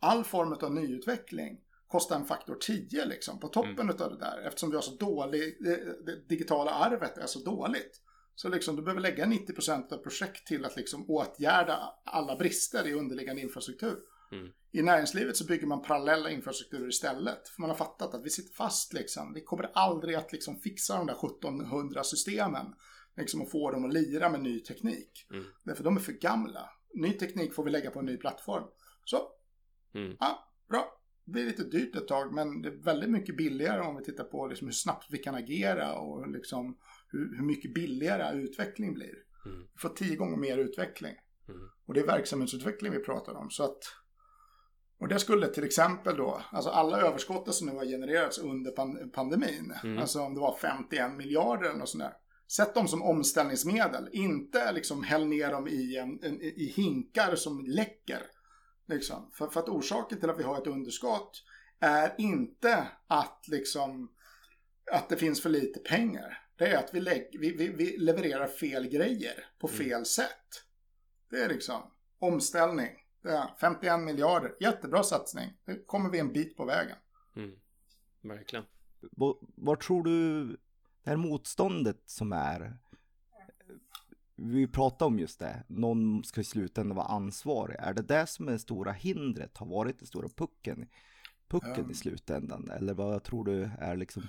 all 0.00 0.24
form 0.24 0.52
av 0.52 0.74
nyutveckling 0.74 1.60
kostar 1.88 2.16
en 2.16 2.24
faktor 2.24 2.56
10 2.60 3.04
liksom, 3.04 3.40
på 3.40 3.48
toppen 3.48 3.72
Mm. 3.80 3.96
av 4.00 4.10
det 4.10 4.18
där. 4.18 4.42
Eftersom 4.46 4.70
vi 4.70 4.76
har 4.76 4.82
så 4.82 4.94
dålig, 4.94 5.56
det, 5.60 6.06
det 6.06 6.28
digitala 6.28 6.70
arvet 6.70 7.18
är 7.18 7.26
så 7.26 7.38
dåligt. 7.38 8.00
Så 8.40 8.48
liksom, 8.48 8.76
du 8.76 8.82
behöver 8.82 9.00
lägga 9.00 9.24
90% 9.24 9.92
av 9.92 9.96
projekt 9.96 10.46
till 10.46 10.64
att 10.64 10.76
liksom 10.76 11.10
åtgärda 11.10 11.94
alla 12.04 12.36
brister 12.36 12.86
i 12.86 12.92
underliggande 12.92 13.42
infrastruktur. 13.42 13.96
Mm. 14.32 14.48
I 14.72 14.82
näringslivet 14.82 15.36
så 15.36 15.44
bygger 15.44 15.66
man 15.66 15.82
parallella 15.82 16.30
infrastrukturer 16.30 16.88
istället. 16.88 17.48
För 17.48 17.60
man 17.60 17.70
har 17.70 17.76
fattat 17.76 18.14
att 18.14 18.24
vi 18.24 18.30
sitter 18.30 18.54
fast 18.54 18.92
liksom. 18.92 19.34
Vi 19.34 19.40
kommer 19.40 19.70
aldrig 19.74 20.14
att 20.16 20.32
liksom 20.32 20.56
fixa 20.56 20.96
de 20.96 21.06
där 21.06 21.26
1700 21.26 22.04
systemen. 22.04 22.66
Liksom 23.16 23.42
och 23.42 23.50
få 23.50 23.70
dem 23.70 23.84
att 23.84 23.92
lira 23.92 24.28
med 24.28 24.42
ny 24.42 24.60
teknik. 24.60 25.26
Mm. 25.30 25.44
Därför 25.64 25.84
de 25.84 25.96
är 25.96 26.00
för 26.00 26.12
gamla. 26.12 26.70
Ny 26.94 27.12
teknik 27.12 27.54
får 27.54 27.64
vi 27.64 27.70
lägga 27.70 27.90
på 27.90 27.98
en 27.98 28.06
ny 28.06 28.16
plattform. 28.16 28.64
Så, 29.04 29.28
Mm. 29.94 30.16
ja, 30.20 30.52
bra. 30.68 31.00
Det 31.24 31.32
blir 31.32 31.46
lite 31.46 31.64
dyrt 31.64 31.96
ett 31.96 32.08
tag 32.08 32.34
men 32.34 32.62
det 32.62 32.68
är 32.68 32.84
väldigt 32.84 33.10
mycket 33.10 33.36
billigare 33.36 33.80
om 33.80 33.96
vi 33.96 34.04
tittar 34.04 34.24
på 34.24 34.46
liksom 34.46 34.66
hur 34.66 34.72
snabbt 34.72 35.06
vi 35.10 35.18
kan 35.18 35.34
agera 35.34 35.94
och 35.94 36.28
liksom 36.28 36.78
hur, 37.12 37.36
hur 37.36 37.44
mycket 37.44 37.74
billigare 37.74 38.38
utveckling 38.42 38.94
blir. 38.94 39.14
Mm. 39.46 39.60
Vi 39.74 39.78
får 39.78 39.88
tio 39.88 40.16
gånger 40.16 40.36
mer 40.36 40.58
utveckling. 40.58 41.14
Mm. 41.48 41.60
Och 41.86 41.94
det 41.94 42.00
är 42.00 42.06
verksamhetsutveckling 42.06 42.92
vi 42.92 42.98
pratar 42.98 43.34
om. 43.34 43.50
Så 43.50 43.64
att, 43.64 43.78
och 45.00 45.08
det 45.08 45.18
skulle 45.18 45.46
till 45.48 45.64
exempel 45.64 46.16
då, 46.16 46.42
alltså 46.52 46.70
alla 46.70 47.00
överskott 47.00 47.54
som 47.54 47.66
nu 47.68 47.72
har 47.74 47.84
genererats 47.84 48.38
under 48.38 48.70
pan- 48.70 49.10
pandemin, 49.12 49.72
Mm. 49.84 49.98
alltså 49.98 50.20
om 50.20 50.34
det 50.34 50.40
var 50.40 50.56
51 50.62 51.12
miljarder 51.16 51.68
eller 51.68 51.78
något 51.78 51.88
sånt 51.88 52.04
där. 52.04 52.12
Sätt 52.56 52.74
dem 52.74 52.88
som 52.88 53.02
omställningsmedel, 53.02 54.08
inte 54.12 54.72
liksom 54.72 55.02
häll 55.02 55.26
ner 55.26 55.50
dem 55.52 55.68
i, 55.68 55.96
en, 55.96 56.18
en, 56.22 56.40
i 56.42 56.72
hinkar 56.76 57.34
som 57.34 57.64
läcker. 57.66 58.22
Liksom. 58.88 59.30
För, 59.34 59.46
för 59.46 59.60
att 59.60 59.68
orsaken 59.68 60.20
till 60.20 60.30
att 60.30 60.38
vi 60.38 60.42
har 60.42 60.60
ett 60.60 60.66
underskott 60.66 61.44
är 61.80 62.14
inte 62.18 62.88
att 63.06 63.44
liksom 63.48 64.10
att 64.92 65.08
det 65.08 65.16
finns 65.16 65.42
för 65.42 65.50
lite 65.50 65.80
pengar. 65.80 66.38
Det 66.60 66.66
är 66.66 66.78
att 66.78 66.94
vi, 66.94 67.00
vi, 67.32 67.56
vi, 67.56 67.68
vi 67.68 67.96
levererar 67.96 68.46
fel 68.48 68.88
grejer 68.88 69.44
på 69.58 69.66
Mm. 69.68 69.78
fel 69.78 70.04
sätt. 70.04 70.64
Det 71.30 71.36
är 71.36 71.48
liksom 71.48 71.82
omställning. 72.18 72.88
Det 73.22 73.30
är 73.30 73.54
51 73.60 74.00
miljarder. 74.00 74.54
Jättebra 74.60 75.02
satsning. 75.02 75.52
Nu 75.64 75.84
kommer 75.86 76.10
vi 76.10 76.18
en 76.18 76.32
bit 76.32 76.56
på 76.56 76.64
vägen. 76.64 76.96
Mm. 77.36 77.52
Verkligen. 78.20 78.64
Vad, 79.00 79.36
vad 79.40 79.80
tror 79.80 80.02
du 80.04 80.46
det 81.04 81.10
här 81.10 81.16
motståndet 81.16 82.02
som 82.06 82.32
är? 82.32 82.76
Vi 84.36 84.66
pratar 84.66 85.06
om 85.06 85.18
just 85.18 85.38
det, 85.38 85.64
någon 85.68 86.24
ska 86.24 86.40
i 86.40 86.44
slutändan 86.44 86.96
vara 86.96 87.06
ansvarig. 87.06 87.76
Är 87.78 87.94
det 87.94 88.02
det 88.02 88.26
som 88.26 88.48
är 88.48 88.52
det 88.52 88.58
stora 88.58 88.92
hindret, 88.92 89.56
har 89.56 89.66
varit 89.66 89.98
den 89.98 90.06
stora 90.06 90.28
pucken, 90.28 90.88
pucken 91.48 91.84
Um. 91.84 91.90
i 91.90 91.94
slutändan? 91.94 92.70
Eller 92.70 92.94
vad 92.94 93.22
tror 93.22 93.44
du 93.44 93.70
är 93.78 93.96
liksom? 93.96 94.22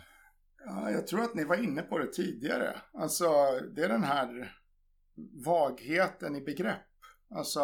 Ja, 0.66 0.92
jag 0.92 1.08
tror 1.08 1.22
att 1.22 1.36
ni 1.36 1.44
var 1.44 1.64
inne 1.64 1.82
på 1.82 1.98
det 1.98 2.14
tidigare. 2.14 2.82
Alltså, 2.94 3.28
det 3.76 3.84
är 3.84 3.90
den 3.90 4.04
här 4.04 4.58
vagheten 5.46 6.36
i 6.36 6.42
begrepp. 6.42 6.78
Alltså, 7.30 7.62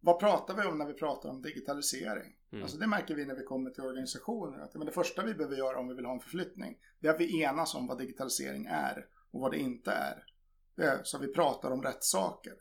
vad 0.00 0.20
pratar 0.20 0.56
vi 0.56 0.62
om 0.62 0.78
när 0.78 0.86
vi 0.86 0.94
pratar 0.94 1.28
om 1.28 1.42
digitalisering? 1.42 2.36
Mm. 2.52 2.62
Alltså, 2.62 2.78
det 2.78 2.86
märker 2.86 3.14
vi 3.14 3.26
när 3.26 3.34
vi 3.34 3.44
kommer 3.44 3.70
till 3.70 3.84
organisationer. 3.84 4.58
Att, 4.58 4.74
men 4.74 4.86
det 4.86 4.92
första 4.92 5.24
vi 5.24 5.34
behöver 5.34 5.56
göra 5.56 5.78
om 5.78 5.88
vi 5.88 5.94
vill 5.94 6.04
ha 6.04 6.14
en 6.14 6.20
förflyttning, 6.20 6.78
det 7.00 7.08
är 7.08 7.14
att 7.14 7.20
vi 7.20 7.42
enas 7.42 7.74
om 7.74 7.86
vad 7.86 7.98
digitalisering 7.98 8.66
är 8.66 9.06
och 9.30 9.40
vad 9.40 9.50
det 9.50 9.58
inte 9.58 9.90
är. 9.90 10.24
Det 10.76 10.84
är 10.84 11.00
så 11.02 11.18
vi 11.18 11.32
pratar 11.32 11.70
om 11.70 11.82
rätt 11.82 12.04
saker. 12.04 12.54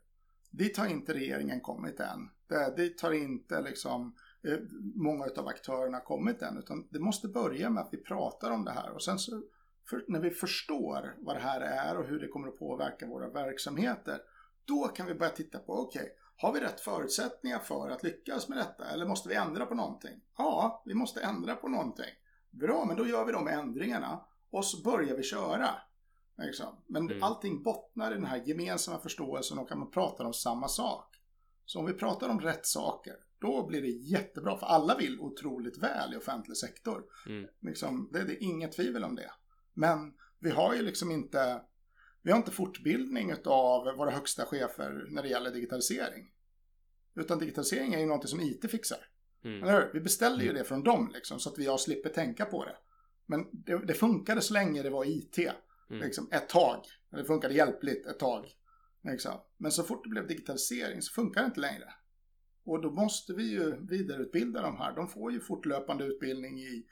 Dit 0.51 0.78
har 0.78 0.88
inte 0.88 1.14
regeringen 1.14 1.62
kommit 1.62 1.99
än. 1.99 2.30
Det, 2.47 2.76
dit 2.76 3.01
har 3.01 3.12
inte 3.12 3.62
liksom 3.62 4.16
eh, 4.43 4.57
många 4.95 5.26
av 5.38 5.47
aktörerna 5.47 5.99
kommit 5.99 6.41
än. 6.41 6.57
Utan 6.57 6.88
det 6.89 6.99
måste 6.99 7.28
börja 7.28 7.70
med 7.70 7.84
att 7.84 7.93
vi 7.93 7.97
pratar 7.97 8.51
om 8.51 8.66
det 8.66 8.72
här. 8.72 8.91
Och 8.91 9.03
sen 9.03 9.20
så, 9.20 9.43
för, 9.90 10.06
när 10.08 10.20
vi 10.20 10.30
förstår 10.32 11.16
vad 11.18 11.36
det 11.36 11.40
här 11.40 11.62
är 11.62 11.98
och 11.98 12.06
hur 12.06 12.20
det 12.20 12.28
kommer 12.28 12.48
att 12.48 12.60
påverka 12.60 13.08
våra 13.08 13.30
verksamheter. 13.30 14.20
Då 14.66 14.88
kan 14.88 15.08
vi 15.08 15.14
börja 15.16 15.32
titta 15.32 15.60
på, 15.60 15.74
okej, 15.74 16.10
har 16.36 16.54
vi 16.54 16.60
rätt 16.60 16.80
förutsättningar 16.80 17.60
för 17.60 17.90
att 17.90 18.04
lyckas 18.04 18.50
med 18.50 18.58
detta? 18.58 18.86
Eller 18.86 19.06
måste 19.06 19.30
vi 19.30 19.36
ändra 19.36 19.66
på 19.66 19.76
någonting? 19.76 20.22
Ja, 20.38 20.84
vi 20.86 20.94
måste 20.94 21.22
ändra 21.22 21.56
på 21.56 21.68
någonting. 21.68 22.14
Bra, 22.50 22.86
men 22.86 22.98
då 22.98 23.08
gör 23.08 23.26
vi 23.26 23.32
de 23.32 23.48
ändringarna 23.48 24.26
och 24.52 24.66
så 24.66 24.84
börjar 24.84 25.18
vi 25.18 25.24
köra. 25.24 25.70
Liksom. 26.38 26.84
Men 26.88 27.10
Mm. 27.10 27.24
allting 27.24 27.64
bottnar 27.64 28.12
i 28.12 28.14
den 28.16 28.26
här 28.26 28.44
gemensamma 28.46 29.00
förståelsen 29.00 29.60
och 29.60 29.72
att 29.72 29.78
man 29.78 29.92
pratar 29.92 30.26
om 30.26 30.34
samma 30.34 30.68
sak. 30.68 31.16
Så 31.66 31.80
om 31.80 31.86
vi 31.86 31.94
pratar 31.94 32.30
om 32.30 32.40
rätt 32.42 32.66
saker, 32.66 33.16
då 33.40 33.68
blir 33.68 33.82
det 33.82 33.88
jättebra. 33.88 34.58
För 34.58 34.66
alla 34.68 34.98
vill 34.98 35.20
otroligt 35.20 35.78
väl 35.84 36.14
i 36.14 36.18
offentlig 36.18 36.58
sektor. 36.58 37.04
Mm. 37.28 37.50
Liksom, 37.60 38.10
det, 38.14 38.24
det 38.24 38.34
är 38.34 38.44
inget 38.44 38.72
tvivel 38.72 39.04
om 39.04 39.16
det. 39.16 39.32
Men 39.74 40.13
vi 40.39 40.49
har 40.49 40.76
ju 40.76 40.82
liksom 40.82 41.11
inte, 41.11 41.61
vi 42.22 42.32
har 42.32 42.38
inte 42.38 42.51
fortbildning 42.51 43.34
av 43.45 43.97
våra 43.97 44.11
högsta 44.11 44.45
chefer 44.45 45.05
när 45.09 45.24
det 45.24 45.30
gäller 45.30 45.51
digitalisering. 45.51 46.32
Utan 47.15 47.39
digitalisering 47.39 47.93
är 47.93 47.99
ju 47.99 48.05
något 48.05 48.30
som 48.30 48.41
IT 48.41 48.72
fixar. 48.72 48.99
Mm. 49.43 49.63
Eller 49.63 49.74
hur? 49.74 49.89
Vi 49.93 49.99
beställer 49.99 50.43
ju 50.43 50.53
det 50.53 50.63
från 50.63 50.84
dem 50.84 51.11
liksom, 51.13 51.39
så 51.39 51.49
att 51.49 51.59
vi 51.59 51.78
slipper 51.78 52.09
tänka 52.09 52.45
på 52.45 52.65
det. 52.65 52.76
Men 53.26 53.47
det, 53.51 53.86
det 53.86 53.93
funkade 53.93 54.41
så 54.41 54.53
länge 54.53 54.84
det 54.84 54.89
var 54.89 55.05
IT. 55.05 55.38
Mm. 55.38 56.01
Liksom, 56.03 56.30
ett 56.32 56.49
tag. 56.49 56.86
Det 57.11 57.26
funkade 57.26 57.53
hjälpligt 57.53 58.05
ett 58.05 58.19
tag. 58.19 58.45
Liksom. 59.03 59.41
Men 59.57 59.72
så 59.72 59.84
fort 59.84 60.03
det 60.03 60.09
blev 60.09 60.28
digitalisering 60.28 61.01
så 61.01 61.13
funkar 61.13 61.41
det 61.41 61.45
inte 61.45 61.59
längre. 61.59 61.93
Och 62.63 62.82
då 62.82 62.91
måste 62.91 63.34
vi 63.34 63.51
ju 63.51 63.88
vidareutbilda 63.89 64.61
de 64.61 64.78
här. 64.78 64.95
De 64.95 65.07
får 65.07 65.32
ju 65.32 65.39
fortlöpande 65.39 66.05
utbildning 66.05 66.59
i 66.59 66.86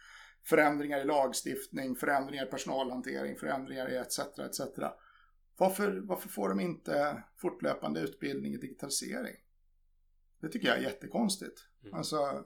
förändringar 0.43 1.01
i 1.01 1.05
lagstiftning, 1.05 1.95
förändringar 1.95 2.45
i 2.45 2.49
personalhantering, 2.49 3.35
förändringar 3.35 3.91
i 3.91 3.97
etc. 3.97 4.19
etc. 4.19 4.61
Varför, 5.57 6.01
varför 6.03 6.29
får 6.29 6.49
de 6.49 6.59
inte 6.59 7.23
fortlöpande 7.37 7.99
utbildning 7.99 8.53
i 8.53 8.57
digitalisering? 8.57 9.35
Det 10.41 10.49
tycker 10.49 10.67
jag 10.67 10.77
är 10.77 10.81
jättekonstigt. 10.81 11.67
Mm. 11.83 11.93
Alltså, 11.93 12.45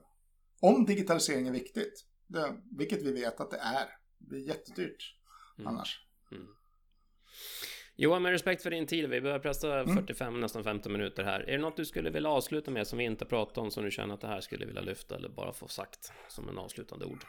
om 0.60 0.86
digitalisering 0.86 1.48
är 1.48 1.52
viktigt, 1.52 2.06
det, 2.28 2.62
vilket 2.78 3.02
vi 3.02 3.12
vet 3.12 3.40
att 3.40 3.52
det 3.52 3.58
är, 3.58 3.86
det 4.18 4.28
blir 4.28 4.48
jättedyrt 4.48 5.16
mm. 5.58 5.68
annars. 5.68 6.06
Mm. 6.32 6.48
Johan, 7.96 8.22
med 8.22 8.32
respekt 8.32 8.64
för 8.64 8.72
din 8.72 8.88
tid, 8.88 9.10
vi 9.10 9.22
börjar 9.22 9.40
pressa 9.40 9.80
mm. 9.80 9.96
45, 9.96 10.40
nästan 10.40 10.64
50 10.64 10.90
minuter 10.90 11.24
här. 11.24 11.40
Är 11.40 11.52
det 11.52 11.58
något 11.58 11.78
du 11.78 11.86
skulle 11.86 12.10
vilja 12.10 12.30
avsluta 12.30 12.72
med 12.72 12.88
som 12.88 12.98
vi 13.00 13.06
inte 13.06 13.26
pratat 13.26 13.58
om, 13.58 13.72
som 13.72 13.84
du 13.84 13.92
känner 13.92 14.14
att 14.14 14.22
det 14.22 14.28
här 14.28 14.42
skulle 14.42 14.66
vilja 14.66 14.82
lyfta 14.82 15.16
eller 15.16 15.30
bara 15.30 15.54
få 15.54 15.68
sagt 15.68 16.14
som 16.28 16.50
en 16.50 16.58
avslutande 16.58 17.06
ord? 17.06 17.26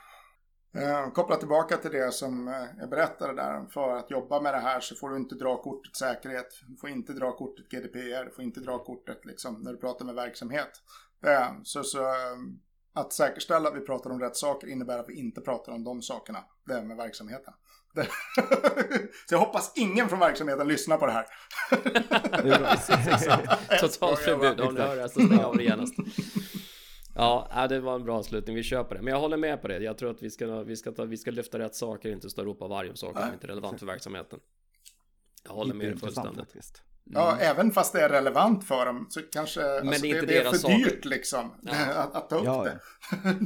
Eh, 0.77 1.11
koppla 1.11 1.37
tillbaka 1.37 1.77
till 1.77 1.91
det 1.91 2.13
som 2.13 2.49
eh, 2.49 2.65
jag 2.79 2.91
berättade 2.91 3.35
där. 3.35 3.67
För 3.71 3.97
att 3.97 4.11
jobba 4.11 4.41
med 4.41 4.55
det 4.55 4.61
här 4.61 4.81
så 4.81 4.95
får 4.95 5.11
du 5.11 5.17
inte 5.17 5.35
dra 5.35 5.63
kortet 5.63 5.97
säkerhet. 5.97 6.49
Du 6.69 6.77
får 6.77 6.91
inte 6.91 7.13
dra 7.13 7.33
kortet 7.33 7.69
GDPR. 7.69 8.25
Du 8.25 8.31
får 8.31 8.45
inte 8.45 8.61
dra 8.61 8.85
kortet 8.85 9.25
liksom, 9.25 9.63
när 9.63 9.73
du 9.73 9.79
pratar 9.79 10.05
med 10.05 10.15
verksamhet. 10.15 10.71
Eh, 11.27 11.49
så, 11.63 11.83
så 11.83 12.03
eh, 12.03 12.37
att 12.95 13.13
säkerställa 13.13 13.69
att 13.69 13.77
vi 13.77 13.81
pratar 13.81 14.11
om 14.11 14.21
rätt 14.21 14.37
saker 14.37 14.67
innebär 14.67 14.99
att 14.99 15.09
vi 15.09 15.15
inte 15.15 15.41
pratar 15.41 15.73
om 15.73 15.85
de 15.85 16.03
sakerna. 16.03 16.39
Det 16.67 16.83
med 16.83 16.97
verksamheten. 16.97 17.55
så 19.29 19.35
jag 19.35 19.39
hoppas 19.39 19.73
ingen 19.77 20.09
från 20.09 20.19
verksamheten 20.19 20.69
lyssnar 20.69 20.99
på 20.99 21.07
det 21.07 21.13
här. 21.13 21.27
Totalt 23.81 24.19
förbud. 24.19 24.61
Om 24.61 24.75
ni 24.75 24.81
hör 24.81 24.97
det 24.97 25.09
så 25.09 25.21
stäng 25.21 25.45
av 25.45 25.57
det 25.57 25.65
genast. 25.65 25.95
Ja, 27.15 27.67
det 27.69 27.81
var 27.81 27.95
en 27.95 28.05
bra 28.05 28.19
avslutning. 28.19 28.57
Vi 28.57 28.63
köper 28.63 28.95
det. 28.95 29.03
Men 29.03 29.13
jag 29.13 29.21
håller 29.21 29.37
med 29.37 29.63
på 29.63 29.69
det. 29.69 29.79
Jag 29.79 29.99
tror 29.99 30.11
att 30.11 30.23
vi 30.23 30.31
ska, 30.31 30.63
vi 30.63 30.77
ska, 30.77 30.93
ta, 30.93 31.05
vi 31.05 31.17
ska 31.17 31.31
lyfta 31.31 31.59
rätt 31.59 31.75
saker, 31.75 32.11
inte 32.11 32.31
stå 32.31 32.43
och 32.43 32.47
ropa 32.47 32.69
varje 32.69 32.91
om 32.91 32.97
saker 32.97 33.21
som 33.21 33.33
inte 33.33 33.47
är 33.47 33.49
relevant 33.49 33.79
för 33.79 33.87
verksamheten. 33.87 34.39
Jag 35.45 35.53
håller 35.53 35.75
med 35.75 35.87
dig 35.87 35.97
fullständigt. 35.97 36.39
Faktiskt. 36.39 36.83
Mm. 37.07 37.23
Ja, 37.23 37.37
även 37.39 37.71
fast 37.71 37.93
det 37.93 38.01
är 38.01 38.09
relevant 38.09 38.65
för 38.65 38.87
dem 38.87 39.07
så 39.11 39.21
kanske 39.21 39.61
Men 39.61 39.89
alltså, 39.89 40.03
det, 40.03 40.11
är 40.11 40.15
inte 40.15 40.27
det, 40.27 40.33
det 40.33 40.47
är 40.47 40.51
för 40.51 40.59
saker. 40.59 40.77
dyrt 40.77 41.05
liksom 41.05 41.55
ja. 41.63 41.73
att, 41.95 42.15
att, 42.15 42.31
ta 42.31 42.37
upp 42.37 42.45
ja. 42.45 42.65
det. 42.65 42.81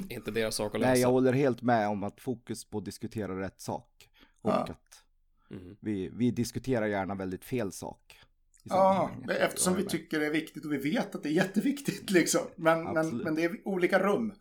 inte 0.14 0.30
deras 0.30 0.54
sak 0.54 0.74
att 0.74 0.80
läsa. 0.80 0.92
Nej, 0.92 1.00
jag 1.00 1.10
håller 1.10 1.32
helt 1.32 1.62
med 1.62 1.88
om 1.88 2.04
att 2.04 2.20
fokus 2.20 2.64
på 2.70 2.78
att 2.78 2.84
diskutera 2.84 3.40
rätt 3.40 3.60
sak. 3.60 4.08
Och 4.42 4.50
ja. 4.50 4.54
att 4.54 5.04
mm. 5.50 5.76
vi, 5.80 6.10
vi 6.12 6.30
diskuterar 6.30 6.86
gärna 6.86 7.14
väldigt 7.14 7.44
fel 7.44 7.72
sak. 7.72 8.20
Ja, 8.64 9.10
eftersom 9.28 9.74
vi 9.74 9.84
tycker 9.84 10.20
det 10.20 10.26
är 10.26 10.30
viktigt 10.30 10.64
och 10.64 10.72
vi 10.72 10.78
vet 10.78 11.14
att 11.14 11.22
det 11.22 11.28
är 11.28 11.32
jätteviktigt 11.32 12.10
liksom. 12.10 12.40
Men, 12.56 12.84
men, 12.84 13.16
men 13.16 13.34
det 13.34 13.44
är 13.44 13.68
olika 13.68 13.98
rum. 13.98 14.32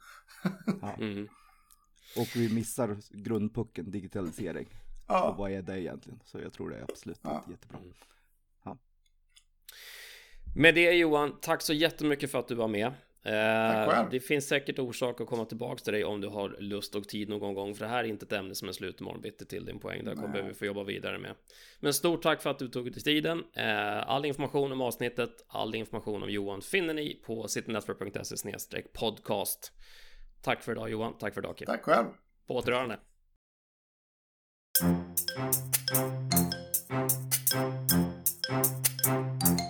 ja. 0.82 0.96
mm. 1.00 1.28
Och 2.18 2.28
vi 2.36 2.54
missar 2.54 2.98
grundpucken, 3.10 3.92
digitalisering. 3.92 4.68
Ja. 5.08 5.30
Och 5.30 5.38
vad 5.38 5.52
är 5.52 5.62
det 5.62 5.82
egentligen? 5.82 6.20
Så 6.24 6.40
jag 6.40 6.54
tror 6.54 6.70
det 6.70 6.78
är 6.78 6.84
absolut 6.84 7.20
ja. 7.22 7.46
jättebra. 7.50 7.78
Mm. 7.78 7.94
Ja. 8.64 8.78
Med 10.56 10.76
det 10.76 10.92
Johan, 10.92 11.40
tack 11.42 11.62
så 11.62 11.74
jättemycket 11.74 12.32
för 12.32 12.40
att 12.40 12.48
du 12.48 12.56
var 12.56 12.68
med. 12.68 12.94
Eh, 13.28 14.10
det 14.12 14.20
finns 14.20 14.48
säkert 14.48 14.80
orsak 14.80 15.22
att 15.22 15.28
komma 15.28 15.46
tillbaka 15.46 15.84
till 15.84 15.94
dig 15.94 16.06
om 16.06 16.22
du 16.22 16.28
har 16.28 16.56
lust 16.60 16.96
och 16.96 17.08
tid 17.08 17.30
någon 17.30 17.54
gång, 17.54 17.76
för 17.76 17.86
det 17.86 17.92
här 17.92 18.04
är 18.04 18.08
inte 18.08 18.26
ett 18.26 18.34
ämne 18.34 18.56
som 18.56 18.68
är 18.68 18.72
slut 18.72 19.02
imorgon 19.02 19.22
bitti 19.22 19.46
till 19.46 19.66
din 19.66 19.80
poäng. 19.80 20.06
Det 20.06 20.16
kommer 20.16 20.42
vi 20.42 20.54
få 20.54 20.66
jobba 20.66 20.84
vidare 20.84 21.20
med. 21.20 21.36
Men 21.80 21.94
stort 21.94 22.22
tack 22.22 22.42
för 22.42 22.50
att 22.50 22.60
du 22.60 22.68
tog 22.68 22.92
dig 22.92 23.04
tiden. 23.04 23.44
Eh, 23.54 24.10
all 24.10 24.26
information 24.26 24.72
om 24.72 24.82
avsnittet, 24.82 25.46
all 25.48 25.76
information 25.76 26.24
om 26.24 26.30
Johan 26.30 26.62
finner 26.62 26.94
ni 26.94 27.22
på 27.26 27.48
citynetwork.se 27.48 28.82
podcast. 28.94 29.72
Tack 30.42 30.64
för 30.64 30.72
idag 30.72 30.90
Johan, 30.90 31.18
tack 31.18 31.34
för 31.34 31.42
idag 31.42 31.58
Kim. 31.58 31.66
Tack 31.66 31.84
själv. 31.84 32.06
På 32.48 32.56
återhörande. 32.56 33.00
Thank 37.68 39.60
you. 39.62 39.67